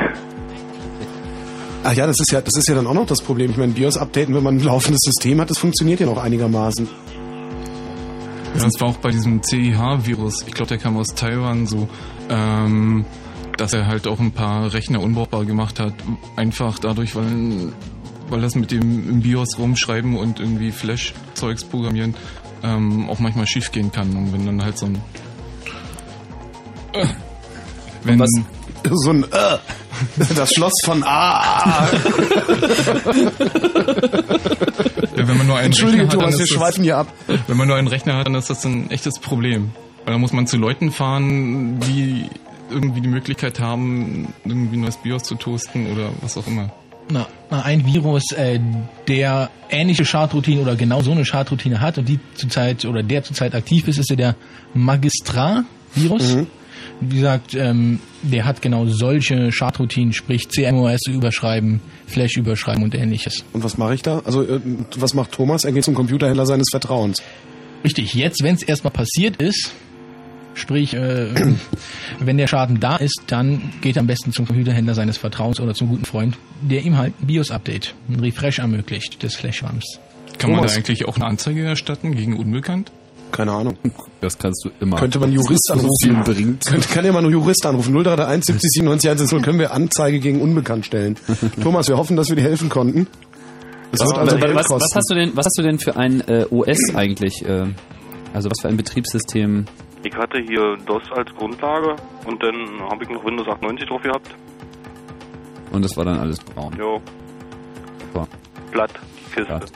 [1.84, 3.52] Ach ja, das ist ja, das ist ja dann auch noch das Problem.
[3.52, 6.88] Ich meine, BIOS updaten, wenn man ein laufendes System hat, das funktioniert ja noch einigermaßen.
[8.56, 10.44] Ja, das war auch bei diesem CIH-Virus.
[10.48, 11.88] Ich glaube, der kam aus Taiwan so,
[12.30, 13.06] ähm,
[13.58, 15.94] dass er halt auch ein paar Rechner unbrauchbar gemacht hat.
[16.36, 17.74] Einfach dadurch, weil,
[18.30, 22.16] weil das mit dem im BIOS rumschreiben und irgendwie Flash-Zeugs programmieren
[22.64, 24.16] ähm, auch manchmal schief gehen kann.
[24.16, 25.02] Und wenn dann halt so ein.
[26.94, 27.08] Äh,
[28.04, 28.30] wenn, was?
[28.94, 29.58] So ein äh,
[30.36, 31.88] das Schloss von A.
[35.16, 36.98] Ja, wenn man nur einen Entschuldige, Rechner hat, Thomas, dann wir ist das- schweifen hier
[36.98, 37.08] ab.
[37.48, 39.72] Wenn man nur einen Rechner hat, dann ist das ein echtes Problem.
[40.06, 42.26] Weil dann muss man zu Leuten fahren, die
[42.70, 46.70] irgendwie die Möglichkeit haben, irgendwie ein neues BIOS zu toasten oder was auch immer.
[47.10, 48.60] Na, na, ein Virus, äh,
[49.08, 53.56] der ähnliche Schadroutine oder genau so eine Schadroutine hat und die zurzeit oder der zurzeit
[53.56, 54.36] aktiv ist, ist ja der
[54.74, 56.36] Magistrat-Virus.
[56.36, 56.48] Mhm.
[57.00, 63.44] Wie gesagt, ähm, der hat genau solche Schadroutinen, sprich CMOS überschreiben, Flash überschreiben und ähnliches.
[63.54, 64.22] Und was mache ich da?
[64.26, 64.60] Also, äh,
[64.96, 65.64] was macht Thomas?
[65.64, 67.22] Er geht zum Computerhändler seines Vertrauens.
[67.84, 69.72] Richtig, jetzt, wenn es erstmal passiert ist,
[70.56, 71.30] sprich, äh,
[72.20, 75.76] wenn der Schaden da ist, dann geht er am besten zum Computerhändler seines Vertrauens oder
[75.76, 80.00] zum guten Freund, der ihm halt ein BIOS-Update, ein Refresh ermöglicht des Flash-RAMs.
[80.40, 80.74] Kann man Thomas.
[80.74, 82.92] da eigentlich auch eine Anzeige erstatten gegen Unbekannt?
[83.32, 83.78] Keine Ahnung.
[84.22, 84.98] Das kannst du immer.
[84.98, 86.24] Könnte man Jurist Das anrufen.
[86.24, 86.66] bringt.
[86.66, 87.94] Könnte, kann ja mal einen Jurist anrufen.
[87.94, 91.16] 0331 70 97 110 können wir Anzeige gegen Unbekannt stellen.
[91.62, 93.08] Thomas, wir hoffen, dass wir dir helfen konnten.
[93.92, 94.82] Es wird also Geld was, kosten.
[94.90, 97.46] was hast du denn, was hast du denn für ein äh, OS eigentlich?
[97.46, 97.66] Äh,
[98.34, 99.66] also was für ein Betriebssystem?
[100.04, 101.96] Ich hatte hier DOS als Grundlage
[102.26, 102.56] und dann
[102.90, 104.30] habe ich noch Windows 98 drauf gehabt.
[105.72, 106.74] Und das war dann alles braun.
[106.80, 107.02] Jo,
[108.00, 108.28] Super.
[108.72, 108.92] platt,
[109.34, 109.46] Kiste.
[109.46, 109.72] Platt.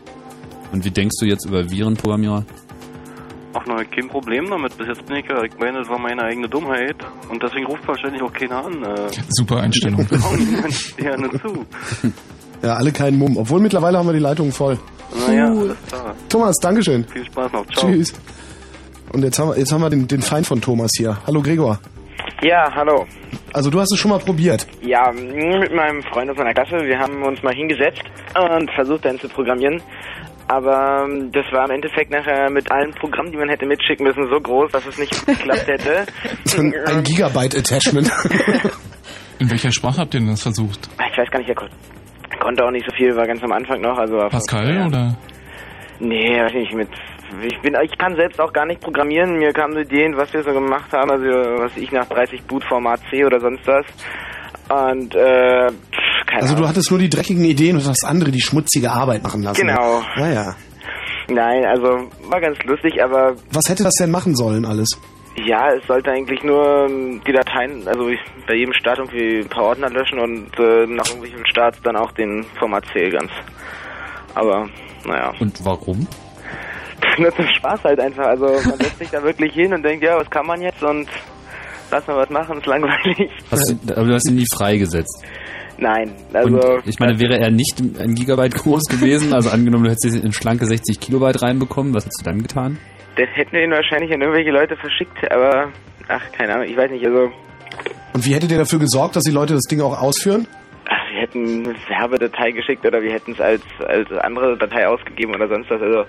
[0.71, 2.45] Und wie denkst du jetzt über Virenprogrammierer?
[3.53, 4.77] Ach, noch kein Problem damit.
[4.77, 6.95] Bis jetzt bin ich ja, ich meine, das war meine eigene Dummheit.
[7.29, 8.83] Und deswegen ruft wahrscheinlich auch keiner an.
[8.83, 10.07] Äh, Super Einstellung.
[10.97, 11.65] ja, nur zu.
[12.63, 13.37] Ja, alle keinen Mumm.
[13.37, 14.77] Obwohl mittlerweile haben wir die Leitungen voll.
[15.27, 16.13] Naja, alles klar.
[16.29, 17.03] Thomas, Dankeschön.
[17.05, 17.65] Viel Spaß noch.
[17.71, 17.89] Ciao.
[17.89, 18.13] Tschüss.
[19.11, 21.17] Und jetzt haben wir, jetzt haben wir den, den Feind von Thomas hier.
[21.25, 21.79] Hallo Gregor.
[22.43, 23.05] Ja, hallo.
[23.53, 24.65] Also du hast es schon mal probiert.
[24.81, 28.03] Ja, mit meinem Freund aus meiner Klasse, wir haben uns mal hingesetzt
[28.35, 29.81] und versucht dann zu programmieren.
[30.51, 34.27] Aber ähm, das war im Endeffekt nachher mit allen Programmen, die man hätte mitschicken müssen,
[34.29, 36.05] so groß, dass es nicht geklappt hätte.
[36.57, 38.11] Ein, ein Gigabyte-Attachment.
[39.39, 40.89] In welcher Sprache habt ihr denn das versucht?
[41.09, 41.69] Ich weiß gar nicht, er kon
[42.41, 43.97] konnte auch nicht so viel, war ganz am Anfang noch.
[43.97, 44.87] Also Pascal ja.
[44.87, 45.15] oder?
[45.99, 46.89] Nee, weiß nicht, mit
[47.41, 49.37] ich bin ich kann selbst auch gar nicht programmieren.
[49.37, 51.27] Mir kamen so Ideen, was wir so gemacht haben, also
[51.63, 53.85] was ich nach 30 Boot Format C oder sonst was.
[54.69, 55.67] Und äh,
[56.31, 59.43] keine Also du hattest nur die dreckigen Ideen und hast andere die schmutzige Arbeit machen
[59.43, 59.67] lassen.
[59.67, 60.01] Genau.
[60.17, 60.55] Naja.
[61.29, 64.99] Nein, also war ganz lustig, aber Was hätte das denn machen sollen alles?
[65.45, 68.09] ja, es sollte eigentlich nur ähm, die Dateien, also
[68.47, 72.11] bei jedem Start irgendwie ein paar Ordner löschen und äh, nach irgendwelchen Starts dann auch
[72.11, 73.31] den Format C ganz.
[74.35, 74.67] Aber
[75.05, 75.33] naja.
[75.39, 76.07] Und warum?
[77.17, 78.25] Nur zum Spaß halt einfach.
[78.25, 81.07] Also man setzt sich da wirklich hin und denkt, ja, was kann man jetzt und
[81.89, 83.31] lass mal was machen, ist langweilig.
[83.49, 85.23] Hast du, aber du hast ihn nie freigesetzt.
[85.81, 89.89] Nein, also Und ich meine, wäre er nicht ein Gigabyte groß gewesen, also angenommen, du
[89.89, 92.77] hättest in schlanke 60 Kilobyte reinbekommen, was hättest du dann getan?
[93.17, 95.69] dann hätten wir ihn wahrscheinlich an irgendwelche Leute verschickt, aber
[96.07, 97.31] ach, keine Ahnung, ich weiß nicht, also
[98.13, 100.47] Und wie hättet ihr dafür gesorgt, dass die Leute das Ding auch ausführen?
[100.91, 105.33] ach, wir hätten eine Werbedatei geschickt oder wir hätten es als, als andere Datei ausgegeben
[105.33, 105.81] oder sonst was.
[105.81, 106.05] Also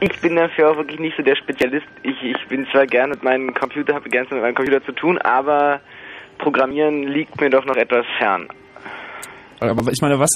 [0.00, 1.86] ich bin dafür auch wirklich nicht so der Spezialist.
[2.02, 5.18] Ich, ich bin zwar gern mit meinem Computer, habe gern mit meinem Computer zu tun,
[5.18, 5.80] aber
[6.38, 8.48] Programmieren liegt mir doch noch etwas fern.
[9.70, 10.30] Aber ich meine, was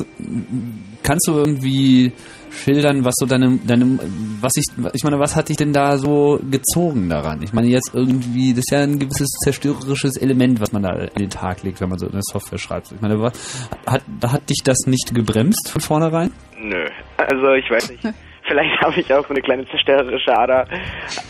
[1.02, 2.12] kannst du irgendwie
[2.50, 3.98] schildern, was so deine, deine,
[4.40, 7.42] was ich, ich meine, was hat dich denn da so gezogen daran?
[7.42, 11.10] Ich meine, jetzt irgendwie, das ist ja ein gewisses zerstörerisches Element, was man da an
[11.18, 12.92] den Tag legt, wenn man so eine Software schreibt.
[12.92, 16.30] Ich meine, was, hat, hat dich das nicht gebremst von vornherein?
[16.58, 16.86] Nö,
[17.16, 18.02] also ich weiß nicht.
[18.48, 20.66] Vielleicht habe ich auch so eine kleine zerstörerische Ader.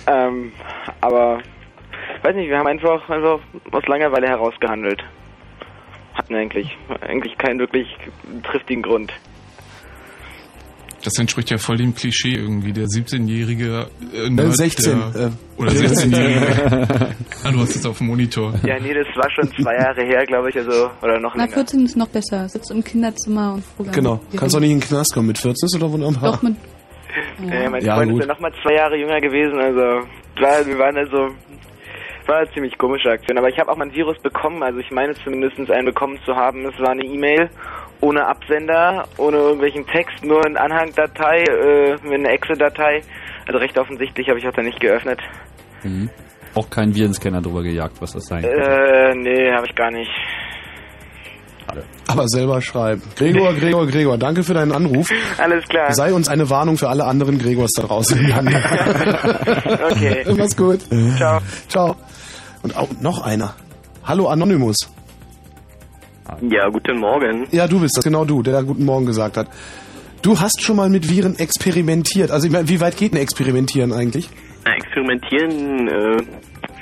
[0.06, 0.52] Ähm,
[1.00, 1.40] aber
[2.22, 3.40] weiß nicht, wir haben einfach, einfach
[3.72, 5.02] aus Langeweile heraus gehandelt.
[6.16, 7.86] Hatten eigentlich, eigentlich keinen wirklich
[8.42, 9.12] triftigen Grund.
[11.04, 15.30] Das entspricht ja voll dem Klischee irgendwie, der 17-jährige äh, Nerd, 16, Der, äh.
[15.56, 17.14] oder 16-jährige.
[17.44, 18.54] ah, du hast es auf dem Monitor.
[18.64, 21.54] Ja, nee, das war schon zwei Jahre her, glaube ich, also, oder noch Na, länger.
[21.54, 22.48] 14 ist noch besser.
[22.48, 23.94] Sitzt im Kinderzimmer und programmiert.
[24.04, 24.20] Genau.
[24.36, 26.32] Kannst doch nicht in den Knast kommen mit 14, ist doch wunderbar.
[26.32, 26.56] Doch mit.
[27.48, 28.20] Ja, mein Ja, Freund gut.
[28.22, 30.08] ist ja nochmal zwei Jahre jünger gewesen, also
[30.40, 31.28] war, wir waren also
[32.28, 33.38] war eine ziemlich komische Aktion.
[33.38, 36.34] Aber ich habe auch mal ein Virus bekommen, also ich meine zumindest einen bekommen zu
[36.34, 36.66] haben.
[36.66, 37.50] Es war eine E-Mail
[38.00, 43.02] ohne Absender, ohne irgendwelchen Text, nur eine Anhangdatei, äh, mit einer Excel-Datei.
[43.46, 45.20] Also recht offensichtlich habe ich auch da nicht geöffnet.
[45.82, 46.10] Mhm.
[46.54, 48.60] Auch kein Virenscanner drüber gejagt, was das sein könnte.
[48.60, 50.10] Äh, nee, habe ich gar nicht.
[52.06, 53.02] Aber selber schreiben.
[53.16, 55.10] Gregor, Gregor, Gregor, danke für deinen Anruf.
[55.38, 55.92] Alles klar.
[55.92, 58.18] Sei uns eine Warnung für alle anderen Gregors da draußen
[59.90, 60.24] okay.
[60.36, 60.80] Mach's gut.
[61.16, 61.40] Ciao.
[61.68, 61.96] Ciao.
[62.62, 63.54] Und auch noch einer.
[64.04, 64.76] Hallo Anonymous.
[66.40, 67.46] Ja, guten Morgen.
[67.52, 69.48] Ja, du bist das, genau du, der da guten Morgen gesagt hat.
[70.22, 72.30] Du hast schon mal mit Viren experimentiert.
[72.30, 74.28] Also ich meine, wie weit geht ein Experimentieren eigentlich?
[74.64, 76.16] Na, Experimentieren äh,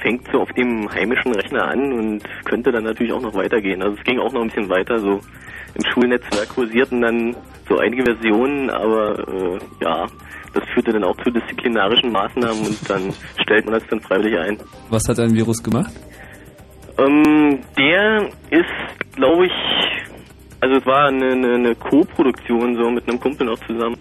[0.05, 3.83] fängt so auf dem heimischen Rechner an und könnte dann natürlich auch noch weitergehen.
[3.83, 5.01] Also es ging auch noch ein bisschen weiter.
[5.01, 5.21] So
[5.75, 7.35] im Schulnetzwerk kursierten dann
[7.69, 10.07] so einige Versionen, aber äh, ja,
[10.53, 13.13] das führte dann auch zu disziplinarischen Maßnahmen und dann
[13.43, 14.59] stellt man das dann freiwillig ein.
[14.91, 15.93] Was hat ein Virus gemacht?
[16.99, 19.53] Ähm, der ist, glaube ich,
[20.61, 23.97] also es war eine, eine, eine Co-Produktion so mit einem Kumpel noch zusammen.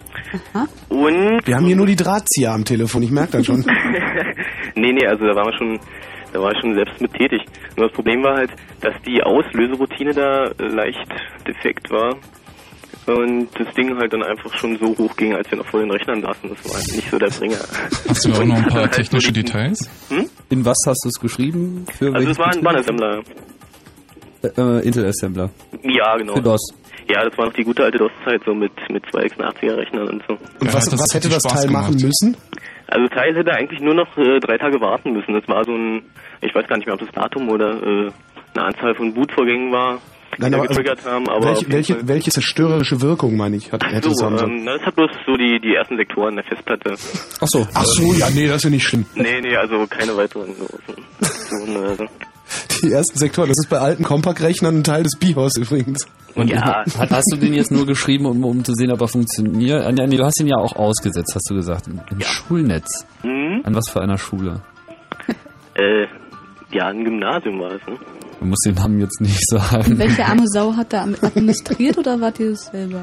[0.90, 3.66] Und Wir haben hier nur die Drahtzieher am Telefon, ich merke das schon.
[4.76, 5.80] nee, nee, also da waren wir schon,
[6.34, 7.42] da war ich schon selbst mit tätig.
[7.78, 11.08] Nur das Problem war halt, dass die Auslöseroutine da leicht
[11.48, 12.16] defekt war.
[13.06, 15.92] Und das Ding halt dann einfach schon so hoch ging, als wir noch vor den
[15.92, 16.50] Rechnern saßen.
[16.50, 17.58] Das war halt nicht so der Bringer.
[18.08, 19.90] Hast du auch noch ein paar Halt technische die- Details?
[20.10, 20.30] Hm?
[20.50, 21.86] In was hast du es geschrieben?
[21.98, 22.62] Für Also es war ein?
[22.62, 23.22] Bannassembler.
[24.42, 25.50] Äh, Intel Assembler.
[25.84, 26.36] Ja, genau.
[26.36, 26.62] Für DOS.
[27.10, 30.34] Ja, das war noch die gute alte DOS-Zeit, so mit, mit 286er Rechnern und so.
[30.62, 32.38] Und was, was hätte das Teil machen müssen?
[32.88, 35.34] Also Teil hätte eigentlich nur noch äh, drei Tage warten müssen.
[35.34, 36.04] Das war so ein,
[36.42, 38.12] ich weiß gar nicht mehr, ob das Datum oder äh,
[38.56, 40.00] eine Anzahl von Bootvorgängen war,
[40.38, 41.30] die Nein, da aber also, getriggert haben.
[41.30, 44.82] Aber welche, welche, welche zerstörerische Wirkung, meine ich, hat, hätte es so, haben ähm, das
[44.82, 46.94] hat bloß so die, die ersten Sektoren der Festplatte.
[46.94, 47.68] Ach so.
[47.74, 49.06] Ach so, ja, nee, das ist ja nicht schlimm.
[49.16, 51.84] Nee, nee, also keine weiteren großen Sektoren.
[51.84, 52.08] Also.
[52.82, 56.08] Die ersten Sektoren, das ist bei alten Compact-Rechnern ein Teil des BIOS übrigens.
[56.36, 59.86] Und hat, hast du den jetzt nur geschrieben, um, um zu sehen, ob er funktioniert?
[59.86, 61.88] Ah, nee, nee, du hast ihn ja auch ausgesetzt, hast du gesagt.
[61.88, 63.06] Im, im Schulnetz.
[63.24, 63.62] Mhm.
[63.64, 64.62] An was für einer Schule?
[65.76, 66.06] Äh,
[66.72, 67.98] ja, ein Gymnasium war es, ne?
[68.40, 69.98] Du musst den Namen jetzt nicht sagen.
[69.98, 73.02] Welche arme Sau hat da administriert oder wart ihr das selber?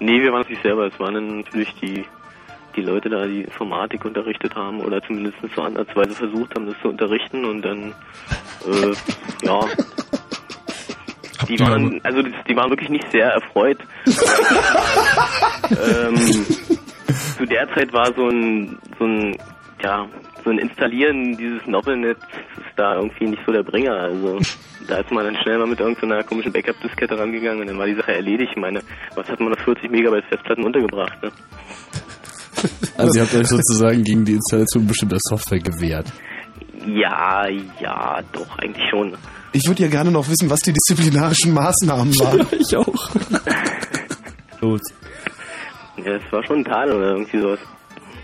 [0.00, 0.86] Nee, wir waren es nicht selber.
[0.86, 2.04] Es waren natürlich die,
[2.76, 6.88] die Leute da, die Informatik unterrichtet haben oder zumindest so ansatzweise versucht haben, das zu
[6.88, 7.94] unterrichten und dann,
[8.66, 8.92] äh,
[9.46, 9.60] ja.
[11.48, 13.78] Die waren, also die waren wirklich nicht sehr erfreut.
[15.70, 16.16] ähm,
[17.36, 19.36] zu der Zeit war so ein, so ein,
[19.82, 20.06] ja,
[20.44, 22.18] so ein Installieren dieses Novelnet
[22.56, 23.94] ist da irgendwie nicht so der Bringer.
[23.94, 24.38] Also
[24.86, 27.94] da ist man dann schnell mal mit irgendeiner komischen Backup-Diskette rangegangen und dann war die
[27.94, 28.52] Sache erledigt.
[28.52, 28.82] Ich meine,
[29.14, 31.22] was hat man auf 40 Megabyte Festplatten untergebracht?
[31.22, 31.30] Ne?
[32.96, 36.06] Also ihr habt euch sozusagen gegen die Installation bestimmter Software gewehrt.
[36.86, 37.46] Ja,
[37.80, 39.14] ja, doch, eigentlich schon.
[39.52, 42.46] Ich würde ja gerne noch wissen, was die disziplinarischen Maßnahmen waren.
[42.58, 43.10] ich auch.
[44.60, 44.80] Los.
[46.04, 47.58] Ja, es war schon ein Tal oder irgendwie sowas.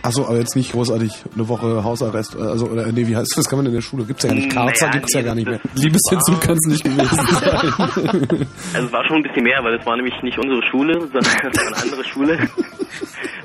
[0.03, 2.37] Achso, aber jetzt nicht großartig eine Woche Hausarrest.
[2.37, 3.49] äh, Also, oder nee, wie heißt das?
[3.49, 4.05] kann man in der Schule?
[4.05, 4.53] Gibt's ja gar nicht.
[4.53, 5.61] Karzer Naja, gibt's ja gar nicht mehr.
[5.75, 7.09] das- Liebesentzug kann es nicht gewesen
[7.41, 8.47] sein.
[8.73, 11.23] Also es war schon ein bisschen mehr, weil das war nämlich nicht unsere Schule, sondern
[11.25, 12.39] es war eine andere Schule,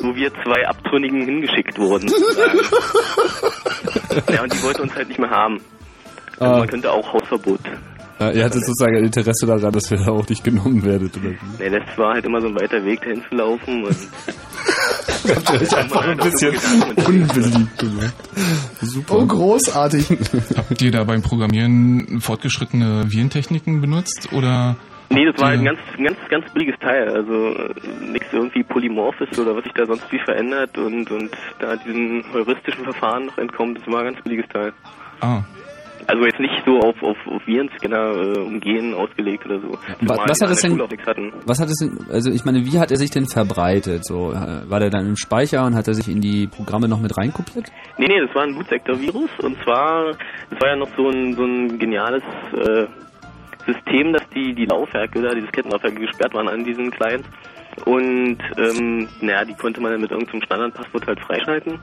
[0.04, 2.10] wo wir zwei Abtrünnigen hingeschickt wurden.
[4.34, 5.60] ja, und die wollten uns halt nicht mehr haben.
[6.40, 6.60] Also Ah.
[6.60, 7.60] man könnte auch Hausverbot.
[8.20, 11.32] Ja, ihr hattet sozusagen ein Interesse daran, dass ihr da auch nicht genommen werdet, oder
[11.32, 11.38] wie?
[11.60, 13.96] Nee, das war halt immer so ein weiter Weg dahin zu laufen und
[15.28, 16.56] Habt ihr euch einfach ein bisschen
[17.06, 18.14] unbeliebt gemacht.
[18.82, 19.16] Super.
[19.18, 20.06] Oh, großartig.
[20.58, 24.78] Habt ihr da beim Programmieren fortgeschrittene Virentechniken benutzt oder?
[25.12, 27.10] Nee, das war halt ein ganz, ganz, ganz billiges Teil.
[27.10, 32.24] Also nichts irgendwie Polymorphes oder was sich da sonst wie verändert und, und da diesen
[32.34, 33.80] heuristischen Verfahren noch entkommt.
[33.80, 34.74] Das war ein ganz billiges Teil.
[35.20, 35.44] Ah.
[36.08, 39.78] Also jetzt nicht so auf, auf, auf Virenscanner äh, umgehen ausgelegt oder so.
[40.02, 40.82] Was die hat es denn-.
[41.46, 44.06] Was hat es denn, also ich meine, wie hat er sich denn verbreitet?
[44.06, 47.00] So, äh, war der dann im Speicher und hat er sich in die Programme noch
[47.00, 47.72] mit reinkopiert?
[47.98, 50.12] Nee, nee, das war ein Bootsektor-Virus und zwar,
[50.50, 52.24] das war ja noch so ein, so ein geniales
[52.56, 52.88] äh,
[53.66, 57.28] System, dass die, die Laufwerke oder die Diskettenlaufwerke gesperrt waren an diesen Clients
[57.86, 61.80] und ähm, naja, die konnte man dann mit irgendeinem Standardpasswort halt freischalten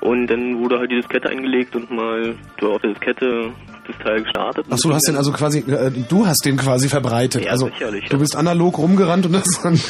[0.00, 3.52] und dann wurde halt die Diskette eingelegt und mal so auf der Diskette
[3.86, 4.66] das Teil gestartet.
[4.70, 7.44] Achso, du hast den also quasi, äh, du hast den quasi verbreitet.
[7.44, 8.18] Ja, also, sicherlich, du ja.
[8.18, 9.80] bist analog rumgerannt und das dann.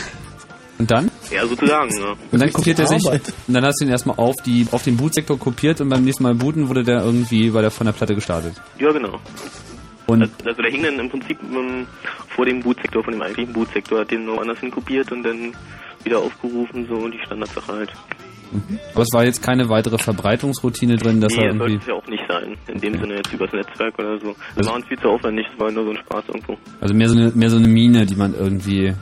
[0.78, 1.10] Und dann?
[1.30, 2.14] Ja, sozusagen, ja.
[2.32, 3.34] Und dann kopiert er sich, Arbeit.
[3.46, 6.22] und dann hast du ihn erstmal auf die, auf den Bootsektor kopiert und beim nächsten
[6.22, 8.54] Mal booten wurde der irgendwie, war der von der Platte gestartet.
[8.78, 9.20] Ja, genau.
[10.06, 11.86] Und Also, also der hing dann im Prinzip ähm,
[12.28, 15.52] vor dem Bootsektor, von dem eigentlichen Bootsektor, hat den noch anders hin kopiert und dann
[16.04, 17.92] wieder aufgerufen, so die Standardsache halt.
[18.94, 21.88] aber es war jetzt keine weitere Verbreitungsroutine drin, dass nee, er das sollte irgendwie, es
[21.88, 22.56] ja auch nicht sein.
[22.68, 24.34] In dem Sinne jetzt übers Netzwerk oder so.
[24.56, 26.56] Das war uns viel zu aufwendig, das war nur so ein Spaß irgendwo.
[26.80, 28.94] also mehr so eine, mehr so eine Mine, die man irgendwie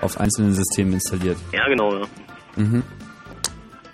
[0.00, 1.36] auf einzelnen Systemen installiert.
[1.52, 2.06] Ja, genau, ja.
[2.56, 2.82] Mhm.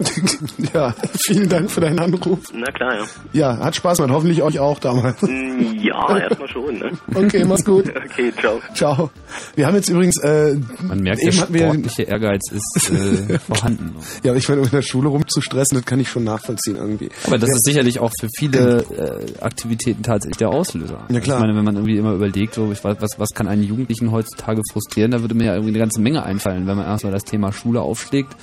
[0.75, 0.95] ja,
[1.27, 2.39] vielen Dank für deinen Anruf.
[2.55, 3.05] Na klar, ja.
[3.33, 4.13] Ja, hat Spaß gemacht.
[4.15, 5.21] Hoffentlich euch auch damals.
[5.23, 6.91] Mm, Ja, erstmal schon, ne?
[7.15, 7.85] Okay, mach's gut.
[8.13, 8.61] Okay, ciao.
[8.75, 9.11] Ciao.
[9.55, 10.19] Wir haben jetzt übrigens.
[10.23, 11.33] Äh, Man merkt, eben der
[11.73, 13.95] sportliche Ehrgeiz ist äh, vorhanden.
[14.23, 17.09] Ja, ich meine, in der Schule rumzustressen, das kann ich schon nachvollziehen irgendwie.
[17.27, 17.55] Aber das ja.
[17.57, 21.07] ist sicherlich auch für viele äh, Aktivitäten tatsächlich der Auslöser.
[21.09, 21.39] Ja, klar.
[21.39, 24.11] Ich meine, wenn man irgendwie immer überlegt, so, ich weiß, was, was kann einen Jugendlichen
[24.13, 27.25] heutzutage frustrieren, da würde mir ja irgendwie eine ganze Menge einfallen, wenn man erstmal das
[27.25, 28.35] Thema Schule aufschlägt.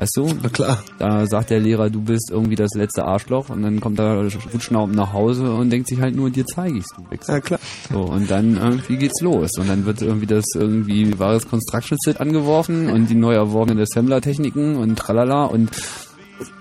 [0.00, 0.32] Weißt du?
[0.42, 0.82] Na klar.
[0.98, 4.96] Da sagt der Lehrer, du bist irgendwie das letzte Arschloch und dann kommt er rutschnaubend
[4.96, 7.34] nach Hause und denkt sich halt nur, dir zeige ich's, du Wichser.
[7.34, 7.60] Ja, klar.
[7.92, 9.50] So, und dann irgendwie geht's los.
[9.58, 14.76] Und dann wird irgendwie das irgendwie wahres Construction Set angeworfen und die neu erworbenen Assembler-Techniken
[14.76, 15.70] und tralala und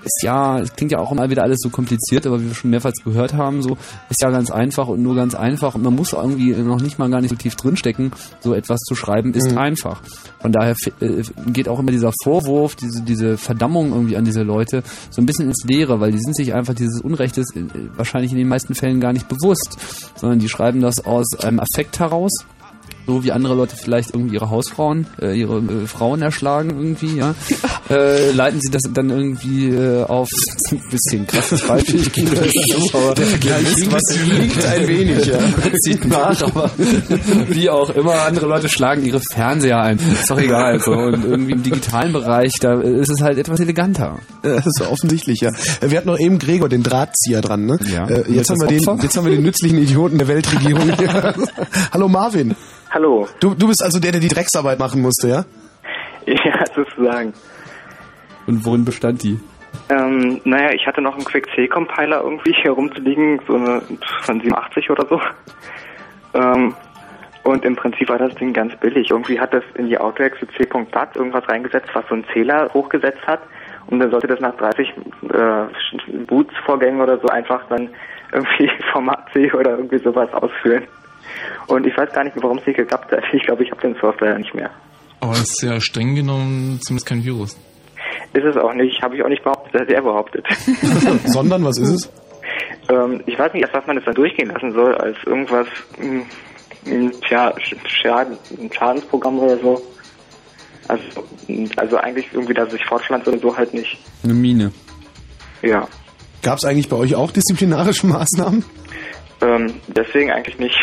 [0.03, 2.69] ist ja, es klingt ja auch immer wieder alles so kompliziert, aber wie wir schon
[2.71, 3.77] mehrfach gehört haben, so
[4.09, 7.09] ist ja ganz einfach und nur ganz einfach und man muss irgendwie noch nicht mal
[7.09, 8.11] gar nicht so tief drinstecken,
[8.41, 9.57] so etwas zu schreiben ist Mhm.
[9.57, 10.01] einfach.
[10.41, 14.83] Von daher äh, geht auch immer dieser Vorwurf, diese diese Verdammung irgendwie an diese Leute
[15.09, 17.63] so ein bisschen ins Leere, weil die sind sich einfach dieses Unrechtes äh,
[17.95, 19.77] wahrscheinlich in den meisten Fällen gar nicht bewusst,
[20.15, 22.31] sondern die schreiben das aus einem Affekt heraus
[23.09, 27.33] so wie andere Leute vielleicht irgendwie ihre Hausfrauen, äh, ihre äh, Frauen erschlagen irgendwie, ja,
[27.89, 30.29] äh, leiten sie das dann irgendwie äh, auf
[30.71, 35.39] ein bisschen krasses Beispiel, ich gebe das zu, aber Der Vergleich liegt ein wenig, ja.
[35.83, 36.69] zieht nach, aber
[37.47, 39.97] wie auch immer, andere Leute schlagen ihre Fernseher ein.
[39.97, 40.79] Ist doch egal.
[40.79, 40.91] So.
[40.91, 44.19] Und irgendwie im digitalen Bereich, da ist es halt etwas eleganter.
[44.43, 45.49] Das ist offensichtlich, ja.
[45.81, 47.79] Äh, Wir hatten noch eben Gregor, den Drahtzieher dran, ne?
[47.91, 48.07] Ja.
[48.07, 51.33] Äh, jetzt, haben wir den, jetzt haben wir den nützlichen Idioten der Weltregierung hier.
[51.91, 52.55] Hallo Marvin.
[52.91, 53.27] Hallo.
[53.39, 55.45] Du, du bist also der, der die Drecksarbeit machen musste, ja?
[56.25, 57.33] Ja, sozusagen.
[58.45, 59.39] Und worin bestand die?
[59.89, 63.81] Ähm, naja, ich hatte noch einen Quick-C-Compiler irgendwie hier rumzuliegen, so eine
[64.21, 65.19] von 87 oder so.
[66.35, 66.75] Ähm,
[67.43, 69.09] und im Prinzip war das Ding ganz billig.
[69.09, 73.39] Irgendwie hat das in die AutoXC.bat irgendwas reingesetzt, was so einen Zähler hochgesetzt hat.
[73.87, 74.93] Und dann sollte das nach 30
[75.33, 77.89] äh, Boots-Vorgängen oder so einfach dann
[78.31, 80.83] irgendwie Format C oder irgendwie sowas ausführen.
[81.67, 83.23] Und ich weiß gar nicht, warum es nicht geklappt hat.
[83.33, 84.69] Ich glaube, ich habe den Software nicht mehr.
[85.19, 87.57] Aber es ist ja streng genommen zumindest kein Virus.
[88.33, 90.45] Ist es auch nicht, habe ich auch nicht behauptet, das hat er behauptet.
[91.25, 92.11] Sondern, was ist es?
[92.89, 96.23] ähm, ich weiß nicht, erst was man das dann durchgehen lassen soll, als irgendwas, mh,
[96.85, 99.81] mh, tja, Sch- Schaden, ein Schadensprogramm oder so.
[100.87, 101.23] Also,
[101.75, 103.97] also eigentlich irgendwie, dass es sich fortpflanzt oder so halt nicht.
[104.23, 104.71] Eine Mine.
[105.61, 105.87] Ja.
[106.41, 108.63] Gab es eigentlich bei euch auch disziplinarische Maßnahmen?
[109.41, 110.77] Ähm, deswegen eigentlich nicht.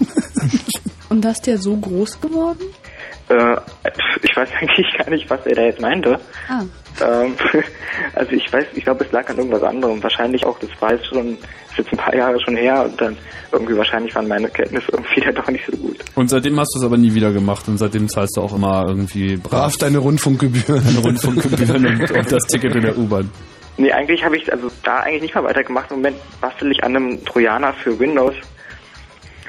[1.08, 2.60] Und ist der so groß geworden?
[3.28, 3.56] Äh,
[4.22, 6.18] ich weiß eigentlich gar nicht, was er da jetzt meinte.
[6.48, 6.62] Ah.
[7.00, 7.34] Ähm,
[8.14, 10.02] also ich weiß, ich glaube, es lag an irgendwas anderem.
[10.02, 13.16] Wahrscheinlich auch, das war jetzt schon, ist jetzt ein paar Jahre schon her und dann
[13.52, 15.98] irgendwie wahrscheinlich waren meine Kenntnisse irgendwie dann doch nicht so gut.
[16.14, 18.84] Und seitdem hast du es aber nie wieder gemacht und seitdem zahlst du auch immer
[18.88, 20.82] irgendwie brav Brav deine Rundfunkgebühren.
[20.84, 23.30] deine Rundfunkgebühren und, und das Ticket in der U-Bahn.
[23.78, 25.90] Nee, eigentlich habe ich also da eigentlich nicht mal weitergemacht.
[25.90, 28.34] Im Moment bastel ich an einem Trojaner für Windows.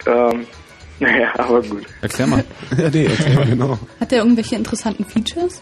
[0.06, 0.46] Ähm,
[1.00, 1.86] naja, aber gut.
[2.02, 2.44] Erklär mal.
[2.78, 3.80] ja, nee, erklär mal genau.
[4.00, 5.62] Hat der irgendwelche interessanten Features?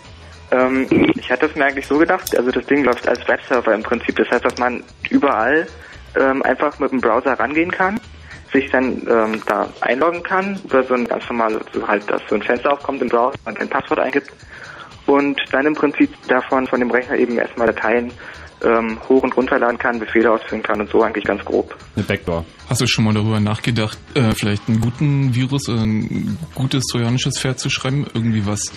[0.52, 3.84] Ähm, ich hatte es mir eigentlich so gedacht, also das Ding läuft als Webserver im
[3.84, 4.16] Prinzip.
[4.16, 5.68] Das heißt, dass man überall
[6.16, 8.00] ähm, einfach mit dem Browser rangehen kann,
[8.52, 12.36] sich dann ähm, da einloggen kann, über so ein ganz normales, so halt, dass so
[12.36, 14.32] ein Fenster aufkommt im Browser, man ein Passwort eingibt
[15.06, 18.12] und dann im Prinzip davon von dem Rechner eben erstmal Dateien
[18.66, 21.76] ähm, hoch und runterladen kann, Befehle ausführen kann und so eigentlich ganz grob.
[21.96, 22.46] Eine Backdoor.
[22.68, 27.40] Hast du schon mal darüber nachgedacht, äh, vielleicht einen guten Virus, äh, ein gutes trojanisches
[27.40, 28.08] Pferd zu schreiben?
[28.14, 28.72] Irgendwie was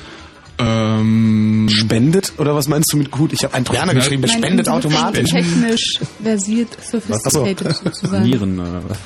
[0.58, 2.32] ähm, Spendet?
[2.38, 3.32] Oder was meinst du mit gut?
[3.32, 5.30] Ich habe einen Trojaner geschrieben, der spendet von automatisch.
[5.30, 8.24] Technisch versiert, sophisticated sozusagen.
[8.24, 8.98] Nieren oder was?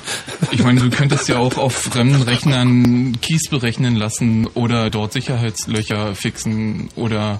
[0.51, 6.15] Ich meine, du könntest ja auch auf fremden Rechnern Keys berechnen lassen oder dort Sicherheitslöcher
[6.15, 7.39] fixen oder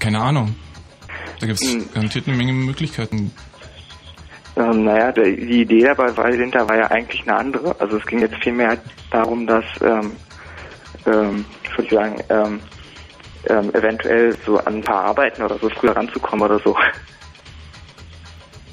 [0.00, 0.56] keine Ahnung.
[1.42, 3.32] Da gibt es garantiert eine Menge Möglichkeiten.
[4.54, 7.74] Ähm, naja, der, die Idee dabei war, dahinter war ja eigentlich eine andere.
[7.80, 8.78] Also es ging jetzt vielmehr
[9.10, 10.12] darum, dass, ähm,
[11.04, 12.60] ähm, ich würde sagen, ähm,
[13.48, 16.76] ähm, eventuell so an ein paar Arbeiten oder so früher ranzukommen oder so.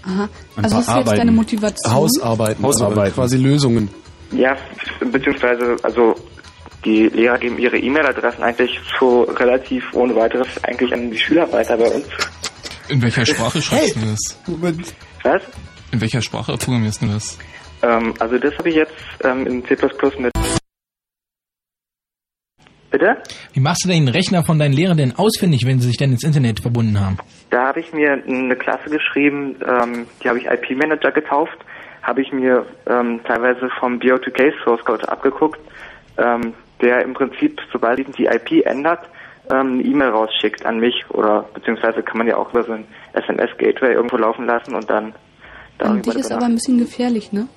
[0.04, 0.30] Aha.
[0.58, 1.92] Ein Also paar ist jetzt deine Motivation?
[1.92, 2.64] Hausarbeiten.
[2.64, 3.02] Hausarbeiten.
[3.02, 3.90] also Quasi Lösungen.
[4.32, 4.56] Ja,
[5.00, 6.14] beziehungsweise, also
[6.86, 11.76] die Lehrer geben ihre E-Mail-Adressen eigentlich so relativ ohne weiteres eigentlich an die Schüler weiter
[11.78, 12.06] bei uns.
[12.90, 14.40] In welcher Sprache schreibst du das?
[15.24, 15.44] Was?
[15.92, 17.38] In welcher Sprache programmierst du das?
[17.84, 18.94] Ähm, also das habe ich jetzt
[19.24, 19.78] ähm, in C++
[20.18, 20.34] mit...
[22.90, 23.18] Bitte?
[23.54, 26.24] Wie machst du den Rechner von deinen Lehrern denn ausfindig, wenn sie sich denn ins
[26.24, 27.18] Internet verbunden haben?
[27.52, 31.58] Da habe ich mir eine Klasse geschrieben, ähm, die habe ich IP-Manager getauft,
[32.02, 35.60] habe ich mir ähm, teilweise vom BO2K Source Code abgeguckt,
[36.18, 39.02] ähm, der im Prinzip, sobald sich die IP ändert,
[39.52, 42.86] ähm, eine E-Mail rausschickt an mich oder beziehungsweise kann man ja auch über so ein
[43.14, 45.14] SMS-Gateway irgendwo laufen lassen und dann
[45.80, 47.48] An dich ist aber ein bisschen gefährlich, ne?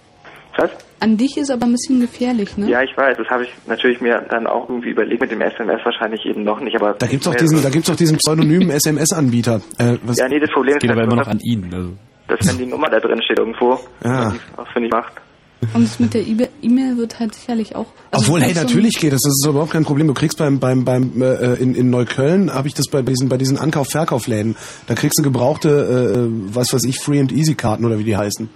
[0.56, 0.70] Was?
[1.01, 2.69] An dich ist aber ein bisschen gefährlich, ne?
[2.69, 5.81] Ja, ich weiß, das habe ich natürlich mir dann auch irgendwie überlegt mit dem SMS
[5.85, 9.60] wahrscheinlich eben noch nicht, aber Da gibt's auch diesen, da gibt's auch diesen pseudonymen SMS-Anbieter.
[9.78, 10.19] Äh, was?
[10.19, 11.70] Ja, nee, das Problem ist Geht halt aber immer noch an ihn.
[11.73, 11.93] Also.
[12.28, 14.31] dass wenn die Nummer da drin steht irgendwo, Ja.
[14.31, 15.12] die ausfindig macht.
[15.74, 16.22] Und das mit der
[16.62, 17.86] E-Mail wird halt sicherlich auch.
[18.10, 19.22] also Obwohl, hey, so natürlich geht das.
[19.22, 20.06] Das ist überhaupt kein Problem.
[20.09, 23.36] Du kriegst beim beim beim äh, in, in Neukölln habe ich das bei diesen bei
[23.39, 24.56] diesen Ankauf-Verkaufläden.
[24.86, 28.16] Da kriegst du gebrauchte, äh, was weiß ich, Free and Easy Karten oder wie die
[28.16, 28.48] heißen.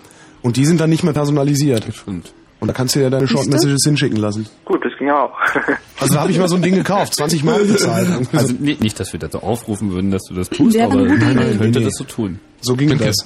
[0.43, 1.87] Und die sind dann nicht mehr personalisiert.
[1.93, 2.33] Stimmt.
[2.59, 3.47] Und da kannst du dir deine Short?
[3.49, 4.47] Messages hinschicken lassen.
[4.65, 5.33] Gut, das ging ja auch.
[5.99, 8.07] Also da habe ich mal so ein Ding gekauft, 20 Mark bezahlt.
[8.35, 11.19] Also nicht, dass wir dazu aufrufen würden, dass du das tust, aber man
[11.59, 11.85] könnte Nee.
[11.87, 12.39] das so tun.
[12.61, 13.25] So ging das.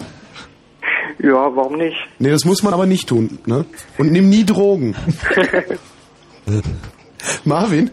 [1.22, 1.96] Ja, warum nicht?
[2.18, 3.38] Nee, das muss man aber nicht tun.
[3.46, 3.64] Ne?
[3.98, 4.94] Und nimm nie Drogen.
[7.44, 7.90] Marvin,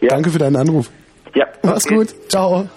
[0.00, 0.08] Ja.
[0.08, 0.90] danke für deinen Anruf.
[1.34, 1.46] Ja.
[1.62, 1.94] Mach's okay.
[1.96, 2.14] gut.
[2.28, 2.68] Ciao.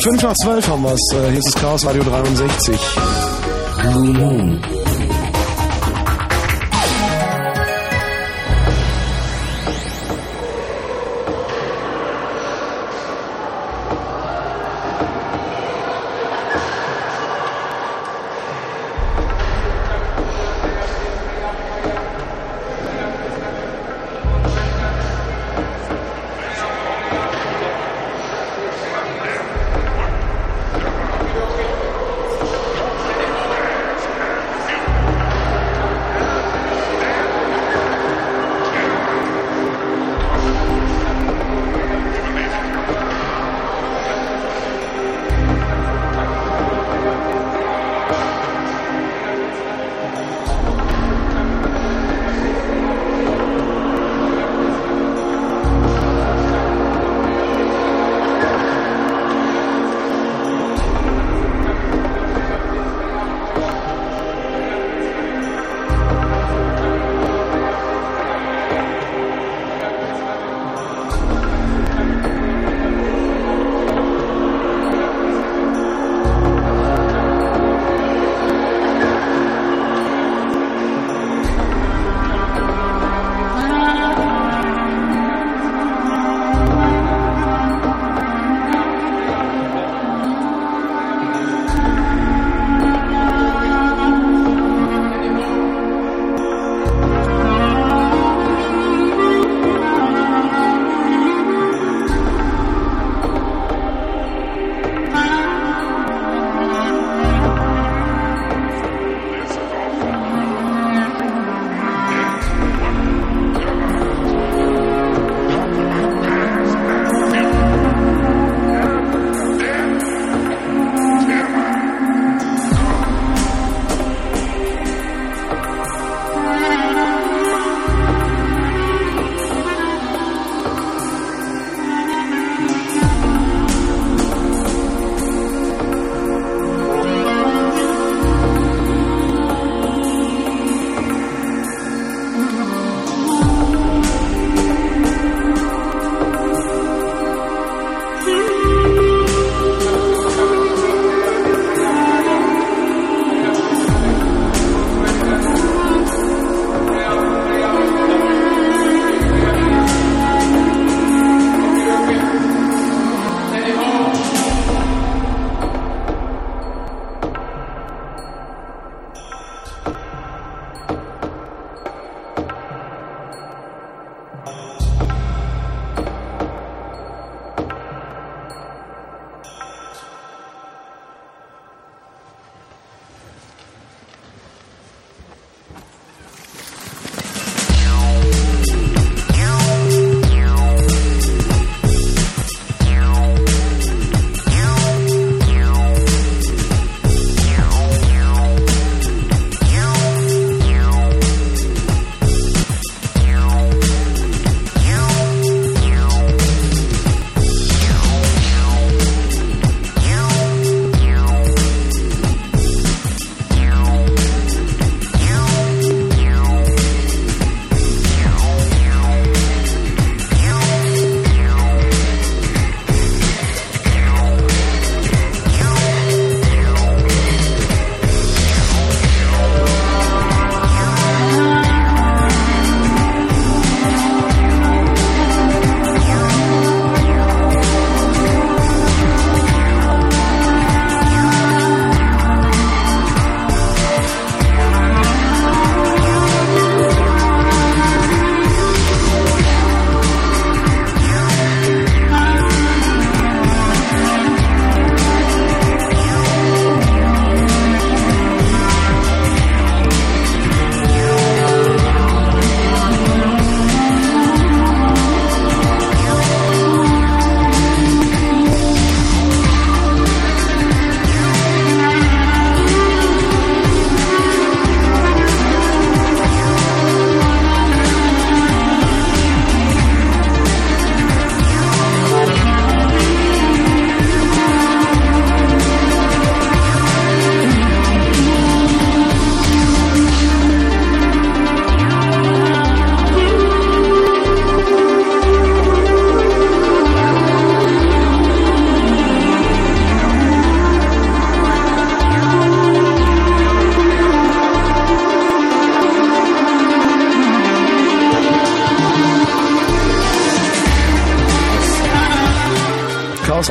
[0.00, 1.00] 5 nach 12 haben wir's.
[1.12, 2.78] Äh, Hier ist das Chaos Radio 63.
[3.82, 4.60] Blue Moon.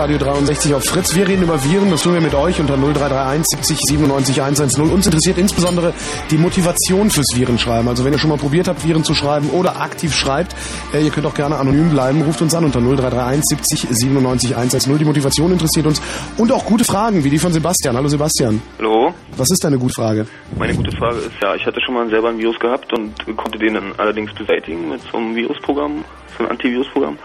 [0.03, 1.15] Radio 63 auf Fritz.
[1.15, 4.91] Wir reden über Viren, das tun wir mit euch unter 0331 70 97 110.
[4.91, 5.93] Uns interessiert insbesondere
[6.29, 7.87] die Motivation fürs Virenschreiben.
[7.87, 10.57] Also wenn ihr schon mal probiert habt, Viren zu schreiben oder aktiv schreibt,
[10.93, 12.21] äh, ihr könnt auch gerne anonym bleiben.
[12.21, 14.97] Ruft uns an unter 0331 70 97 110.
[14.97, 16.01] Die Motivation interessiert uns
[16.37, 17.95] und auch gute Fragen, wie die von Sebastian.
[17.95, 18.61] Hallo Sebastian.
[18.79, 19.13] Hallo?
[19.37, 20.27] Was ist deine gute Frage?
[20.57, 23.57] Meine gute Frage ist, ja, ich hatte schon mal selber ein Virus gehabt und konnte
[23.57, 26.03] den dann allerdings beseitigen mit so einem Virusprogramm,
[26.37, 27.17] so einem Antivirusprogramm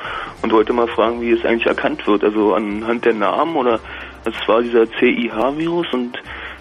[0.48, 2.24] und wollte mal fragen, wie es eigentlich erkannt wird.
[2.24, 3.78] Also anhand der Namen oder
[4.24, 6.18] es war dieser CIH-Virus und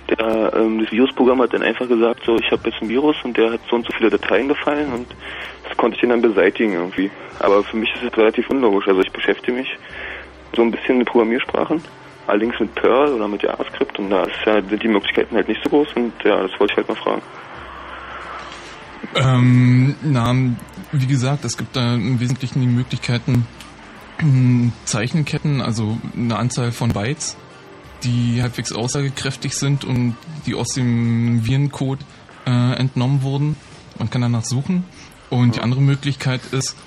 [0.09, 3.38] der, ähm, das Virusprogramm hat dann einfach gesagt, so ich habe jetzt ein Virus und
[3.38, 5.07] der hat so und so viele Dateien gefallen und
[5.68, 7.09] das konnte ich den dann beseitigen irgendwie.
[7.39, 8.88] Aber für mich ist es relativ unlogisch.
[8.89, 9.69] Also ich beschäftige mich
[10.53, 11.81] so ein bisschen mit Programmiersprachen,
[12.27, 15.61] allerdings mit Perl oder mit JavaScript und da ist ja, sind die Möglichkeiten halt nicht
[15.64, 17.22] so groß und ja, das wollte ich halt mal fragen.
[19.15, 20.35] Ähm, na,
[20.91, 23.45] wie gesagt, es gibt da im Wesentlichen die Möglichkeiten,
[24.85, 27.38] Zeichenketten, also eine Anzahl von Bytes,
[28.03, 30.15] die halbwegs aussagekräftig sind und
[30.45, 31.99] die aus dem Virencode
[32.45, 33.56] äh, entnommen wurden.
[33.98, 34.85] Man kann danach suchen.
[35.30, 36.77] Und die andere Möglichkeit ist,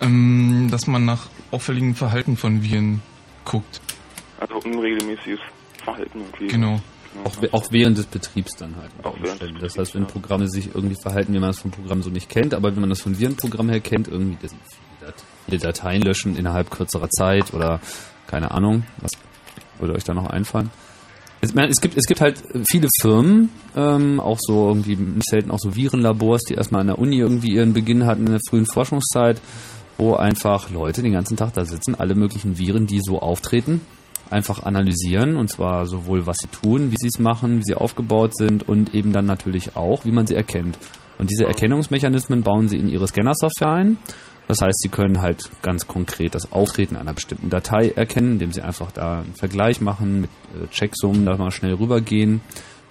[0.00, 3.02] ähm, dass man nach auffälligen Verhalten von Viren
[3.44, 3.80] guckt.
[4.38, 5.40] Also unregelmäßiges
[5.82, 6.46] Verhalten irgendwie.
[6.48, 6.80] Genau.
[7.24, 8.90] Auch, auch während des Betriebs dann halt.
[9.02, 12.02] Auch während des das heißt, wenn Programme sich irgendwie verhalten, wie man das vom Programm
[12.02, 14.54] so nicht kennt, aber wenn man das von Virenprogramm her kennt, irgendwie das,
[15.46, 17.80] viele Dateien löschen innerhalb kürzerer Zeit oder
[18.26, 19.12] keine Ahnung, was
[19.78, 20.70] würde euch da noch einfallen?
[21.40, 24.96] Es, gibt, es gibt halt viele Firmen, ähm, auch so irgendwie
[25.28, 28.40] selten auch so Virenlabors, die erstmal an der Uni irgendwie ihren Beginn hatten in der
[28.48, 29.40] frühen Forschungszeit,
[29.98, 33.80] wo einfach Leute den ganzen Tag da sitzen, alle möglichen Viren, die so auftreten,
[34.30, 38.36] einfach analysieren und zwar sowohl was sie tun, wie sie es machen, wie sie aufgebaut
[38.36, 40.78] sind und eben dann natürlich auch, wie man sie erkennt.
[41.18, 43.98] Und diese Erkennungsmechanismen bauen sie in ihre Scanner-Software ein.
[44.48, 48.62] Das heißt, sie können halt ganz konkret das Auftreten einer bestimmten Datei erkennen, indem sie
[48.62, 52.40] einfach da einen Vergleich machen, mit äh, Checksummen da mal schnell rübergehen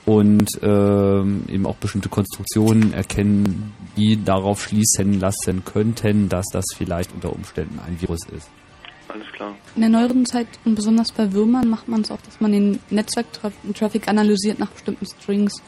[0.05, 7.13] und ähm, eben auch bestimmte Konstruktionen erkennen, die darauf schließen lassen könnten, dass das vielleicht
[7.13, 8.49] unter Umständen ein Virus ist.
[9.07, 9.53] Alles klar.
[9.75, 12.79] In der neueren Zeit und besonders bei Würmern macht man es auch, dass man den
[12.89, 15.61] Netzwerktraffic analysiert nach bestimmten Strings.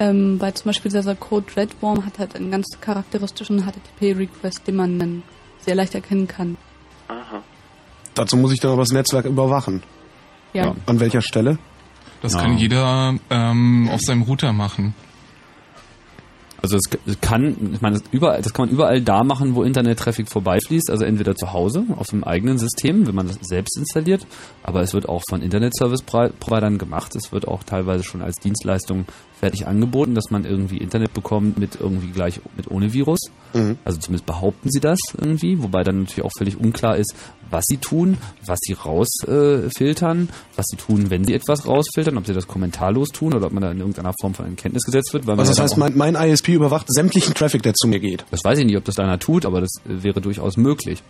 [0.00, 4.98] Ähm, weil zum Beispiel dieser Code Redworm hat halt einen ganz charakteristischen HTTP-Request, den man
[4.98, 5.22] dann
[5.60, 6.56] sehr leicht erkennen kann.
[7.08, 7.42] Aha.
[8.14, 9.82] Dazu muss ich dann aber das Netzwerk überwachen.
[10.52, 10.74] Ja.
[10.86, 11.58] An welcher Stelle?
[12.22, 12.40] Das Ja.
[12.42, 14.94] kann jeder ähm, auf seinem Router machen.
[16.60, 20.28] Also es kann, ich meine, das, überall, das kann man überall da machen, wo Internet-Traffic
[20.28, 24.26] vorbeifließt, also entweder zu Hause auf dem eigenen System, wenn man das selbst installiert,
[24.64, 29.04] aber es wird auch von Internet-Service-Providern gemacht, es wird auch teilweise schon als Dienstleistung
[29.38, 33.20] fertig angeboten, dass man irgendwie Internet bekommt mit irgendwie gleich mit ohne Virus.
[33.84, 37.14] Also zumindest behaupten sie das irgendwie, wobei dann natürlich auch völlig unklar ist,
[37.50, 42.26] was sie tun, was sie rausfiltern, äh, was sie tun, wenn sie etwas rausfiltern, ob
[42.26, 45.26] sie das kommentarlos tun oder ob man da in irgendeiner Form von Kenntnis gesetzt wird.
[45.26, 48.24] Man Also das heißt, mein, mein ISP überwacht sämtlichen Traffic, der zu mir geht.
[48.30, 51.02] das weiß ich nicht, ob das einer tut, aber das wäre durchaus möglich.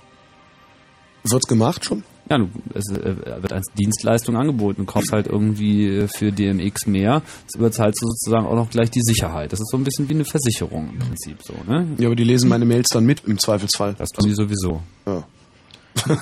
[1.31, 2.05] Wird's gemacht schon?
[2.31, 4.83] Ja, du, es äh, wird als Dienstleistung angeboten.
[4.83, 7.23] Du kaufst halt irgendwie äh, für DMX mehr.
[7.47, 9.53] Das überzahlst du sozusagen auch noch gleich die Sicherheit.
[9.53, 11.87] Das ist so ein bisschen wie eine Versicherung im Prinzip so, ne?
[11.99, 13.95] Ja, aber die lesen meine Mails dann mit im Zweifelsfall.
[13.95, 14.83] Das tun die sowieso.
[15.07, 15.25] Ja.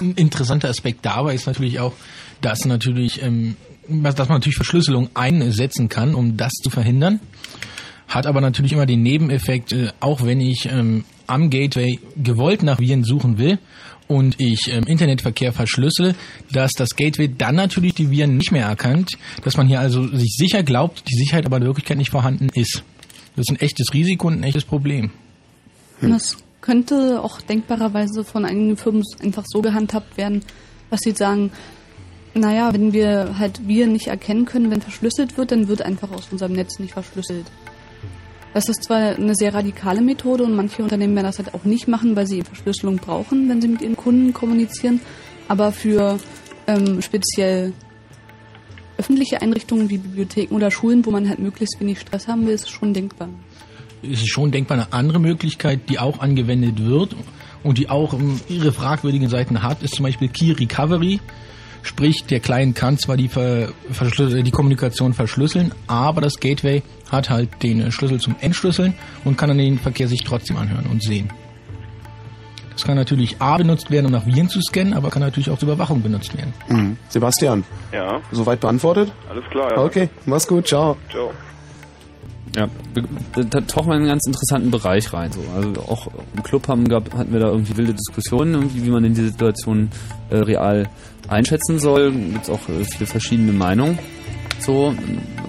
[0.00, 1.92] Ein interessanter Aspekt dabei ist natürlich auch,
[2.40, 3.56] dass natürlich, ähm,
[3.88, 7.18] dass man natürlich Verschlüsselung einsetzen kann, um das zu verhindern.
[8.06, 12.78] Hat aber natürlich immer den Nebeneffekt, äh, auch wenn ich ähm, am Gateway gewollt nach
[12.78, 13.58] Viren suchen will
[14.08, 16.14] und ich ähm, Internetverkehr verschlüssel,
[16.52, 19.12] dass das Gateway dann natürlich die Viren nicht mehr erkannt,
[19.44, 22.82] dass man hier also sich sicher glaubt, die Sicherheit aber in Wirklichkeit nicht vorhanden ist.
[23.34, 25.10] Das ist ein echtes Risiko und ein echtes Problem.
[26.00, 30.42] Und das könnte auch denkbarerweise von einigen Firmen einfach so gehandhabt werden,
[30.90, 31.50] dass sie sagen,
[32.34, 36.28] naja, wenn wir halt wir nicht erkennen können, wenn verschlüsselt wird, dann wird einfach aus
[36.30, 37.46] unserem Netz nicht verschlüsselt.
[38.56, 41.88] Das ist zwar eine sehr radikale Methode und manche Unternehmen werden das halt auch nicht
[41.88, 44.98] machen, weil sie Verschlüsselung brauchen, wenn sie mit ihren Kunden kommunizieren,
[45.46, 46.18] aber für
[46.66, 47.74] ähm, speziell
[48.96, 52.64] öffentliche Einrichtungen wie Bibliotheken oder Schulen, wo man halt möglichst wenig Stress haben will, ist
[52.64, 53.28] es schon denkbar.
[54.02, 57.14] es ist schon denkbar eine andere Möglichkeit, die auch angewendet wird
[57.62, 61.20] und die auch ähm, ihre fragwürdigen Seiten hat, ist zum Beispiel Key Recovery.
[61.86, 66.82] Sprich, der Client kann zwar die, Ver die Kommunikation verschlüsseln, aber das Gateway
[67.12, 68.94] hat halt den äh, Schlüssel zum Entschlüsseln
[69.24, 71.30] und kann dann den Verkehr sich trotzdem anhören und sehen.
[72.72, 75.58] Das kann natürlich A benutzt werden, um nach Viren zu scannen, aber kann natürlich auch
[75.58, 76.52] zur Überwachung benutzt werden.
[76.68, 76.96] Mhm.
[77.08, 79.12] Sebastian, Ja, soweit beantwortet?
[79.30, 79.70] alles klar.
[79.70, 79.84] Ja.
[79.84, 80.96] Okay, mach's gut, ciao.
[81.10, 81.30] Ciao.
[82.54, 82.68] Ja,
[83.34, 85.30] da, tauchen wir in einen ganz interessanten Bereich rein.
[85.32, 85.40] So.
[85.54, 89.04] Also auch im Club haben, gab, hatten wir da irgendwie wilde Diskussionen, irgendwie, wie man
[89.04, 89.90] in die Situation
[90.30, 90.88] äh, real
[91.28, 92.12] einschätzen soll.
[92.12, 93.98] Gibt es auch äh, viele verschiedene Meinungen.
[94.58, 94.94] So,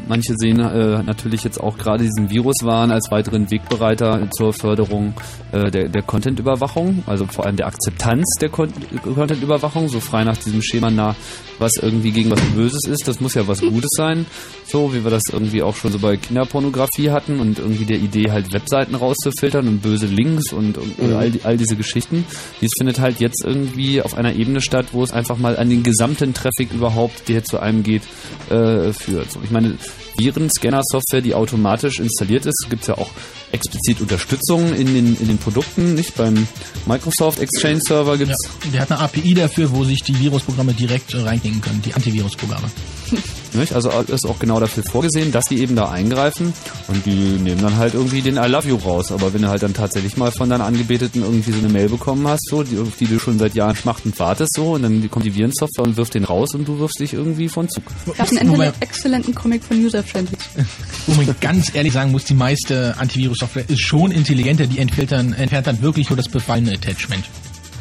[0.07, 5.13] manche sehen äh, natürlich jetzt auch gerade diesen Viruswahn als weiteren Wegbereiter zur Förderung
[5.51, 8.69] äh, der, der Content-Überwachung, also vor allem der Akzeptanz der Con
[9.01, 11.15] Content-Überwachung, so frei nach diesem Schema nach,
[11.59, 14.25] was irgendwie gegen was Böses ist, das muss ja was Gutes sein,
[14.65, 18.31] so wie wir das irgendwie auch schon so bei Kinderpornografie hatten und irgendwie der Idee
[18.31, 21.15] halt Webseiten rauszufiltern und böse Links und, und Mhm.
[21.15, 22.25] all, die, all diese Geschichten.
[22.61, 25.83] Dies findet halt jetzt irgendwie auf einer Ebene statt, wo es einfach mal an den
[25.83, 28.03] gesamten Traffic überhaupt, der zu einem geht,
[28.49, 29.31] äh, führt.
[29.31, 29.77] So, ich meine,
[30.17, 33.09] Virenscanner-Software, die automatisch installiert ist, gibt es ja auch
[33.51, 36.15] explizit Unterstützung in den, in den Produkten, nicht?
[36.15, 36.47] Beim
[36.85, 41.13] Microsoft Exchange Server gibt es Der hat eine API dafür, wo sich die Virusprogramme direkt
[41.13, 42.69] äh, reinklicken können, die Antivirusprogramme.
[43.53, 43.71] Nicht?
[43.73, 46.53] Also ist auch genau dafür vorgesehen, dass die eben da eingreifen
[46.89, 49.11] und die nehmen dann halt irgendwie den I love you raus.
[49.13, 52.27] Aber wenn du halt dann tatsächlich mal von deinen Angebeteten irgendwie so eine Mail bekommen
[52.27, 55.25] hast, so, die, auf die du schon seit Jahren schmachtend wartest, so, und dann kommt
[55.25, 57.83] die Virensoftware und wirft den raus und du wirfst dich irgendwie von Zug.
[58.17, 60.37] gab einen Wobei- entele- exzellenten Comic von User Friendly.
[61.07, 62.95] Wo man ganz ehrlich sagen muss, die meiste
[63.37, 67.25] Antivirus-Software ist schon intelligenter, die entfernt dann, entfernt dann wirklich nur das befallene Attachment.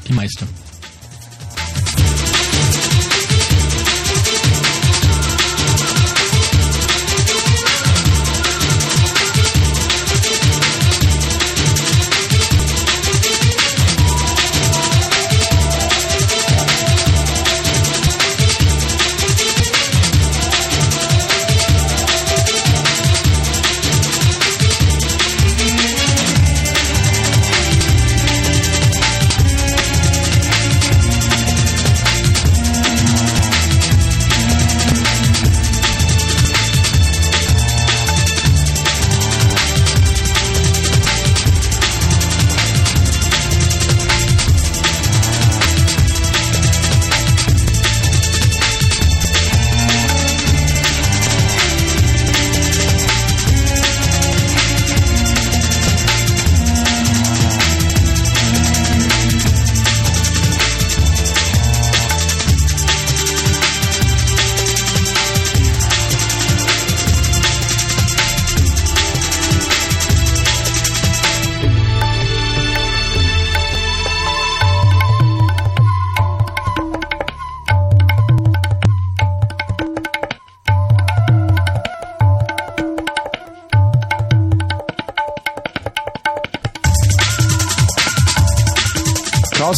[0.06, 0.46] Die meiste.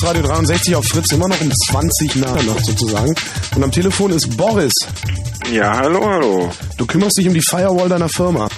[0.08, 3.14] Radio 63 auf Fritz immer noch um 20 nach noch sozusagen.
[3.54, 4.72] Und am Telefon ist Boris.
[5.52, 6.50] Ja, hallo, hallo.
[6.78, 8.48] Du kümmerst dich um die Firewall deiner Firma.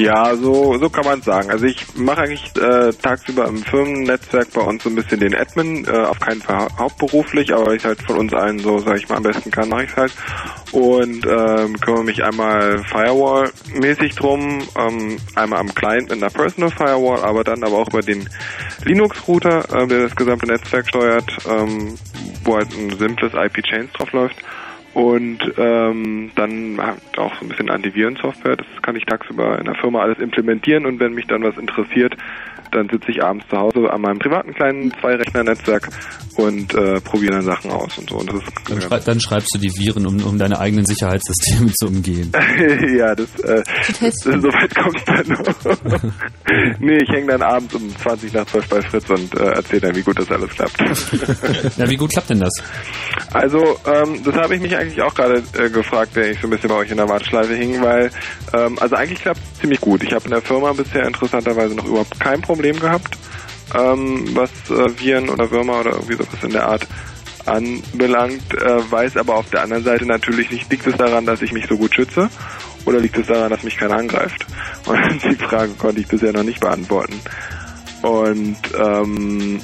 [0.00, 1.50] Ja, so, so kann man sagen.
[1.50, 5.86] Also ich mache eigentlich äh, tagsüber im Firmennetzwerk bei uns so ein bisschen den Admin,
[5.86, 9.16] äh, auf keinen Fall hauptberuflich, aber ich halt von uns allen so, sag ich mal,
[9.16, 10.12] am besten kann, mache ich halt.
[10.70, 17.24] Und ähm, kümmere mich einmal Firewall-mäßig drum, ähm, einmal am Client in der Personal Firewall,
[17.24, 18.28] aber dann aber auch über den
[18.84, 21.96] Linux-Router, äh, der das gesamte Netzwerk steuert, ähm,
[22.44, 24.36] wo halt ein simples IP-Chains drauf läuft.
[24.98, 28.56] Und ähm, dann auch so ein bisschen Antivirensoftware.
[28.56, 32.16] Das kann ich tagsüber in der Firma alles implementieren und wenn mich dann was interessiert,
[32.72, 35.88] dann sitze ich abends zu Hause an meinem privaten kleinen Zwei-Rechner-Netzwerk
[36.36, 38.16] und äh, probiere dann Sachen aus und so.
[38.16, 41.72] Und das ist Dann, schrei dann schreibst du die Viren, um, um deine eigenen Sicherheitssysteme
[41.74, 42.32] zu umgehen.
[42.96, 43.62] ja, das, äh,
[44.00, 46.12] das so weit kommt dann noch.
[46.78, 49.96] nee, ich hänge dann abends um 20 nach 12 bei Fritz und äh, erzähle dann,
[49.96, 50.80] wie gut das alles klappt.
[51.76, 52.52] ja, wie gut klappt denn das?
[53.32, 56.50] Also, ähm, das habe ich mich eigentlich auch gerade äh, gefragt, der ich so ein
[56.50, 58.10] bisschen bei euch in der Warteschleife hing, weil,
[58.52, 60.02] ähm, also eigentlich klappt es ziemlich gut.
[60.02, 63.16] Ich habe in der Firma bisher interessanterweise noch überhaupt kein Problem gehabt,
[63.74, 66.86] ähm, was äh, Viren oder Würmer oder irgendwie sowas in der Art
[67.46, 71.52] anbelangt, äh, weiß aber auf der anderen Seite natürlich nicht, liegt es daran, dass ich
[71.52, 72.28] mich so gut schütze
[72.84, 74.46] oder liegt es daran, dass mich keiner angreift?
[74.86, 77.20] Und die Frage konnte ich bisher noch nicht beantworten.
[78.02, 79.60] Und ähm,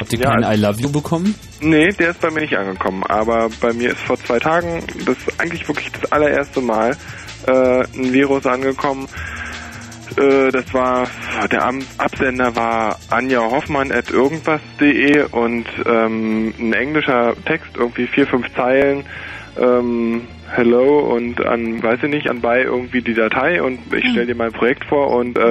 [0.00, 1.34] Habt ihr keinen I Love You bekommen?
[1.60, 3.04] Nee, der ist bei mir nicht angekommen.
[3.04, 6.96] Aber bei mir ist vor zwei Tagen, das ist eigentlich wirklich das allererste Mal,
[7.46, 9.08] äh, ein Virus angekommen.
[10.16, 11.06] Äh, das war,
[11.50, 11.64] der
[11.98, 19.04] Absender war Anja Hoffmann at irgendwas.de und ähm, ein englischer Text, irgendwie vier, fünf Zeilen,
[19.58, 24.34] ähm, hello und an, weiß ich nicht, anbei irgendwie die Datei und ich stelle dir
[24.34, 25.42] mein Projekt vor und äh,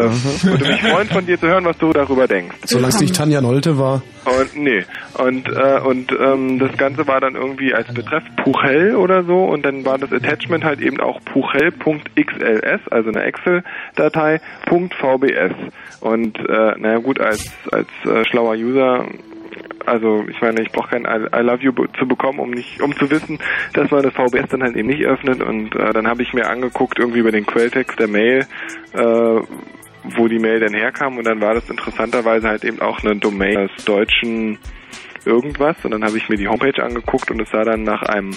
[0.44, 2.56] würde mich freuen von dir zu hören, was du darüber denkst.
[2.66, 4.02] Solange es nicht Tanja Nolte war.
[4.26, 4.84] Und nee.
[5.18, 9.66] Und äh, und ähm, das Ganze war dann irgendwie als Betreff Puchel oder so und
[9.66, 15.56] dann war das Attachment halt eben auch puchel.xls, also eine Excel-Datei, .vbs.
[16.02, 19.06] Und äh, naja gut, als als äh, schlauer User
[19.90, 23.10] also ich meine, ich brauche kein I, Love You zu bekommen, um nicht, um zu
[23.10, 23.40] wissen,
[23.74, 25.42] dass man das VBS dann halt eben nicht öffnet.
[25.42, 28.46] Und äh, dann habe ich mir angeguckt irgendwie über den Quelltext der Mail,
[28.94, 29.42] äh,
[30.16, 31.18] wo die Mail denn herkam.
[31.18, 34.60] Und dann war das interessanterweise halt eben auch eine Domain des deutschen
[35.26, 35.76] irgendwas.
[35.84, 38.32] Und dann habe ich mir die Homepage angeguckt und es sah dann nach einem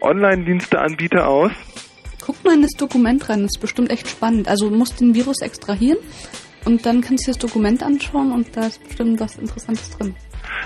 [0.00, 1.52] Online-Diensteanbieter aus.
[2.24, 4.48] Guck mal in das Dokument rein, das ist bestimmt echt spannend.
[4.48, 5.98] Also du musst den Virus extrahieren
[6.64, 10.14] und dann kannst du das Dokument anschauen und da ist bestimmt was Interessantes drin.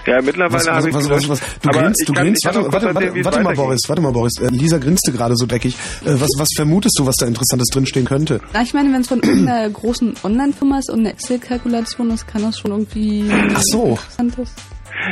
[0.06, 2.44] Ja, mittlerweile Was, habe ich was, was, was, du aber grinst, du grinst.
[2.44, 3.54] Warte, warte, warte, warte mal.
[3.54, 4.32] Boris, warte mal, Boris.
[4.40, 5.74] Äh, Lisa grinste gerade so deckig.
[6.04, 8.40] Äh, was, was vermutest du, was da Interessantes drinstehen könnte?
[8.52, 12.42] Na, ich meine, wenn es von irgendeiner großen Online-Firma ist und eine Excel-Kalkulation ist, kann
[12.42, 13.90] das schon irgendwie Ach so.
[13.90, 14.50] Interessantes.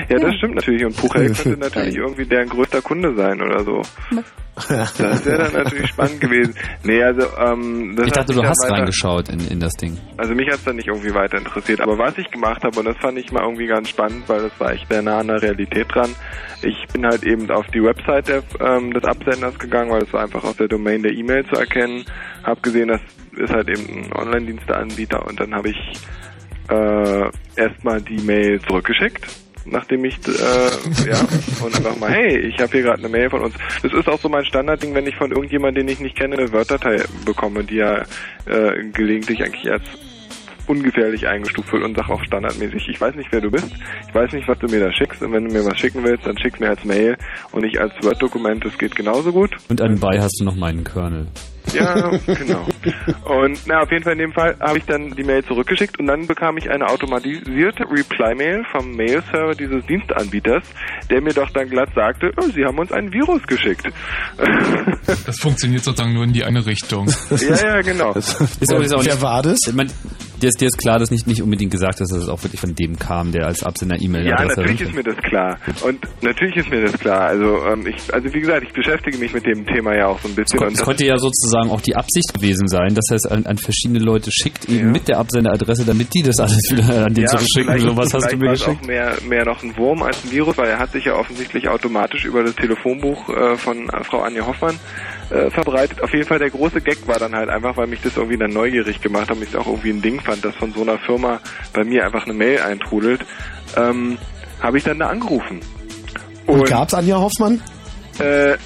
[0.09, 0.85] Ja, das stimmt natürlich.
[0.85, 3.83] Und Puchel könnte natürlich irgendwie deren größter Kunde sein oder so.
[4.69, 6.55] Das wäre dann natürlich spannend gewesen.
[6.83, 9.99] Nee, also, ähm, das Ich hat dachte, du hast weiter, reingeschaut in, in das Ding.
[10.17, 11.81] Also mich hat's dann nicht irgendwie weiter interessiert.
[11.83, 14.59] Aber was ich gemacht habe, und das fand ich mal irgendwie ganz spannend, weil das
[14.59, 16.15] war echt sehr nah an der Realität dran.
[16.63, 20.23] Ich bin halt eben auf die Website der, ähm, des Absenders gegangen, weil es war
[20.23, 22.07] einfach aus der Domain der E-Mail zu erkennen.
[22.43, 23.01] Hab gesehen, das
[23.37, 25.77] ist halt eben ein Online-Diensteanbieter und dann habe ich
[26.71, 31.21] äh, erstmal die Mail zurückgeschickt nachdem ich äh, ja
[31.65, 34.21] und einfach mal hey ich habe hier gerade eine Mail von uns das ist auch
[34.21, 37.77] so mein Standardding wenn ich von irgendjemandem den ich nicht kenne eine Word-Datei bekomme die
[37.77, 38.03] ja
[38.47, 39.85] äh, gelegentlich eigentlich als
[40.67, 43.71] ungefährlich eingestuft wird und sag auch standardmäßig, ich weiß nicht, wer du bist,
[44.09, 46.27] ich weiß nicht, was du mir da schickst und wenn du mir was schicken willst,
[46.27, 47.17] dann schick mir als Mail
[47.53, 49.57] und nicht als Word-Dokument, das geht genauso gut.
[49.69, 51.29] Und anbei hast du noch meinen Kernel.
[51.75, 52.67] Ja, genau.
[53.25, 56.07] Und na, auf jeden Fall in dem Fall habe ich dann die Mail zurückgeschickt und
[56.07, 60.63] dann bekam ich eine automatisierte Reply-Mail vom Mail-Server dieses Dienstanbieters,
[61.11, 63.87] der mir doch dann glatt sagte, oh, sie haben uns ein Virus geschickt.
[65.25, 67.07] Das funktioniert sozusagen nur in die eine Richtung.
[67.31, 68.13] ja, ja, genau.
[68.13, 69.61] Ist auch, ist auch Wer nicht, war das?
[69.67, 69.89] Ich mein,
[70.41, 72.61] dir, ist, dir ist klar, dass nicht, nicht unbedingt gesagt ist, dass es auch wirklich
[72.61, 75.59] von dem kam, der als Absender E-Mail Ja, natürlich ist mir das klar.
[75.83, 77.23] Und natürlich ist mir das klar.
[77.23, 80.29] Also, ähm, ich, also wie gesagt, ich beschäftige mich mit dem Thema ja auch so
[80.29, 80.61] ein bisschen.
[80.61, 83.59] Und das- konnte ja sozusagen auch die Absicht gewesen sein, dass er es an, an
[83.59, 87.73] verschiedene Leute schickt, eben mit der Absenderadresse, damit die das alles wieder an den zurückschicken.
[87.73, 88.83] vielleicht- So, was hast du mir war es geschickt?
[88.83, 91.69] auch mehr, mehr noch ein Wurm als ein Virus, weil er hat sich ja offensichtlich
[91.69, 94.79] automatisch über das Telefonbuch äh, von äh, Frau Anja Hoffmann
[95.31, 96.03] äh, verbreitet.
[96.03, 98.51] Auf jeden Fall der große Gag war dann halt einfach, weil mich das irgendwie dann
[98.53, 101.41] neugierig gemacht hat und ich auch irgendwie ein Ding fand, dass von so einer Firma
[101.73, 103.25] bei mir einfach eine Mail eintrudelt,
[103.77, 104.19] ähm,
[104.61, 105.61] habe ich dann da angerufen.
[106.47, 107.61] Und gab's Anja Hoffmann?
[108.19, 108.57] Äh,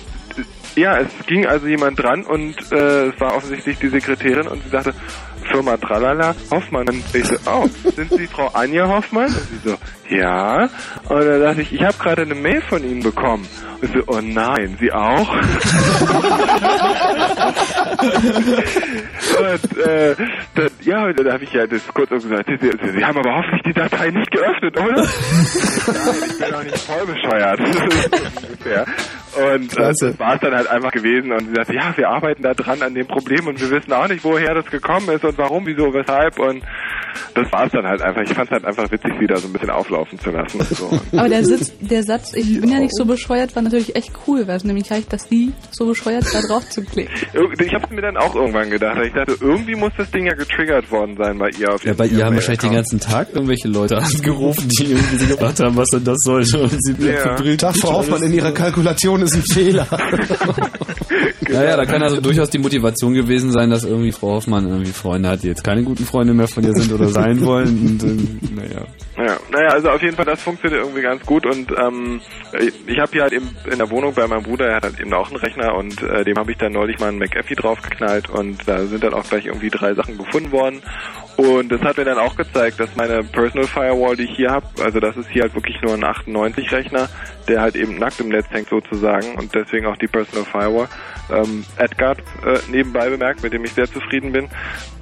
[0.77, 4.71] ja, es ging also jemand dran und äh, es war offensichtlich die Sekretärin und sie
[4.71, 4.95] sagte,
[5.51, 6.89] Firma Tralala, Hoffmann.
[6.89, 9.27] Und ich so, oh, sind Sie Frau Anja Hoffmann?
[9.27, 9.77] Und sie so,
[10.09, 10.69] ja.
[11.09, 13.47] Und dann dachte ich, ich habe gerade eine Mail von Ihnen bekommen.
[13.81, 15.33] Und ich so, oh nein, Sie auch?
[19.39, 20.15] und äh,
[20.55, 23.19] dann, ja, und dann habe ich ja das kurz auch gesagt, Sie, Sie, Sie haben
[23.19, 24.95] aber hoffentlich die Datei nicht geöffnet, oder?
[24.95, 25.07] nein,
[26.29, 27.61] ich bin doch nicht voll bescheuert.
[28.61, 28.85] ungefähr.
[29.37, 30.11] Und äh, Klasse.
[30.11, 31.33] das war es dann halt einfach gewesen.
[31.33, 34.09] Und sie sagte, ja, wir arbeiten da dran an dem Problem und wir wissen auch
[34.09, 36.39] nicht, woher das gekommen ist und warum, wieso, weshalb.
[36.39, 36.63] Und
[37.35, 38.23] das war es dann halt einfach.
[38.23, 40.61] Ich fand es halt einfach witzig, sie da so ein bisschen auflaufen zu lassen.
[40.81, 40.89] So.
[41.19, 44.47] Aber der, Sitz, der Satz, ich bin ja nicht so bescheuert, war natürlich echt cool,
[44.47, 47.13] weil es nämlich reicht, dass die so bescheuert da drauf zu klicken.
[47.61, 48.99] Ich habe mir dann auch irgendwann gedacht.
[49.05, 52.07] Ich dachte, irgendwie muss das Ding ja getriggert worden sein bei ihr auf Ja, bei
[52.07, 55.89] ihr haben wahrscheinlich den ganzen Tag irgendwelche Leute angerufen, die irgendwie sich gefragt haben, was
[55.91, 56.63] denn das sollte.
[56.63, 57.37] Und sie Ja.
[57.57, 57.99] Tag, Frau.
[57.99, 59.87] Hoffmann, in Ihrer Kalkulation ist ein Fehler.
[61.49, 65.29] Naja, da kann also durchaus die Motivation gewesen sein, dass irgendwie Frau Hoffmann irgendwie Freunde
[65.31, 67.69] hat, die jetzt keine guten Freunde mehr von ihr sind oder sein wollen.
[67.69, 68.85] Und, ähm, naja.
[69.17, 72.21] Ja, naja, also auf jeden Fall, das funktioniert irgendwie ganz gut und ähm,
[72.59, 75.01] ich- ich habe hier halt eben in der Wohnung bei meinem Bruder, er hat halt
[75.01, 78.31] eben auch einen Rechner und äh, dem habe ich dann neulich mal einen McAfee draufgeknallt
[78.31, 80.81] und da sind dann auch gleich irgendwie drei Sachen gefunden worden
[81.41, 84.67] und das hat mir dann auch gezeigt, dass meine Personal Firewall, die ich hier habe,
[84.83, 87.09] also das ist hier halt wirklich nur ein 98 Rechner,
[87.49, 90.89] der halt eben nackt im Netz hängt sozusagen und deswegen auch die Personal Firewall.
[91.31, 94.49] Ähm, Edgard äh, nebenbei bemerkt, mit dem ich sehr zufrieden bin.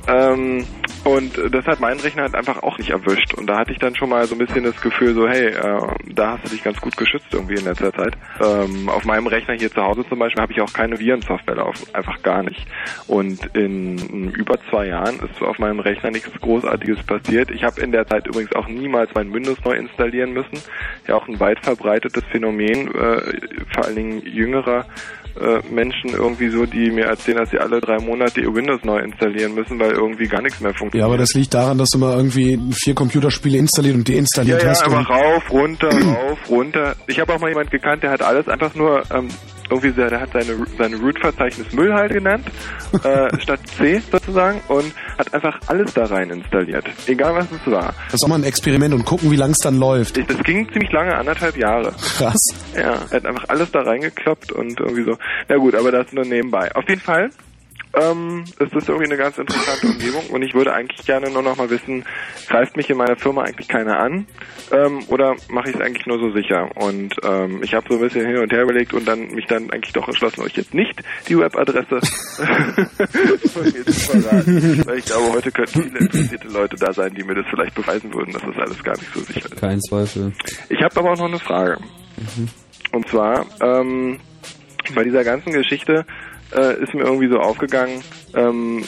[0.08, 0.64] Ähm,
[1.04, 3.34] und das hat meinen Rechner halt einfach auch nicht erwischt.
[3.34, 5.80] Und da hatte ich dann schon mal so ein bisschen das Gefühl, so hey, äh,
[6.06, 8.16] da hast du dich ganz gut geschützt irgendwie in letzter Zeit.
[8.42, 11.86] Ähm, auf meinem Rechner hier zu Hause zum Beispiel habe ich auch keine Virensoftware laufen,
[11.94, 12.66] einfach gar nicht.
[13.06, 17.50] Und in, in über zwei Jahren ist auf meinem Rechner nichts Großartiges passiert.
[17.50, 20.58] Ich habe in der Zeit übrigens auch niemals mein Windows neu installieren müssen.
[21.06, 23.20] Ja, auch ein weit verbreitetes Phänomen, äh,
[23.72, 24.86] vor allen Dingen jüngerer
[25.40, 28.98] äh, Menschen irgendwie so, die mir erzählen, dass sie alle drei Monate ihr Windows neu
[28.98, 31.00] installieren müssen, weil irgendwie gar nichts mehr funktioniert.
[31.02, 34.64] Ja, aber das liegt daran, dass du mal irgendwie vier Computerspiele installiert und deinstalliert Ja,
[34.66, 34.86] ja, hast.
[34.86, 36.96] und einfach rauf, runter, rauf, runter.
[37.06, 39.28] Ich habe auch mal jemand gekannt, der hat alles einfach nur ähm,
[39.70, 42.46] irgendwie, sehr, der hat seine seine Root-Verzeichnis Müll halt genannt,
[43.04, 47.94] äh, statt C sozusagen und hat einfach alles da rein installiert, egal was es war.
[48.06, 50.16] das ist auch mal ein Experiment und gucken, wie lang es dann läuft.
[50.16, 51.92] Das ging ziemlich lange, anderthalb Jahre.
[52.16, 52.40] Krass.
[52.74, 55.16] Ja, er hat einfach alles da reingekloppt und irgendwie so.
[55.48, 56.74] Na gut, aber das nur nebenbei.
[56.74, 57.30] Auf jeden Fall
[57.94, 61.56] ähm, ist das irgendwie eine ganz interessante Umgebung und ich würde eigentlich gerne nur noch
[61.56, 62.04] mal wissen,
[62.48, 64.26] greift mich in meiner Firma eigentlich keiner an
[64.70, 66.68] ähm, oder mache ich es eigentlich nur so sicher?
[66.76, 69.70] Und ähm, ich habe so ein bisschen hin und her überlegt und dann mich dann
[69.70, 72.00] eigentlich doch entschlossen, euch jetzt nicht die Webadresse
[73.48, 77.24] von mir zu verraten, weil ich glaube, heute könnten viele interessierte Leute da sein, die
[77.24, 79.60] mir das vielleicht beweisen würden, dass das alles gar nicht so sicher ist.
[79.60, 80.32] Kein Zweifel.
[80.68, 81.78] Ich habe aber auch noch eine Frage.
[82.92, 84.20] Und zwar, ähm,
[84.94, 86.06] bei dieser ganzen Geschichte
[86.54, 88.02] äh, ist mir irgendwie so aufgegangen,
[88.34, 88.84] ähm,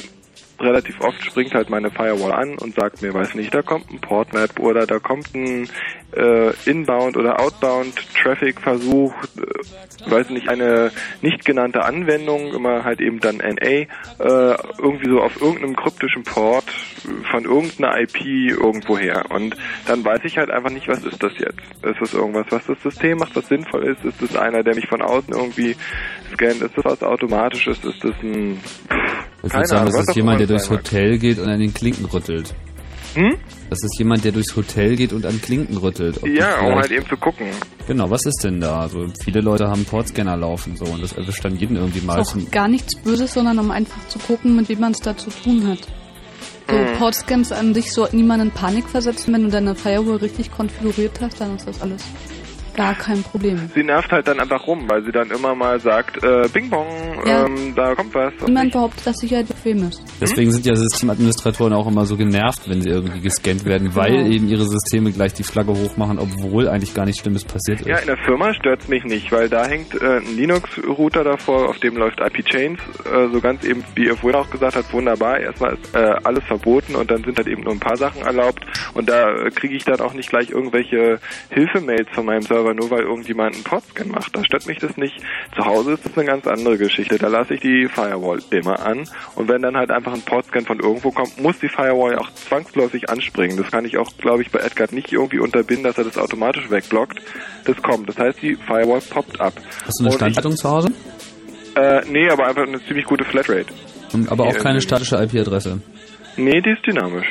[0.60, 4.00] relativ oft springt halt meine Firewall an und sagt mir, weiß nicht, da kommt ein
[4.00, 5.68] Portmap oder da kommt ein
[6.16, 10.90] äh, Inbound oder Outbound Traffic-Versuch, äh, weiß nicht, eine
[11.22, 13.86] nicht genannte Anwendung, immer halt eben dann NA, äh,
[14.18, 16.64] irgendwie so auf irgendeinem kryptischen Port
[17.30, 19.30] von irgendeiner IP irgendwoher.
[19.30, 19.56] Und
[19.86, 21.60] dann weiß ich halt einfach nicht, was ist das jetzt?
[21.82, 24.04] Ist das irgendwas, was das System macht, was sinnvoll ist?
[24.04, 25.76] Ist das einer, der mich von außen irgendwie
[26.32, 26.62] scannt?
[26.62, 27.78] Ist das was Automatisches?
[27.84, 28.60] Ist das ein...
[29.42, 30.70] Ich Keine würde sagen, Ahnung, das ist jemand, der durchs.
[30.70, 32.54] Hotel geht und an den Klinken rüttelt.
[33.14, 33.36] Hm?
[33.68, 36.20] Das ist jemand, der durchs Hotel geht und an Klinken rüttelt.
[36.26, 37.46] Ja, um halt eben zu gucken.
[37.86, 38.80] Genau, was ist denn da?
[38.80, 42.20] Also viele Leute haben Portscanner laufen so und das erwischt dann jeden irgendwie mal.
[42.20, 45.16] Ist auch gar nichts Böses, sondern um einfach zu gucken, mit wem man es da
[45.16, 45.80] zu tun hat.
[46.68, 46.98] So Mhm.
[46.98, 49.32] Portscans an sich sollten niemanden in Panik versetzen.
[49.34, 52.02] Wenn du deine Firewall richtig konfiguriert hast, dann ist das alles
[52.74, 53.70] gar kein Problem.
[53.74, 56.86] Sie nervt halt dann einfach rum, weil sie dann immer mal sagt, äh, Bing Bong,
[57.26, 57.44] Ja.
[57.46, 58.32] ähm, da kommt was.
[58.40, 60.02] Und Niemand behauptet, dass Sicherheit bequem ist.
[60.20, 64.28] Deswegen sind ja Systemadministratoren auch immer so genervt, wenn sie irgendwie gescannt werden, weil Genau.
[64.30, 67.86] eben ihre Systeme gleich die Flagge hochmachen, obwohl eigentlich gar nichts Schlimmes passiert ist.
[67.88, 71.78] Ja, in der Firma stört's mich nicht, weil da hängt äh, ein Linux-Router davor, auf
[71.78, 75.38] dem läuft IP-Chains, äh, so ganz eben, wie ihr vorhin auch gesagt habt, wunderbar.
[75.38, 78.64] Erstmal ist äh, alles verboten und dann sind halt eben nur ein paar Sachen erlaubt
[78.94, 81.18] und da äh, kriege ich dann auch nicht gleich irgendwelche
[81.50, 84.36] Hilfemails von meinem Server, nur weil irgendjemand einen Portscan macht.
[84.36, 85.14] Da stört mich das nicht.
[85.54, 87.18] Zu Hause ist das eine ganz andere Geschichte.
[87.18, 90.80] Da lasse ich die Firewall immer an und wenn dann halt einfach ein Portscan von
[90.80, 93.56] irgendwo kommt, muss die Firewall auch zwangsläufig anspringen.
[93.56, 96.70] Das kann ich auch, glaube ich, bei Edgar nicht irgendwie unterbinden, dass er das automatisch
[96.70, 97.20] wegblockt.
[97.64, 98.08] Das kommt.
[98.08, 99.54] Das heißt, die Firewall poppt ab.
[99.86, 100.88] Hast du eine Standleitung zu Hause?
[101.74, 103.66] Äh, nee, aber einfach eine ziemlich gute Flatrate.
[104.12, 105.80] Und, aber auch Die, keine äh, statische IP-Adresse.
[106.36, 107.26] Nee, die ist dynamisch.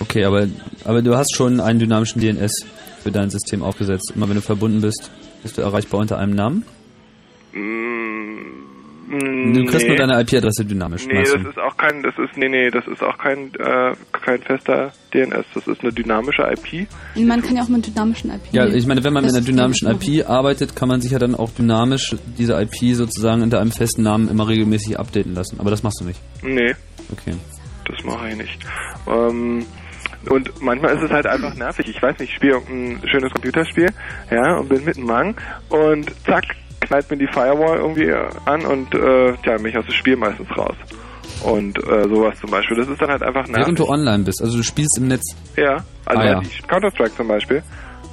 [0.00, 0.46] Okay, aber,
[0.84, 2.66] aber du hast schon einen dynamischen DNS
[3.02, 4.12] für dein System aufgesetzt.
[4.14, 5.10] Immer wenn du verbunden bist,
[5.42, 6.64] bist du erreichbar unter einem Namen.
[9.12, 9.88] Du kriegst nee.
[9.88, 11.06] nur deine IP-Adresse dynamisch.
[11.06, 11.48] Nee, das du?
[11.50, 15.44] ist auch kein, das ist, nee, nee, das ist auch kein, äh, kein fester DNS.
[15.54, 16.88] Das ist eine dynamische IP.
[17.16, 18.40] Man kann ja auch mit dynamischen IP.
[18.52, 21.34] Ja, ich meine, wenn man mit einer dynamischen IP arbeitet, kann man sich ja dann
[21.34, 25.60] auch dynamisch diese IP sozusagen unter einem festen Namen immer regelmäßig updaten lassen.
[25.60, 26.20] Aber das machst du nicht.
[26.42, 26.74] Nee,
[27.12, 27.34] Okay.
[27.84, 28.58] das mache ich nicht.
[29.06, 29.66] Ähm,
[30.30, 31.86] und manchmal ist es halt einfach nervig.
[31.88, 33.88] Ich weiß nicht, ich spiele ein schönes Computerspiel,
[34.30, 35.36] ja, und bin mit einem Mang
[35.68, 36.44] und zack,
[36.80, 38.12] knallt mir die Firewall irgendwie
[38.44, 40.76] an und äh, ja, mich aus dem Spiel meistens raus.
[41.44, 42.76] Und äh, sowas zum Beispiel.
[42.76, 43.56] Das ist dann halt einfach nervig.
[43.64, 45.22] Während du online bist, also du spielst im Netz.
[45.56, 46.34] Ja, also Ah, ja.
[46.36, 47.62] halt die Counter-Strike zum Beispiel.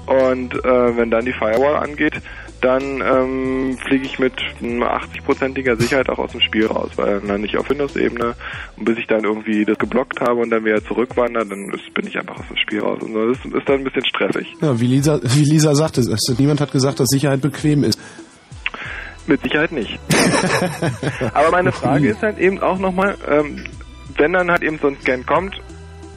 [0.07, 2.19] Und äh, wenn dann die Firewall angeht,
[2.61, 7.41] dann ähm, fliege ich mit einer 80-prozentiger Sicherheit auch aus dem Spiel raus, weil dann
[7.41, 8.35] nicht auf Windows-Ebene
[8.77, 12.07] und bis ich dann irgendwie das geblockt habe und dann wieder zurückwandere, dann ist, bin
[12.07, 12.99] ich einfach aus dem Spiel raus.
[13.01, 14.53] Und das ist, ist dann ein bisschen stressig.
[14.61, 17.99] Ja, wie Lisa, wie Lisa sagte, es, niemand hat gesagt, dass Sicherheit bequem ist.
[19.27, 19.99] Mit Sicherheit nicht.
[21.33, 23.63] Aber meine Frage ist halt eben auch nochmal, ähm,
[24.17, 25.61] wenn dann halt eben so ein Scan kommt,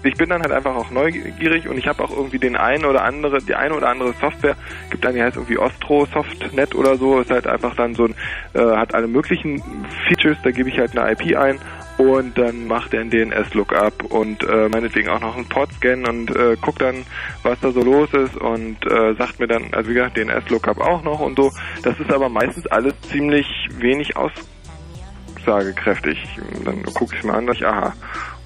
[0.05, 3.05] ich bin dann halt einfach auch neugierig und ich habe auch irgendwie den einen oder
[3.05, 4.57] andere, die eine oder andere Software,
[4.91, 8.15] gibt dann, die heißt irgendwie Ostro Softnet oder so, ist halt einfach dann so ein,
[8.55, 9.63] äh, hat alle möglichen
[10.09, 11.59] Features, da gebe ich halt eine IP ein
[11.99, 16.57] und dann macht er einen DNS-Lookup und äh, meinetwegen auch noch einen Port-Scan und äh,
[16.61, 17.05] guckt dann,
[17.43, 21.03] was da so los ist und äh, sagt mir dann, also wie gesagt, DNS-Lookup auch
[21.03, 21.53] noch und so.
[21.83, 23.47] Das ist aber meistens alles ziemlich
[23.79, 26.19] wenig aussagekräftig.
[26.65, 27.93] Dann gucke ich mir an, dass ich, aha,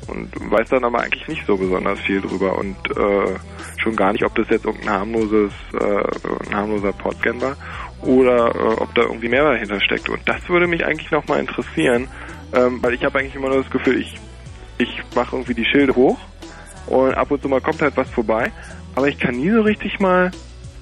[0.08, 3.34] und weiß dann aber eigentlich nicht so besonders viel drüber und äh,
[3.78, 7.56] schon gar nicht, ob das jetzt irgendein harmloses, äh, ein harmloser Portscan war
[8.02, 10.08] oder äh, ob da irgendwie mehr dahinter steckt.
[10.08, 12.08] Und das würde mich eigentlich nochmal interessieren,
[12.54, 14.18] ähm, weil ich habe eigentlich immer nur das Gefühl, ich,
[14.78, 16.18] ich mache irgendwie die Schilde hoch
[16.86, 18.52] und ab und zu mal kommt halt was vorbei,
[18.94, 20.30] aber ich kann nie so richtig mal,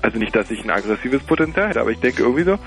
[0.02, 2.58] also nicht, dass ich ein aggressives Potenzial hätte, aber ich denke irgendwie so,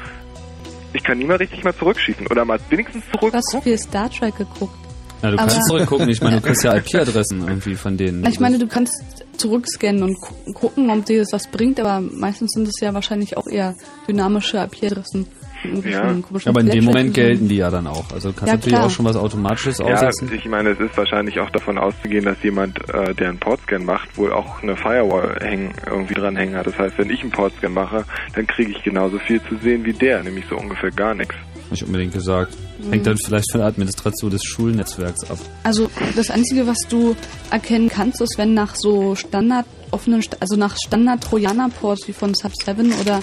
[0.93, 3.31] Ich kann nie mal richtig mal zurückschießen oder mal wenigstens zurück.
[3.31, 4.86] Du hast viel Star Trek geguckt.
[5.21, 6.09] Ja, du Aber- kannst zurückgucken.
[6.09, 8.25] Ich meine, du kriegst ja IP-Adressen irgendwie von denen.
[8.27, 8.93] Ich meine, du kannst
[9.37, 13.37] zurückscannen und gu- gucken, ob dir das was bringt, aber meistens sind es ja wahrscheinlich
[13.37, 13.75] auch eher
[14.07, 15.27] dynamische IP-Adressen.
[15.61, 18.05] von irgendwelchen komischen aber in dem Moment gelten die ja dann auch.
[18.13, 18.85] Also du kannst Ja, natürlich klar.
[18.85, 20.29] auch schon was Automatisches Ja, aussetzen.
[20.31, 24.15] ich meine, es ist wahrscheinlich auch davon auszugehen, dass jemand, äh, der einen Portscan macht,
[24.19, 26.67] wohl auch eine Firewall hängen, irgendwie dranhängen hat.
[26.67, 28.05] Das heißt, wenn ich einen Portscan mache,
[28.35, 31.33] dann kriege ich genauso viel zu sehen wie der, nämlich so ungefähr gar nichts.
[31.69, 32.53] Nicht unbedingt gesagt.
[32.89, 33.03] Hängt Mhm.
[33.03, 35.37] dann vielleicht von der Administration des Schulnetzwerks ab.
[35.63, 37.15] Also das Einzige, was du
[37.51, 42.33] erkennen kannst, ist, wenn nach so Standard offenen, St- also nach Standard Trojaner-Ports wie von
[42.33, 43.19] Sub7 oder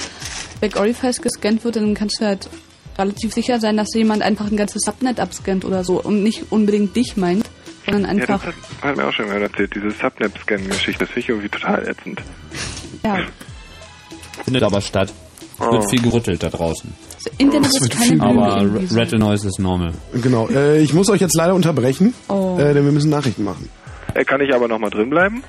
[0.60, 2.48] Back Orifice gescannt wird, dann kannst du halt
[2.98, 6.94] relativ sicher sein, dass jemand einfach ein ganzes Subnet abscannt oder so und nicht unbedingt
[6.94, 7.44] dich meint,
[7.84, 11.20] sondern Ja, einfach das hat, hat mir auch schon mal erzählt, diese Subnet-Scan-Geschichte, das finde
[11.20, 12.22] ich irgendwie total ätzend.
[13.04, 13.18] ja,
[14.44, 15.12] Findet aber statt.
[15.58, 15.72] Es Oh.
[15.72, 16.92] wird viel gerüttelt da draußen.
[17.38, 18.70] Internet Das ist keine Aber.
[18.92, 19.92] Rattle Noise ist normal.
[20.22, 20.48] Genau.
[20.48, 22.56] Äh, ich muss euch jetzt leider unterbrechen, Oh.
[22.58, 23.68] äh, denn wir müssen Nachrichten machen.
[24.14, 25.42] Äh, kann ich aber noch mal drin bleiben?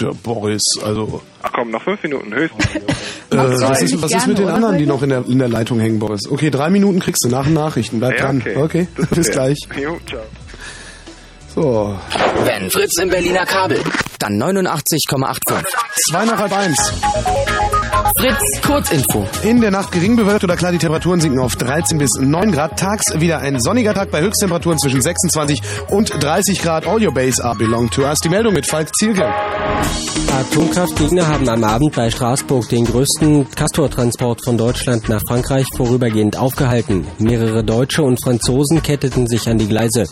[0.00, 1.22] Ja, Boris, also.
[1.42, 2.66] Ach komm, noch fünf Minuten höchstens.
[3.28, 5.80] Äh, was ist, was ist mit den anderen, die noch in der, in der Leitung
[5.80, 6.30] hängen, Boris?
[6.30, 7.98] Okay, drei Minuten kriegst du nach den Nachrichten.
[7.98, 8.40] Bleib Ja, dran.
[8.54, 8.86] okay.
[9.10, 9.34] Bis fair.
[9.34, 9.58] gleich.
[9.82, 10.20] Jo, ciao.
[11.52, 11.96] So.
[12.44, 13.80] Wenn Fritz im Berliner Kabel,
[14.20, 15.64] dann 89,85.
[16.08, 16.92] Zwei nach halb eins.
[18.18, 19.26] Fritz, Kurzinfo.
[19.42, 22.78] In der Nacht gering bewölkt oder klar, die Temperaturen sinken auf 13 bis 9 Grad.
[22.78, 25.60] Tags wieder ein sonniger Tag bei Höchsttemperaturen zwischen 26
[25.90, 26.86] und 30 Grad.
[26.86, 28.20] All your base are belong to us.
[28.20, 29.26] Die Meldung mit Falk Zielke.
[30.36, 37.06] Atomkraftgegner haben am Abend bei Straßburg den größten Castor-Transport von Deutschland nach Frankreich vorübergehend aufgehalten.
[37.18, 40.04] Mehrere Deutsche und Franzosen ketteten sich an die Gleise.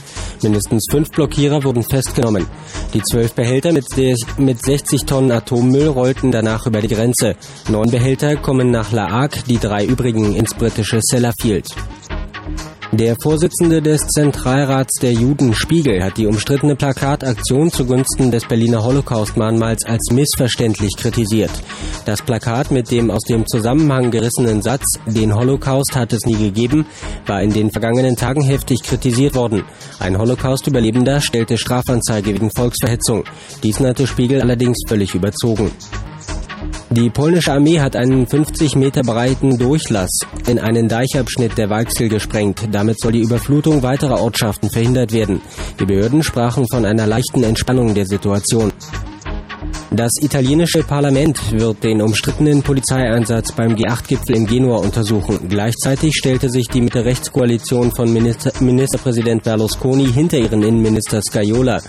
[0.42, 2.47] Mindestens fünf Blockierer wurden festgenommen.
[2.94, 3.84] Die zwölf Behälter mit,
[4.39, 7.36] mit 60 Tonnen Atommüll rollten danach über die Grenze.
[7.68, 11.68] Neun Behälter kommen nach La Hague, die drei übrigen ins britische Sellafield.
[12.90, 19.84] Der Vorsitzende des Zentralrats der Juden Spiegel hat die umstrittene Plakataktion zugunsten des Berliner Holocaust-Mahnmals
[19.84, 21.52] als missverständlich kritisiert.
[22.05, 26.86] Das Plakat mit dem aus dem Zusammenhang gerissenen Satz Den Holocaust hat es nie gegeben,
[27.26, 29.62] war in den vergangenen Tagen heftig kritisiert worden.
[30.00, 33.23] Ein Holocaust-Überlebender stellte Strafanzeige wegen Volksverhetzung.
[33.62, 35.70] Dies nannte Spiegel allerdings völlig überzogen.
[36.97, 42.68] Die polnische Armee hat einen 50 Meter breiten Durchlass in einen Deichabschnitt der Weichsel gesprengt.
[42.70, 45.40] Damit soll die Überflutung weiterer Ortschaften verhindert werden.
[45.81, 48.73] Die Behörden sprachen von einer leichten Entspannung der Situation.
[49.90, 55.48] Das italienische Parlament wird den umstrittenen Polizeieinsatz beim G8-Gipfel in Genua untersuchen.
[55.48, 61.81] Gleichzeitig stellte sich die Mitte-Rechts-Koalition von Minister Ministerpräsident Berlusconi hinter ihren Innenminister Scajola.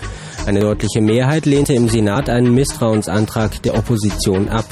[0.46, 4.64] Eine deutliche Mehrheit lehnte im Senat einen Misstrauensantrag der Opposition ab.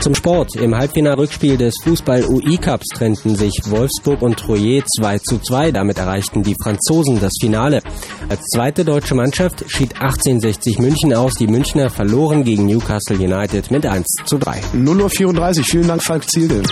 [0.00, 0.54] Zum Sport.
[0.56, 5.72] Im Halbfinalrückspiel des Fußball-UI-Cups trennten sich Wolfsburg und Troyes 2 zu 2.
[5.72, 7.80] Damit erreichten die Franzosen das Finale.
[8.28, 11.34] Als zweite deutsche Mannschaft schied 1860 München aus.
[11.34, 14.60] Die Münchner verloren gegen Newcastle United mit 1 zu 3.
[14.74, 15.66] 0 Uhr 34.
[15.66, 16.62] Vielen Dank, Falk Zielke.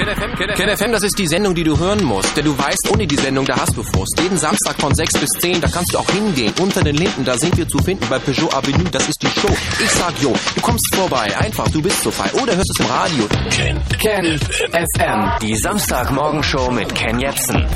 [0.00, 2.36] KenFM, das ist die Sendung, die du hören musst.
[2.36, 4.20] Denn du weißt, ohne die Sendung, da hast du Frust.
[4.20, 6.52] Jeden Samstag von 6 bis 10, da kannst du auch hingehen.
[6.60, 8.88] Unter den Linden, da sind wir zu finden bei Peugeot Avenue.
[8.90, 9.54] Das ist die Show.
[9.82, 11.36] Ich sag jo, du kommst vorbei.
[11.38, 12.30] Einfach, du bist so frei.
[12.40, 13.28] Oder hörst es im Radio.
[13.50, 13.80] Ken.
[13.98, 14.38] Ken
[14.72, 15.30] FM.
[15.42, 17.66] Die Samstagmorgenshow mit Ken Jepsen.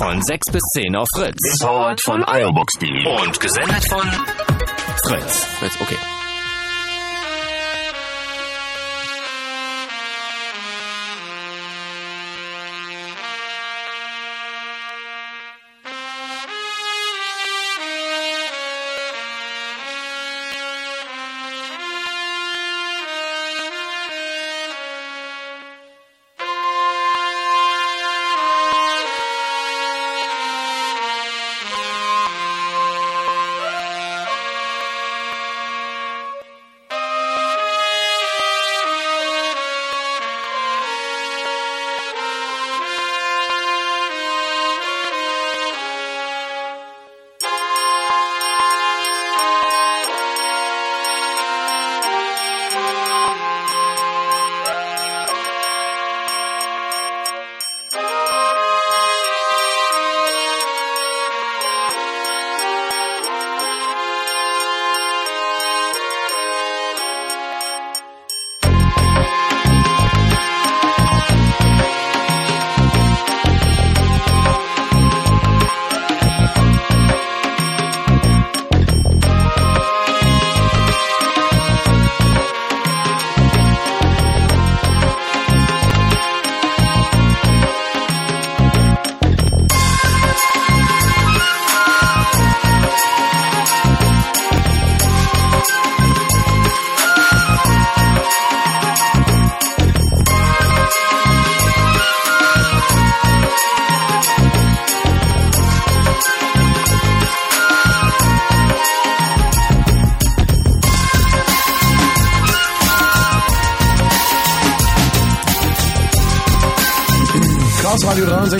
[0.00, 1.58] Von 6 bis 10 auf Fritz.
[1.60, 3.06] Powered von iObox.de.
[3.06, 4.08] Und gesendet von
[5.04, 5.44] Fritz.
[5.58, 5.96] Fritz, okay.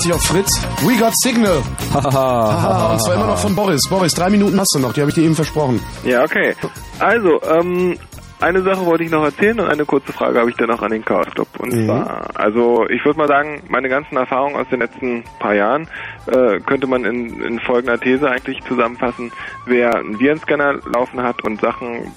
[0.05, 0.61] Radio 63 auf Fritz.
[0.83, 1.63] We got Signal.
[1.93, 3.81] Haha, und zwar immer noch von Boris.
[3.89, 5.81] Boris, drei Minuten hast du noch, die habe ich dir eben versprochen.
[6.05, 6.55] Ja, okay.
[6.99, 7.99] Also, ähm,
[8.41, 10.91] eine Sache wollte ich noch erzählen und eine kurze Frage habe ich dann noch an
[10.91, 11.49] den Chaos Club.
[11.59, 11.87] Und Mhm.
[11.87, 15.89] zwar, also ich würde mal sagen, meine ganzen Erfahrungen aus den letzten paar Jahren
[16.27, 19.33] äh, könnte man in, in folgender These eigentlich zusammenfassen.
[19.67, 22.13] Wer einen Virenscanner laufen hat und Sachen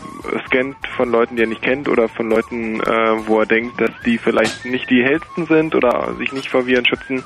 [0.47, 3.91] scannt von Leuten, die er nicht kennt oder von Leuten, äh, wo er denkt, dass
[4.05, 7.23] die vielleicht nicht die hellsten sind oder sich nicht vor Viren schützen,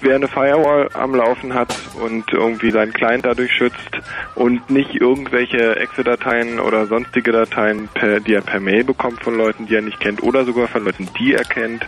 [0.00, 4.00] wer eine Firewall am Laufen hat und irgendwie seinen Client dadurch schützt
[4.34, 9.66] und nicht irgendwelche Exe-Dateien oder sonstige Dateien, per, die er per Mail bekommt von Leuten,
[9.66, 11.84] die er nicht kennt oder sogar von Leuten, die er kennt,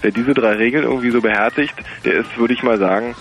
[0.00, 1.74] wer diese drei Regeln irgendwie so beherzigt,
[2.04, 3.14] der ist, würde ich mal sagen,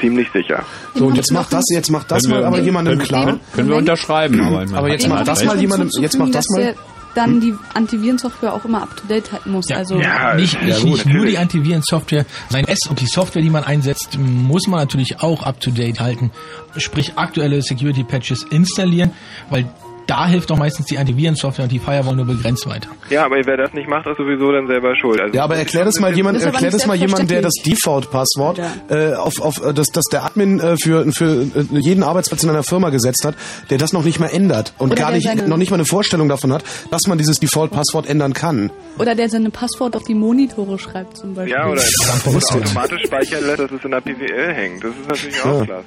[0.00, 0.64] ziemlich sicher.
[0.94, 3.24] So, und jetzt macht das, jetzt macht das Können mal aber jemandem können- klar.
[3.26, 6.56] können- können wir unterschreiben, aber aber jetzt macht das mal jemandem, jetzt macht das dass
[6.56, 6.62] mal.
[6.64, 6.74] der
[7.16, 9.68] dann die Antivirensoftware auch immer up to date halten muss.
[9.72, 9.96] also
[10.36, 14.68] nicht, nicht, nicht nur die Antivirensoftware, sein S und die Software, die man einsetzt, muss
[14.68, 16.30] man natürlich auch up to date halten.
[16.76, 19.10] Sprich aktuelle Security Patches installieren,
[19.50, 19.66] weil
[20.10, 22.88] da hilft doch meistens die Antivirensoftware und die Firewall nur begrenzt weiter.
[23.10, 25.20] Ja, aber wer das nicht macht, ist sowieso dann selber schuld.
[25.20, 29.12] Also Ja, aber erklär das mal jemand, erklär das mal jemand, der das Default-Passwort äh,
[29.14, 32.62] auf, auf äh, das, das der Admin äh, für, für äh, jeden Arbeitsplatz in einer
[32.64, 33.34] Firma gesetzt hat,
[33.70, 35.84] der das noch nicht mal ändert und Oder gar nicht seine- noch nicht mal eine
[35.84, 38.70] Vorstellung davon hat, dass man dieses Default-Passwort ändern kann.
[38.98, 41.52] Oder der seine Passwort auf die Monitore schreibt zum Beispiel.
[41.54, 41.82] Ja, oder,
[42.26, 44.82] oder automatisch speichern lässt, dass es in der PWL hängt.
[44.84, 45.64] Das ist natürlich auch Ja.
[45.66, 45.84] klasse.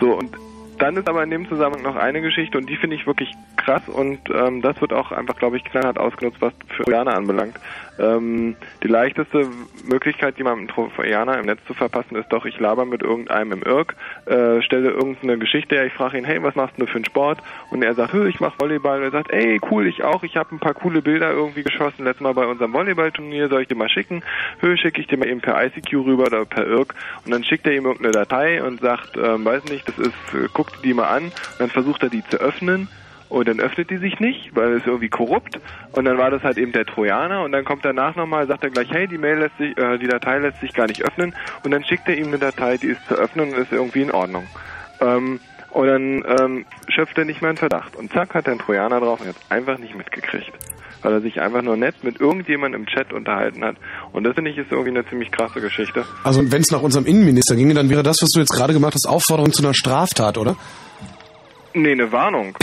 [0.00, 0.30] So, und
[0.78, 3.82] dann ist aber in dem Zusammenhang noch eine Geschichte und die finde ich wirklich krass
[3.88, 7.54] und ähm, das wird auch einfach, glaube ich, knallhart ausgenutzt, was für Trojaner anbelangt.
[7.98, 9.48] Ähm, die leichteste
[9.88, 13.96] Möglichkeit, jemandem Trojaner im Netz zu verpassen, ist doch, ich laber mit irgendeinem im Irk,
[14.26, 17.38] äh, stelle irgendeine Geschichte her, ich frage ihn, hey, was machst du für einen Sport?
[17.70, 18.98] Und er sagt, "Hö, ich mache Volleyball.
[18.98, 22.04] Und er sagt, ey, cool, ich auch, ich habe ein paar coole Bilder irgendwie geschossen,
[22.04, 24.22] letztes Mal bei unserem Volleyballturnier, soll ich dir mal schicken?
[24.60, 26.94] Hö, schicke ich dir mal eben per ICQ rüber oder per Irk.
[27.24, 30.48] Und dann schickt er ihm irgendeine Datei und sagt, ähm, weiß nicht, das ist, äh,
[30.52, 31.24] guck die mal an.
[31.24, 32.88] Und dann versucht er die zu öffnen.
[33.28, 35.60] Und dann öffnet die sich nicht, weil es irgendwie korrupt.
[35.92, 37.42] Und dann war das halt eben der Trojaner.
[37.42, 40.08] Und dann kommt danach nochmal, sagt er gleich, hey, die Mail lässt sich, äh, die
[40.08, 41.34] Datei lässt sich gar nicht öffnen.
[41.62, 44.10] Und dann schickt er ihm eine Datei, die ist zu öffnen und ist irgendwie in
[44.10, 44.44] Ordnung.
[45.00, 45.40] Ähm,
[45.70, 47.96] und dann ähm, schöpft er nicht mehr in Verdacht.
[47.96, 50.52] Und zack, hat er einen Trojaner drauf und hat einfach nicht mitgekriegt.
[51.02, 53.76] Weil er sich einfach nur nett mit irgendjemandem im Chat unterhalten hat.
[54.12, 56.04] Und das finde ich ist irgendwie eine ziemlich krasse Geschichte.
[56.24, 58.94] Also wenn es nach unserem Innenminister ginge, dann wäre das, was du jetzt gerade gemacht
[58.94, 60.56] hast, Aufforderung zu einer Straftat, oder?
[61.80, 62.54] Nee, eine Warnung.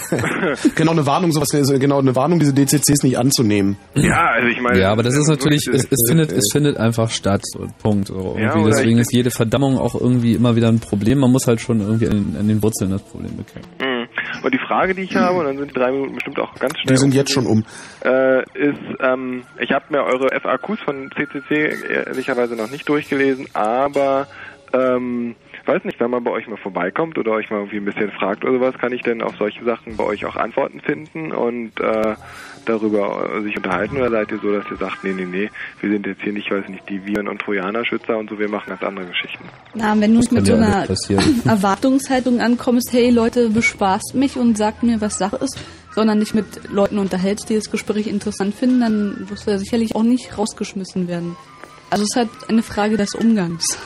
[0.74, 3.78] genau eine Warnung, sowas, genau eine Warnung, diese DCCs nicht anzunehmen.
[3.94, 4.78] Ja, also ich meine.
[4.78, 7.42] Ja, aber das ist natürlich, es, es, findet, äh, es findet einfach statt.
[7.82, 8.08] Punkt.
[8.08, 11.20] So, Ja, Deswegen ist jede Verdammung auch irgendwie immer wieder ein Problem.
[11.20, 13.70] Man muss halt schon irgendwie an, an den Wurzeln das Problem bekämpfen.
[13.80, 14.08] Mhm.
[14.42, 16.78] Und die Frage, die ich habe, und dann sind die drei Minuten bestimmt auch ganz
[16.78, 16.94] schnell.
[16.94, 17.64] Die sind jetzt schon um.
[18.04, 24.26] Äh, ist, ähm, ich habe mir eure FAQs von CCC ehrlicherweise noch nicht durchgelesen, aber
[24.72, 25.34] ähm,
[25.70, 28.44] weiß nicht, wenn man bei euch mal vorbeikommt oder euch mal irgendwie ein bisschen fragt
[28.44, 32.14] oder sowas, kann ich denn auf solche Sachen bei euch auch Antworten finden und äh,
[32.66, 35.50] darüber äh, sich unterhalten oder seid ihr so, dass ihr sagt, nee, nee, nee,
[35.80, 38.68] wir sind jetzt hier nicht, weiß nicht, die Viren- und Trojaner-Schützer und so, wir machen
[38.68, 39.44] ganz andere Geschichten.
[39.74, 40.88] Na, wenn du mit so einer.
[41.44, 45.58] Erwartungshaltung ankommst, hey Leute, bespaßt mich und sagt mir, was Sache ist,
[45.94, 49.94] sondern dich mit Leuten unterhältst, die das Gespräch interessant finden, dann wirst du ja sicherlich
[49.94, 51.36] auch nicht rausgeschmissen werden.
[51.90, 53.76] Also es ist halt eine Frage des Umgangs.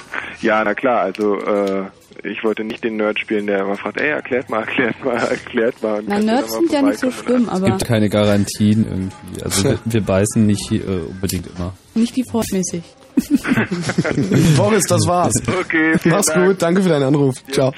[0.41, 1.84] Ja, na klar, also äh,
[2.23, 5.83] ich wollte nicht den Nerd spielen, der immer fragt, ey, erklärt mal, erklärt mal, erklärt
[5.83, 6.02] mal.
[6.07, 9.42] Na, Nerds sind ja nicht so schlimm, Es aber gibt keine Garantien irgendwie.
[9.42, 11.74] Also wir, wir beißen nicht äh, unbedingt immer.
[11.94, 12.83] nicht defaultmäßig.
[14.57, 15.34] Boris, das war's.
[15.60, 16.47] Okay, Mach's Dank.
[16.47, 17.36] gut, danke für deinen Anruf.
[17.50, 17.73] Ciao.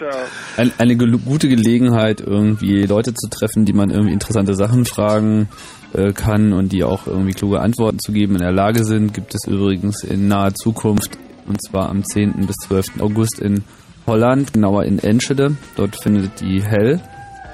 [0.57, 5.49] Ein, eine gute Gelegenheit, irgendwie Leute zu treffen, die man irgendwie interessante Sachen fragen
[5.97, 9.35] äh, kann und die auch irgendwie kluge Antworten zu geben in der Lage sind, gibt
[9.35, 11.17] es übrigens in naher Zukunft,
[11.47, 12.47] und zwar am 10.
[12.47, 13.01] bis 12.
[13.01, 13.65] August in
[14.07, 15.57] Holland, genauer in Enschede.
[15.75, 17.01] Dort findet die Hell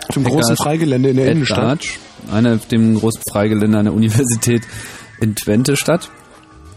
[0.09, 1.87] Auf dem großen Freigelände in der at Innenstadt.
[2.33, 4.63] Einer dem großen Freigelände an der Universität
[5.21, 6.11] in Twente statt.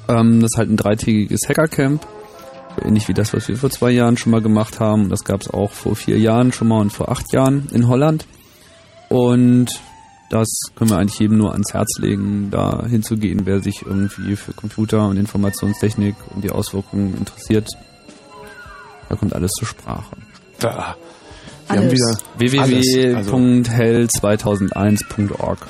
[0.07, 2.05] Ähm, das ist halt ein dreitägiges Hackercamp,
[2.83, 5.09] ähnlich wie das, was wir vor zwei Jahren schon mal gemacht haben.
[5.09, 8.27] Das gab es auch vor vier Jahren schon mal und vor acht Jahren in Holland.
[9.09, 9.69] Und
[10.29, 14.53] das können wir eigentlich jedem nur ans Herz legen, da hinzugehen, wer sich irgendwie für
[14.53, 17.69] Computer und Informationstechnik und die Auswirkungen interessiert.
[19.09, 20.15] Da kommt alles zur Sprache.
[20.59, 20.95] Da.
[21.67, 22.23] Wir haben wieder alles.
[23.15, 25.67] Also, www.hell2001.org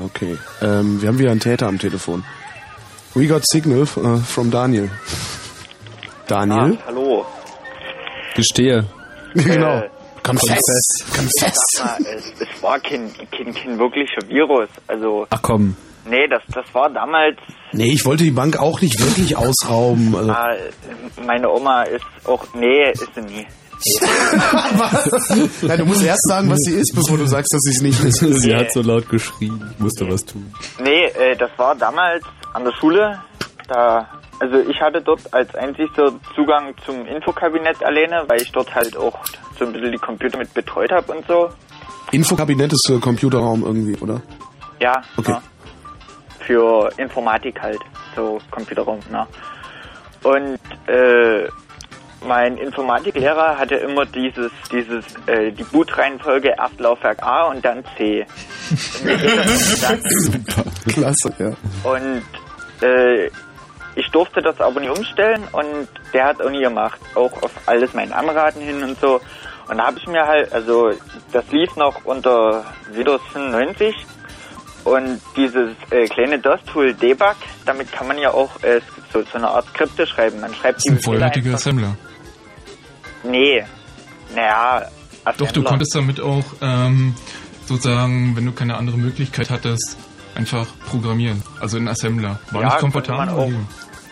[0.00, 0.38] okay.
[0.60, 2.24] Ähm, wir haben wieder einen Täter am Telefon.
[3.14, 4.90] We got signal uh, from Daniel.
[6.26, 6.78] Daniel?
[6.80, 7.26] Ah, hallo.
[8.34, 8.86] Gestehe.
[9.34, 9.78] genau.
[9.78, 9.90] Äh,
[10.22, 11.04] Confess.
[11.14, 11.58] Confess.
[11.72, 14.68] Sag mal, es, es war kein, kein, kein wirklicher Virus.
[14.86, 15.76] Also, Ach komm.
[16.04, 17.38] Nee, das, das war damals,
[17.74, 20.14] Nee, ich wollte die Bank auch nicht wirklich ausrauben.
[20.14, 20.54] Also, ah,
[21.26, 23.46] meine Oma ist auch, nee, ist sie nie.
[25.62, 28.04] Nein, du musst erst sagen, was sie ist, bevor du sagst, dass sie es nicht
[28.04, 28.18] ist.
[28.42, 30.54] Sie hat so laut geschrien, ich musste was tun.
[30.78, 33.20] Nee, äh, das war damals an der Schule.
[33.66, 34.08] Da,
[34.42, 39.16] also ich hatte dort als einzigster Zugang zum Infokabinett alleine, weil ich dort halt auch
[39.58, 41.48] so ein bisschen die Computer mit betreut habe und so.
[42.10, 44.20] Infokabinett ist äh, Computerraum irgendwie, oder?
[44.80, 45.32] Ja, Okay.
[45.32, 45.42] ja.
[46.40, 47.78] für Informatik halt,
[48.16, 49.26] so Computerraum, ne?
[50.24, 50.58] Und
[50.92, 51.48] äh,
[52.26, 58.26] mein Informatiklehrer hatte immer dieses, dieses, äh, die Bootreihenfolge erst Laufwerk A und dann C.
[59.02, 60.02] Und dann-
[60.88, 61.52] Klasse, ja.
[61.88, 62.22] Und
[62.80, 63.30] äh,
[63.94, 66.98] ich durfte das aber nie umstellen und der hat auch nie gemacht.
[67.14, 69.20] Auch auf alles mein Anraten hin und so.
[69.68, 70.90] Und da habe ich mir halt, also
[71.32, 73.94] das lief noch unter Windows 95
[74.84, 78.80] und dieses äh, kleine DOS-Tool Debug, damit kann man ja auch äh,
[79.12, 80.40] so, so eine Art Skripte schreiben.
[80.40, 81.96] Man schreibt Das ist ein vollwertiger Assembler.
[83.22, 83.64] Nee,
[84.34, 84.86] naja,
[85.24, 85.68] Doch, du Assembler.
[85.70, 87.14] konntest damit auch ähm,
[87.66, 89.96] sozusagen, wenn du keine andere Möglichkeit hattest,
[90.34, 91.42] einfach programmieren.
[91.60, 92.38] Also in Assembler.
[92.50, 93.54] War Ja, nicht komfortabel.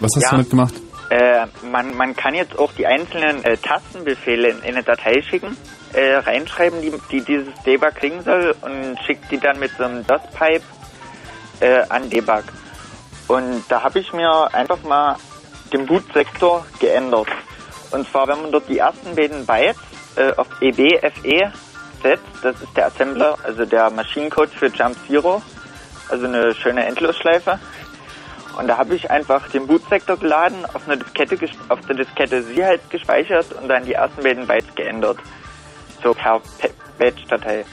[0.01, 0.29] Was hast Ja.
[0.31, 0.75] du damit gemacht?
[1.11, 5.57] Äh, man, man kann jetzt auch die einzelnen äh, Tastenbefehle in, in eine Datei schicken,
[5.93, 10.07] äh, reinschreiben, die, die dieses Debug kriegen soll und schickt die dann mit so einem
[10.07, 10.63] DOS-Pipe
[11.61, 12.45] äh, an Debug.
[13.27, 15.17] Und da habe ich mir einfach mal
[15.73, 17.29] den Bootsektor geändert.
[17.91, 19.81] Und zwar, wenn man dort die ersten beiden Bytes
[20.17, 21.53] äh, auf EBFE
[22.03, 25.43] setzt, das ist der Assembler, also der Maschinencode für Jump Zero,
[26.11, 27.59] also eine schöne Endlosschleife.
[28.59, 32.65] Und da habe ich einfach den Bootsektor geladen, auf eine Diskette, auf der Diskette sie
[32.65, 35.19] halt gespeichert und dann die ersten beiden Bytes geändert.
[36.03, 37.65] So per Pe- Batch-Datei.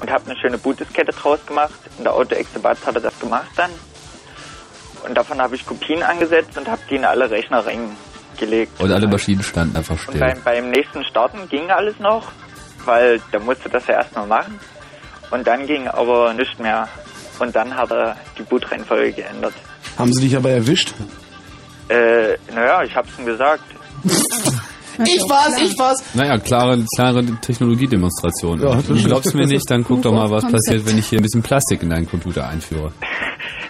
[0.00, 1.72] Und habe eine schöne Bootdiskette draus gemacht.
[1.96, 3.70] In der Auto-Exebat hat er das gemacht dann.
[5.08, 8.78] Und davon habe ich Kopien angesetzt und habe die in alle Rechner reingelegt.
[8.80, 10.20] Und alle Maschinen standen einfach Und still.
[10.20, 12.30] beim, beim nächsten Starten ging alles noch,
[12.84, 14.60] weil da musste das ja erstmal machen.
[15.30, 16.88] Und dann ging aber nichts mehr.
[17.38, 19.54] Und dann hat er die Bootreihenfolge geändert.
[19.98, 20.94] Haben sie dich aber erwischt?
[21.88, 23.64] Äh, naja, ich hab's ihm gesagt.
[25.04, 26.02] Ich war's, ich war's.
[26.14, 28.62] Naja, klare, klare Technologiedemonstration.
[28.62, 31.22] Ja, du glaubst mir nicht, dann guck doch mal, was passiert, wenn ich hier ein
[31.22, 32.92] bisschen Plastik in deinen Computer einführe.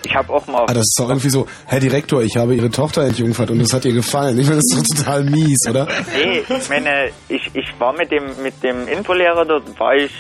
[0.05, 0.62] Ich habe auch mal.
[0.69, 3.73] Ah, das ist doch irgendwie so, Herr Direktor, ich habe Ihre Tochter entjungfert und das
[3.73, 4.39] hat ihr gefallen.
[4.39, 5.89] Ich meine, das ist doch total mies, oder?
[6.15, 10.12] Nee, ich meine, ich, ich war mit dem mit dem Infolehrer dort, war ich,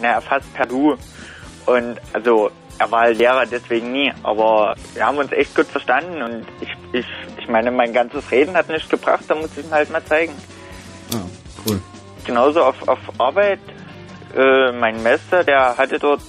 [0.00, 0.94] naja, fast per Du.
[1.66, 2.50] Und also,
[2.82, 4.12] er war halt Lehrer, deswegen nie.
[4.24, 7.06] Aber wir haben uns echt gut verstanden und ich, ich,
[7.38, 10.32] ich meine, mein ganzes Reden hat nichts gebracht, da muss ich ihm halt mal zeigen.
[11.14, 11.18] Ah,
[11.66, 11.80] cool.
[12.24, 13.60] Genauso auf, auf Arbeit,
[14.36, 16.22] äh, mein Meister, der hatte dort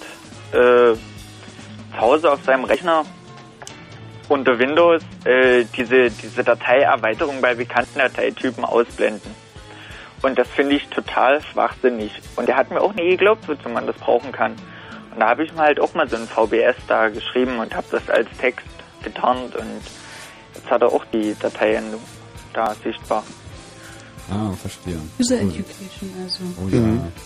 [0.52, 3.04] äh, zu Hause auf seinem Rechner
[4.30, 9.36] unter Windows äh, diese, diese Dateierweiterung bei bekannten Dateitypen ausblenden.
[10.22, 12.12] Und das finde ich total schwachsinnig.
[12.36, 14.56] Und er hat mir auch nie geglaubt, wozu man das brauchen kann.
[15.14, 17.86] Und da habe ich mir halt auch mal so ein VBS da geschrieben und habe
[17.92, 18.66] das als Text
[19.04, 19.82] getarnt und
[20.56, 22.02] jetzt hat er auch die Dateiendung
[22.54, 23.24] da sichtbar.
[24.32, 24.98] Ah, verstehe.
[25.20, 25.50] User Cool.
[25.50, 26.44] Education, also.
[26.58, 26.68] Oh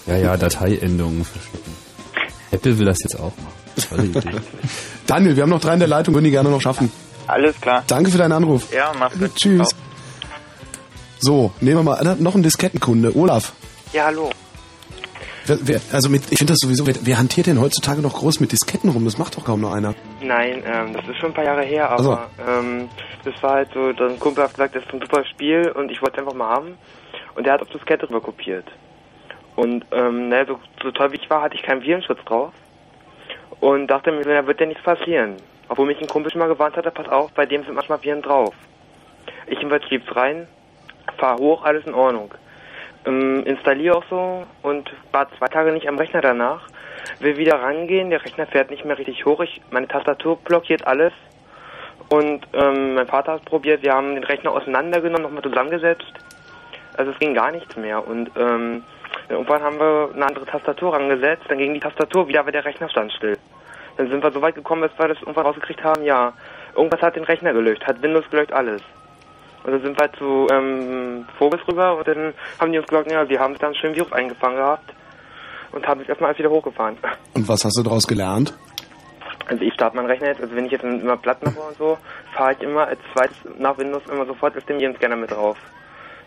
[0.07, 0.13] ja.
[0.13, 1.73] Ja, ja, Dateiendungen verschicken.
[2.51, 3.87] Apple will das jetzt auch machen.
[3.89, 4.41] Tolle Idee.
[5.07, 6.91] Daniel, wir haben noch drei in der Leitung, würden die gerne noch schaffen.
[7.27, 7.83] Alles klar.
[7.87, 8.73] Danke für deinen Anruf.
[8.73, 9.35] Ja, mach's gut.
[9.35, 9.69] Tschüss.
[11.19, 13.15] So, nehmen wir mal noch einen Diskettenkunde.
[13.15, 13.53] Olaf.
[13.93, 14.31] Ja, hallo.
[15.47, 18.51] Wer, also mit, ich finde das sowieso, wer, wer hantiert denn heutzutage noch groß mit
[18.51, 19.05] Disketten rum?
[19.05, 19.95] Das macht doch kaum noch einer.
[20.21, 22.11] Nein, ähm, das ist schon ein paar Jahre her, Ach so.
[22.11, 22.89] aber ähm,
[23.23, 26.01] das war halt so, ein Kumpel hat gesagt, das ist ein super Spiel und ich
[26.01, 26.77] wollte es einfach mal haben.
[27.35, 28.65] Und der hat auf Diskette drüber kopiert.
[29.55, 32.51] Und ähm, naja, so, so toll wie ich war, hatte ich keinen Virenschutz drauf.
[33.59, 35.37] Und dachte mir, da wird ja nichts passieren.
[35.69, 38.21] Obwohl mich ein Kumpel schon mal gewarnt hatte, pass auf, bei dem sind manchmal Viren
[38.21, 38.53] drauf.
[39.47, 40.47] Ich jedenfalls schieb's rein,
[41.17, 42.33] fahr hoch, alles in Ordnung.
[43.07, 46.67] Ähm, installiere auch so und war zwei Tage nicht am Rechner danach.
[47.19, 49.39] Will wieder rangehen, der Rechner fährt nicht mehr richtig hoch.
[49.39, 51.13] Ich, meine Tastatur blockiert alles.
[52.09, 56.13] Und ähm, mein Vater hat probiert, wir haben den Rechner auseinandergenommen, nochmal zusammengesetzt.
[56.97, 58.05] Also es ging gar nichts mehr.
[58.05, 58.83] Und ähm,
[59.29, 62.89] irgendwann haben wir eine andere Tastatur rangesetzt, dann ging die Tastatur wieder, aber der Rechner
[62.89, 63.37] stand still.
[63.97, 66.33] Dann sind wir so weit gekommen, dass wir das irgendwann rausgekriegt haben, ja,
[66.75, 68.81] irgendwas hat den Rechner gelöscht, hat Windows gelöscht, alles.
[69.67, 73.27] Und dann sind wir zu ähm, Vogels rüber und dann haben die uns gesagt, ja,
[73.27, 74.93] wir haben da einen schönen Virus eingefangen gehabt
[75.73, 76.97] und haben jetzt erstmal alles wieder hochgefahren.
[77.33, 78.53] Und was hast du daraus gelernt?
[79.47, 81.97] Also ich starte meinen Rechner jetzt, also wenn ich jetzt immer platt mache und so,
[82.33, 85.57] fahre ich immer als zweites nach Windows immer sofort auf den Scanner mit drauf.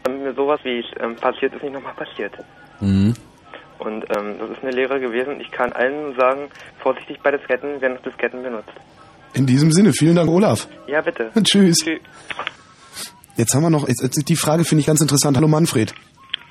[0.03, 2.33] Damit mir sowas wie ich, ähm, passiert ist, nicht nochmal passiert.
[2.81, 3.15] Mhm.
[3.79, 5.41] Und ähm, das ist eine Lehre gewesen.
[5.41, 6.51] Ich kann allen sagen,
[6.83, 8.73] vorsichtig bei Disketten, wer noch Disketten benutzt.
[9.33, 10.69] In diesem Sinne, vielen Dank, Olaf.
[10.87, 11.31] Ja, bitte.
[11.43, 11.79] Tschüss.
[13.41, 15.35] Jetzt haben wir noch, jetzt, jetzt die Frage finde ich ganz interessant.
[15.35, 15.95] Hallo Manfred.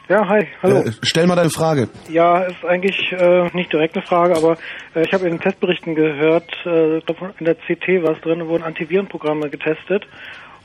[0.08, 0.80] Ja, hi, hallo.
[0.80, 1.88] Äh, stell mal deine Frage.
[2.09, 4.58] Ja, ist eigentlich äh, nicht direkt eine Frage, aber
[4.95, 8.64] äh, ich habe in den Testberichten gehört, äh, in der CT war es drin, wurden
[8.64, 10.08] Antivirenprogramme getestet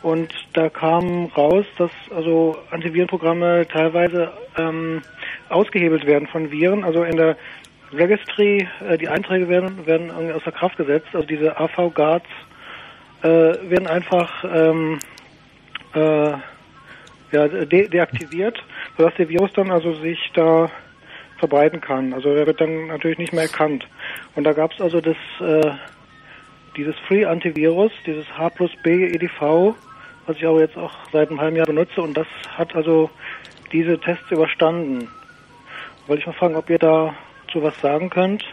[0.01, 5.03] und da kam raus, dass also Antivirenprogramme teilweise ähm,
[5.51, 6.85] ausgehebelt werden von Viren.
[6.85, 7.37] Also in der
[7.93, 11.09] Registry, äh, die Einträge werden, werden irgendwie außer Kraft gesetzt.
[11.13, 12.25] Also diese AV-Guards
[13.21, 15.01] äh, werden einfach ähm,
[15.95, 16.33] äh,
[17.33, 18.63] ja, de deaktiviert,
[18.97, 20.71] sodass der Virus dann also sich da
[21.39, 22.13] verbreiten kann.
[22.13, 23.87] Also er wird dann natürlich nicht mehr erkannt.
[24.35, 25.73] Und da gab es also das äh,
[26.77, 29.75] dieses Free Antivirus, dieses H plus B EDV,
[30.27, 33.11] was ich aber jetzt auch seit einem halben Jahr benutze und das hat also
[33.73, 35.09] diese Tests überstanden.
[36.07, 37.15] Wollte ich mal fragen, ob ihr da
[37.53, 38.45] zu was sagen könnt?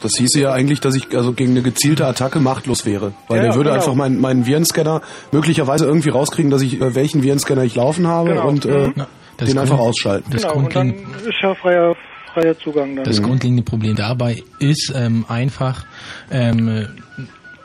[0.00, 3.12] Das hieße ja eigentlich, dass ich also gegen eine gezielte Attacke machtlos wäre.
[3.26, 3.80] Weil Ja, der würde genau.
[3.80, 5.02] einfach meinen meinen Virenscanner
[5.32, 8.48] möglicherweise irgendwie rauskriegen, dass ich äh, welchen Virenscanner ich laufen habe Genau.
[8.48, 8.92] und äh, Mhm.
[8.96, 9.06] Ja,
[9.40, 10.30] den Grund- einfach ausschalten.
[10.32, 11.94] das genau, und dann ist ja freier,
[12.34, 13.04] freier Zugang dann.
[13.04, 15.84] Das grundlegende Problem dabei ist ähm, einfach,
[16.30, 16.86] ähm, äh,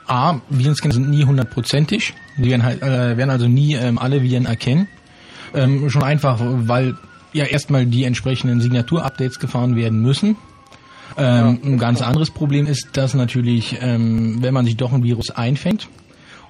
[0.07, 2.13] A, Virenscanner sind nie hundertprozentig.
[2.37, 4.87] Die werden, halt, äh, werden also nie ähm, alle Viren erkennen.
[5.55, 6.95] Ähm, schon einfach, weil
[7.31, 10.35] ja erstmal die entsprechenden Signaturupdates gefahren werden müssen.
[11.17, 15.31] Ähm, ein ganz anderes Problem ist, dass natürlich, ähm, wenn man sich doch ein Virus
[15.31, 15.87] einfängt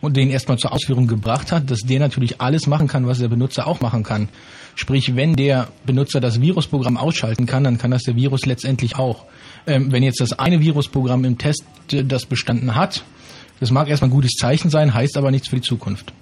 [0.02, 3.28] und den erstmal zur Ausführung gebracht hat, dass der natürlich alles machen kann, was der
[3.28, 4.30] Benutzer auch machen kann.
[4.76, 9.26] Sprich, wenn der Benutzer das Virusprogramm ausschalten kann, dann kann das der Virus letztendlich auch.
[9.68, 13.04] Ähm, wenn jetzt das eine Virusprogramm im Test äh, das bestanden hat,
[13.60, 16.14] das mag erstmal ein gutes Zeichen sein, heißt aber nichts für die Zukunft.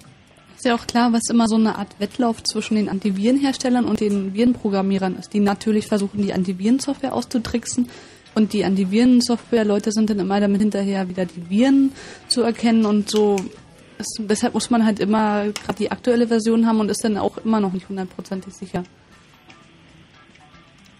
[0.56, 4.32] Ist ja auch klar, was immer so eine Art Wettlauf zwischen den Antivirenherstellern und den
[4.32, 7.88] Virenprogrammierern ist, die natürlich versuchen, die Antivirensoftware auszutricksen.
[8.34, 11.92] Und die Antivirensoftware-Leute sind dann immer damit hinterher, wieder die Viren
[12.28, 13.36] zu erkennen und so.
[13.98, 17.36] Ist, deshalb muss man halt immer gerade die aktuelle Version haben und ist dann auch
[17.38, 18.84] immer noch nicht hundertprozentig sicher.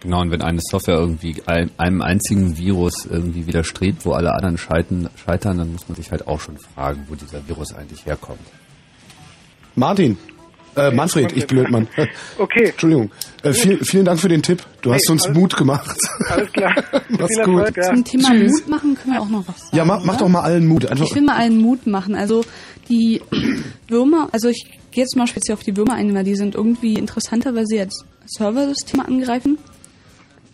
[0.01, 4.57] Genau, und wenn eine Software irgendwie ein- einem einzigen Virus irgendwie widerstrebt, wo alle anderen
[4.57, 8.39] scheitern, scheitern, dann muss man sich halt auch schon fragen, wo dieser Virus eigentlich herkommt.
[9.75, 10.17] Martin.
[10.75, 11.87] Äh, Manfred, ich blöd, Mann.
[12.37, 12.69] Okay.
[12.69, 13.11] Entschuldigung.
[13.43, 14.63] Äh, viel, vielen Dank für den Tipp.
[14.81, 15.95] Du hast Nee, uns alles- Mut gemacht.
[16.29, 16.73] Alles klar.
[17.09, 17.59] Mach's gut.
[17.59, 17.83] Erfolg, ja.
[17.93, 18.51] Zum Thema Tschüss.
[18.51, 19.77] Mut machen können wir auch noch was sagen.
[19.77, 20.23] Ja, mach, mach oder?
[20.23, 20.85] doch mal allen Mut.
[20.85, 22.15] Einfach, Ich will mal allen Mut machen.
[22.15, 22.43] Also
[22.89, 23.21] die
[23.87, 26.93] Würmer, also ich gehe jetzt mal speziell auf die Würmer ein, weil die sind irgendwie
[26.95, 29.57] interessanter, weil sie jetzt Serversysteme angreifen.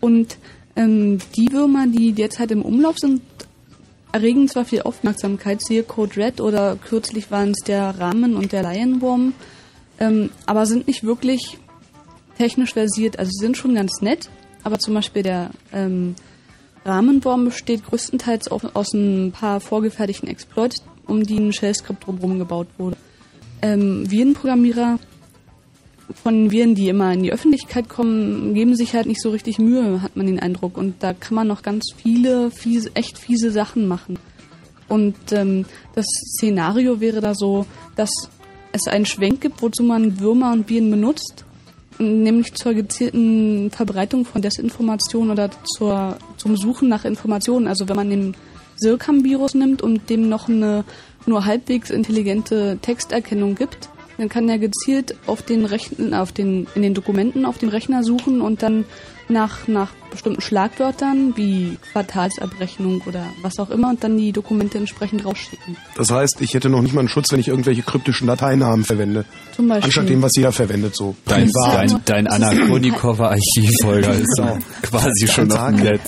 [0.01, 0.37] Und
[0.75, 3.21] ähm, die Würmer, die derzeit im Umlauf sind,
[4.11, 8.63] erregen zwar viel Aufmerksamkeit, siehe Code Red oder kürzlich waren es der Rahmen und der
[8.63, 9.33] Lionworm,
[9.99, 11.57] ähm, aber sind nicht wirklich
[12.37, 13.19] technisch versiert.
[13.19, 14.29] Also sie sind schon ganz nett,
[14.63, 16.15] aber zum Beispiel der ähm,
[16.85, 22.67] Rahmenwurm besteht größtenteils auf, aus ein paar vorgefertigten Exploits, um die ein Shell-Skript drumherum gebaut
[22.77, 22.97] wurde.
[23.61, 24.99] Ähm, Virenprogrammierer
[26.23, 30.01] von Viren, die immer in die Öffentlichkeit kommen, geben sich halt nicht so richtig Mühe,
[30.01, 30.77] hat man den Eindruck.
[30.77, 34.17] Und da kann man noch ganz viele, fiese, echt fiese Sachen machen.
[34.87, 38.09] Und ähm, das Szenario wäre da so, dass
[38.79, 41.45] es einen Schwenk gibt, wozu man Würmer und Viren benutzt,
[41.99, 47.67] nämlich zur gezielten Verbreitung von Desinformation oder zur, zum Suchen nach Informationen.
[47.67, 48.35] Also wenn man den
[48.77, 50.85] Sircam-Virus nimmt und dem noch eine
[51.25, 56.81] nur halbwegs intelligente Texterkennung gibt, dann kann er gezielt auf den Rechten, auf den, in
[56.81, 58.85] den Dokumenten auf dem Rechner suchen und dann
[59.29, 65.25] nach, nach bestimmten Schlagwörtern wie Quartalsabrechnung oder was auch immer und dann die Dokumente entsprechend
[65.25, 65.77] rausschicken.
[65.95, 69.25] das heißt, ich hätte noch nicht mal einen Schutz, wenn ich irgendwelche kryptischen Dateinamen verwende.
[69.55, 69.85] Zum Beispiel.
[69.85, 71.15] Anstatt dem, was jeder verwendet, so.
[71.25, 76.05] Dein, dein, dein Anakonikover-Archiv, Holger, ist so quasi schon auf dem Netz.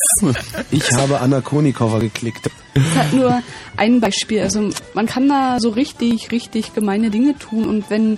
[0.72, 2.50] Ich habe Anakonikover geklickt.
[2.74, 3.44] Das ist halt nur
[3.78, 4.42] ein Beispiel.
[4.42, 8.18] Also man kann da so richtig, richtig gemeine Dinge tun und wenn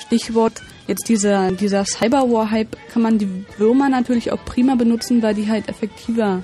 [0.00, 3.28] Stichwort jetzt dieser, dieser Cyberwar-Hype, kann man die
[3.58, 6.42] Würmer natürlich auch prima benutzen, weil die halt effektiver,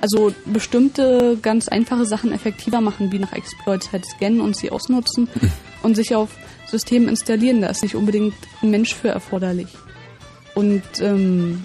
[0.00, 5.28] also bestimmte ganz einfache Sachen effektiver machen, wie nach Exploits halt scannen und sie ausnutzen
[5.82, 6.30] und sich auf
[6.66, 7.62] Systemen installieren.
[7.62, 9.68] Da ist nicht unbedingt ein Mensch für erforderlich.
[10.54, 11.64] Und ähm,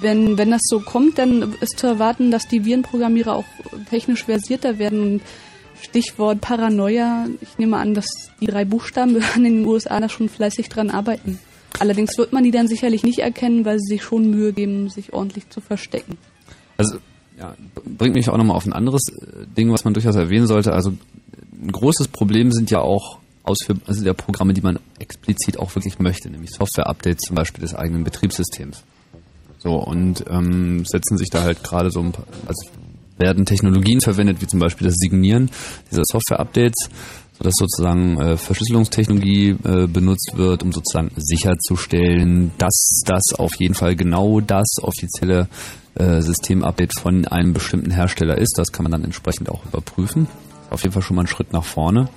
[0.00, 3.44] wenn, wenn das so kommt, dann ist zu erwarten, dass die Virenprogrammierer auch
[3.90, 5.02] technisch versierter werden.
[5.02, 5.22] Und
[5.82, 8.06] Stichwort Paranoia, ich nehme an, dass
[8.40, 11.38] die drei Buchstabenbehörden in den USA da schon fleißig dran arbeiten.
[11.78, 15.12] Allerdings wird man die dann sicherlich nicht erkennen, weil sie sich schon Mühe geben, sich
[15.12, 16.18] ordentlich zu verstecken.
[16.76, 16.98] Also,
[17.38, 20.72] ja, bringt mich auch nochmal auf ein anderes äh, Ding, was man durchaus erwähnen sollte.
[20.72, 20.92] Also,
[21.52, 25.98] ein großes Problem sind ja auch Ausführ also der Programme, die man explizit auch wirklich
[25.98, 28.82] möchte, nämlich Software-Updates zum Beispiel des eigenen Betriebssystems.
[29.58, 32.70] So, und ähm, setzen sich da halt gerade so ein paar, also
[33.20, 35.50] werden Technologien verwendet, wie zum Beispiel das Signieren
[35.90, 36.88] dieser Software-Updates,
[37.38, 43.96] sodass sozusagen äh, Verschlüsselungstechnologie äh, benutzt wird, um sozusagen sicherzustellen, dass das auf jeden Fall
[43.96, 45.48] genau das offizielle
[45.94, 48.58] äh, Systemupdate von einem bestimmten Hersteller ist.
[48.58, 50.26] Das kann man dann entsprechend auch überprüfen.
[50.70, 52.08] Auf jeden Fall schon mal ein Schritt nach vorne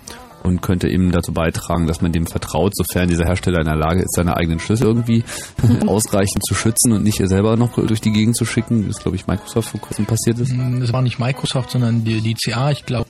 [0.43, 4.01] und könnte eben dazu beitragen, dass man dem vertraut, sofern dieser Hersteller in der Lage
[4.01, 5.23] ist, seine eigenen Schlüssel irgendwie
[5.87, 9.27] ausreichend zu schützen und nicht selber noch durch die Gegend zu schicken, das glaube ich
[9.27, 10.53] Microsoft vor kurzem passiert ist.
[10.79, 13.09] Das war nicht Microsoft, sondern die, die CA, ich glaube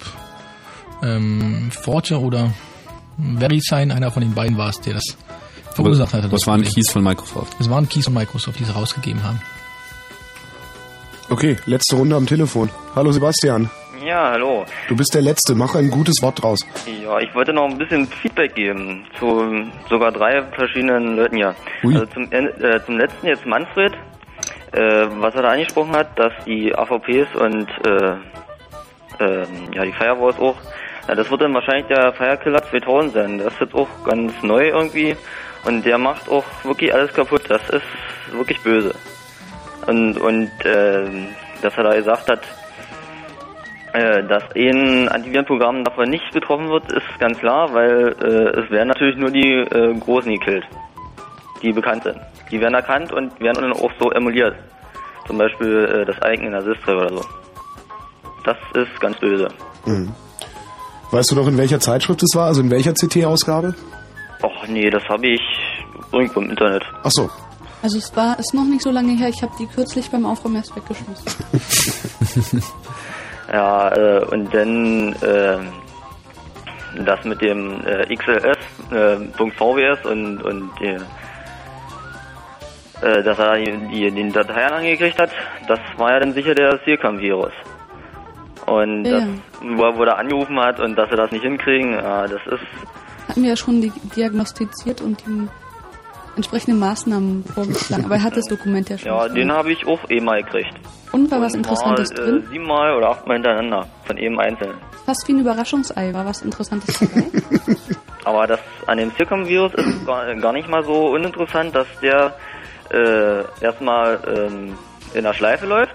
[1.01, 2.53] ähm, Forte oder
[3.17, 5.17] VeriSign, einer von den beiden war es, der das
[5.73, 6.29] verursacht hatte.
[6.29, 7.55] Das waren Keys von Microsoft.
[7.59, 9.41] Das waren Keys von Microsoft, die sie rausgegeben haben.
[11.29, 12.69] Okay, letzte Runde am Telefon.
[12.95, 13.69] Hallo Sebastian.
[14.05, 14.65] Ja, hallo.
[14.89, 16.65] Du bist der Letzte, mach ein gutes Wort draus.
[16.85, 21.55] Ja, ich wollte noch ein bisschen Feedback geben zu sogar drei verschiedenen Leuten hier.
[21.83, 21.93] Ui.
[21.93, 23.93] Also zum, äh, zum letzten jetzt Manfred,
[24.73, 30.37] äh, was er da angesprochen hat, dass die AVPs und äh, äh, ja die Firewalls
[30.37, 30.57] auch,
[31.07, 33.37] ja, das wird dann wahrscheinlich der Firekiller 2000 sein.
[33.37, 35.15] Das ist jetzt auch ganz neu irgendwie
[35.63, 37.43] und der macht auch wirklich alles kaputt.
[37.47, 37.85] Das ist
[38.33, 38.95] wirklich böse.
[39.87, 41.05] Und und äh,
[41.61, 42.41] dass er da gesagt hat,
[43.93, 49.17] dass ein Antivirenprogramm davon nicht betroffen wird, ist ganz klar, weil äh, es werden natürlich
[49.17, 50.65] nur die äh, Großen gekillt,
[51.61, 52.17] die bekannt sind.
[52.49, 54.55] Die werden erkannt und werden dann auch so emuliert.
[55.27, 57.21] Zum Beispiel äh, das Icon in der Sistre oder so.
[58.43, 59.47] Das ist ganz böse.
[59.85, 60.11] Mhm.
[61.11, 62.47] Weißt du noch, in welcher Zeitschrift es war?
[62.47, 63.75] Also in welcher CT-Ausgabe?
[64.41, 65.41] Och nee, das habe ich
[66.11, 66.83] irgendwo im Internet.
[67.03, 67.29] Ach so.
[67.83, 70.55] Also es war, ist noch nicht so lange her, ich habe die kürzlich beim Aufräumen
[70.55, 72.63] erst weggeschmissen.
[73.51, 75.57] Ja, äh, und dann äh,
[77.05, 78.57] das mit dem äh, XLS,
[78.91, 80.99] äh, .vws und, und äh,
[83.23, 85.31] dass er die, die, den Dateien angekriegt hat,
[85.67, 87.51] das war ja dann sicher der Sealcam-Virus.
[88.65, 89.19] Und Ja.
[89.19, 89.27] das,
[89.61, 92.63] wo, er- er angerufen hat und dass sie das nicht hinkriegen, ja, das ist,
[93.27, 95.47] Hatten wir ja schon die diagnostiziert und die
[96.35, 98.05] entsprechenden Maßnahmen vorgeschlagen.
[98.05, 99.07] Aber er hat das Dokument ja schon.
[99.07, 100.73] ja, den habe ich auch eh mal gekriegt.
[101.11, 102.43] Und war was Interessantes War, drin?
[102.43, 104.75] Äh, siebenmal oder achtmal hintereinander, von jedem Einzelnen.
[105.05, 106.11] Fast wie ein Überraschungsei.
[106.13, 107.25] War was Interessantes dabei?
[108.25, 112.33] Aber das an dem Zirkum-Virus ist gar, gar nicht mal so uninteressant, dass der
[112.89, 114.73] äh, erstmal ähm,
[115.13, 115.93] in der Schleife läuft.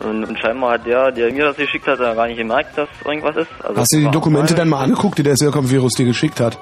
[0.00, 2.88] Und, und scheinbar hat der, der mir das geschickt hat, ja gar nicht gemerkt, dass
[3.04, 3.48] irgendwas ist.
[3.62, 6.58] Also Hast du die Dokumente mal- dann mal angeguckt, die der Sercom-Virus dir geschickt hat?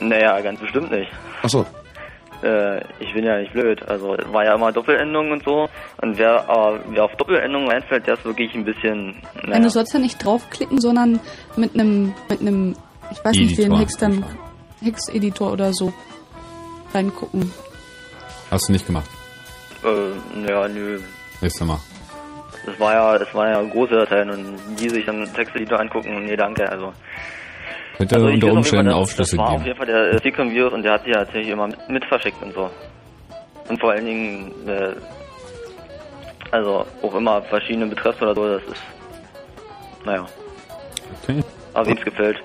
[0.00, 1.10] Naja, ganz bestimmt nicht.
[1.42, 1.66] Ach so.
[2.42, 3.82] Äh, ich bin ja nicht blöd.
[3.88, 5.68] Also es war ja immer Doppelendungen und so.
[6.02, 9.16] Und wer, aber wer auf Doppelendungen reinfällt, der ist wirklich ein bisschen.
[9.40, 9.62] Wenn Naja.
[9.62, 11.20] du sollst ja nicht draufklicken, sondern
[11.56, 12.74] mit einem, mit einem,
[13.10, 13.78] ich weiß nicht, wie ein Editor.
[13.80, 14.24] Hex dann,
[14.82, 15.92] Hex-Editor oder so
[16.92, 17.50] reingucken.
[18.50, 19.08] Hast du nicht gemacht.
[19.84, 21.00] Äh, ja, nö.
[21.40, 21.78] Nächstes Mal.
[22.66, 26.36] Das war ja, das waren ja große Dateien und die sich dann Texteditor angucken, nee,
[26.36, 26.92] danke, also.
[27.98, 29.64] Könnte also unter weiß auf jeden Umständen Fall, das- Aufschlüsse Das war auf geben.
[29.66, 32.52] jeden Fall der äh, Sequem-Virus und der hat sich ja tatsächlich immer mit, verschickt und
[32.54, 32.70] so.
[33.68, 34.94] Und vor allen Dingen, äh,
[36.50, 38.82] also auch immer verschiedene Betreffs oder so, das ist,
[40.04, 40.26] naja.
[41.22, 41.42] Okay.
[41.72, 42.36] Aber wem's gefällt.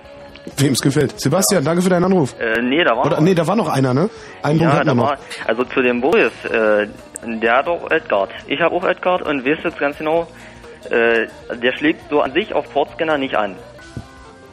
[0.57, 1.19] Wem es gefällt.
[1.19, 2.33] Sebastian, danke für deinen Anruf.
[2.39, 4.09] Äh, nee, da war Oder, noch- nee, da war noch einer, ne?
[4.41, 5.09] Einen Punkt ja, hatten da noch.
[5.09, 6.87] war, also zu dem Boris, äh,
[7.25, 8.29] der hat auch Edgard.
[8.47, 10.27] Ich habe auch Edgard und weiß jetzt ganz genau,
[10.89, 11.27] äh,
[11.61, 13.55] der schlägt so an sich auf Portscanner nicht an.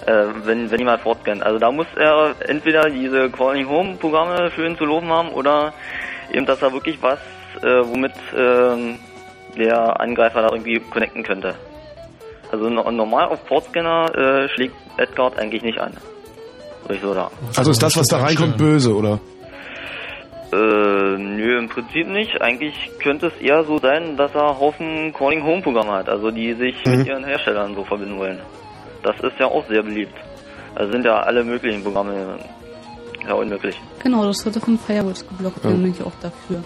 [0.05, 1.43] Äh, wenn, wenn jemand fortscannt.
[1.43, 5.73] Also da muss er entweder diese Calling Home Programme schön zu loben haben oder
[6.33, 7.19] eben, dass er wirklich was,
[7.63, 8.99] äh, womit ähm,
[9.57, 11.55] der Angreifer da irgendwie connecten könnte.
[12.53, 15.93] Also no normal auf Portscanner äh, schlägt Edgard eigentlich nicht an.
[16.83, 17.31] Würde ich so da.
[17.57, 19.19] Also ist das, was da reinkommt, böse, oder?
[20.53, 20.57] Äh,
[21.19, 22.41] nö, im Prinzip nicht.
[22.41, 26.53] Eigentlich könnte es eher so sein, dass er Haufen Calling Home Programme hat, also die
[26.53, 26.99] sich Mhm.
[26.99, 28.39] mit ihren Herstellern so verbinden wollen.
[29.07, 30.15] Das ist ja auch sehr beliebt.
[30.75, 32.39] Also sind ja alle möglichen Programme
[33.27, 33.81] ja unmöglich.
[34.03, 36.65] Genau, das sollte von Firewalls geblockt werden, bin ich auch dafür.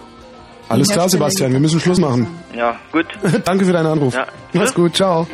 [0.69, 2.27] Alles klar, Sebastian, wir müssen Schluss machen.
[2.57, 3.07] Ja, gut.
[3.45, 4.15] Danke für deinen Anruf.
[4.15, 4.27] Ja.
[4.55, 5.27] Mach's gut, ciao.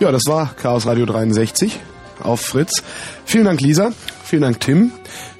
[0.00, 1.78] Ja, das war Chaos Radio 63
[2.22, 2.82] auf Fritz.
[3.26, 3.92] Vielen Dank, Lisa.
[4.24, 4.92] Vielen Dank, Tim.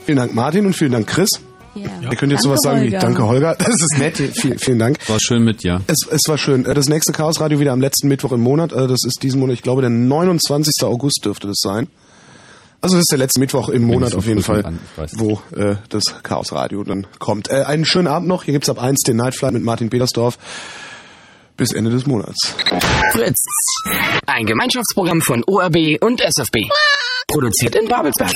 [0.05, 1.41] Vielen Dank, Martin und vielen Dank, Chris.
[1.75, 1.91] Ja.
[2.11, 2.99] Ihr könnt jetzt Danke, sowas sagen wie Holger.
[2.99, 3.55] Danke, Holger.
[3.59, 4.17] Das ist nett.
[4.17, 4.99] Vielen, vielen Dank.
[5.09, 5.81] War schön mit dir.
[5.87, 6.65] Es, es war schön.
[6.65, 8.73] Das nächste Chaos Radio wieder am letzten Mittwoch im Monat.
[8.73, 10.75] Äh, Das ist diesen Monat, ich glaube, der 29.
[10.85, 11.89] August dürfte das sein.
[12.81, 14.79] Also das ist der letzte Mittwoch im Monat so auf jeden Fall, an,
[15.13, 17.49] wo äh, das Chaos Radio dann kommt.
[17.49, 18.43] Äh, einen schönen Abend noch.
[18.45, 20.37] Hier gibt's ab 1 den Night Flight mit Martin Petersdorf.
[21.57, 22.55] Bis Ende des Monats.
[23.13, 23.43] Fritz.
[24.27, 26.69] Ein Gemeinschaftsprogramm von ORB und SFB.
[27.29, 28.35] Produziert in Babelsberg.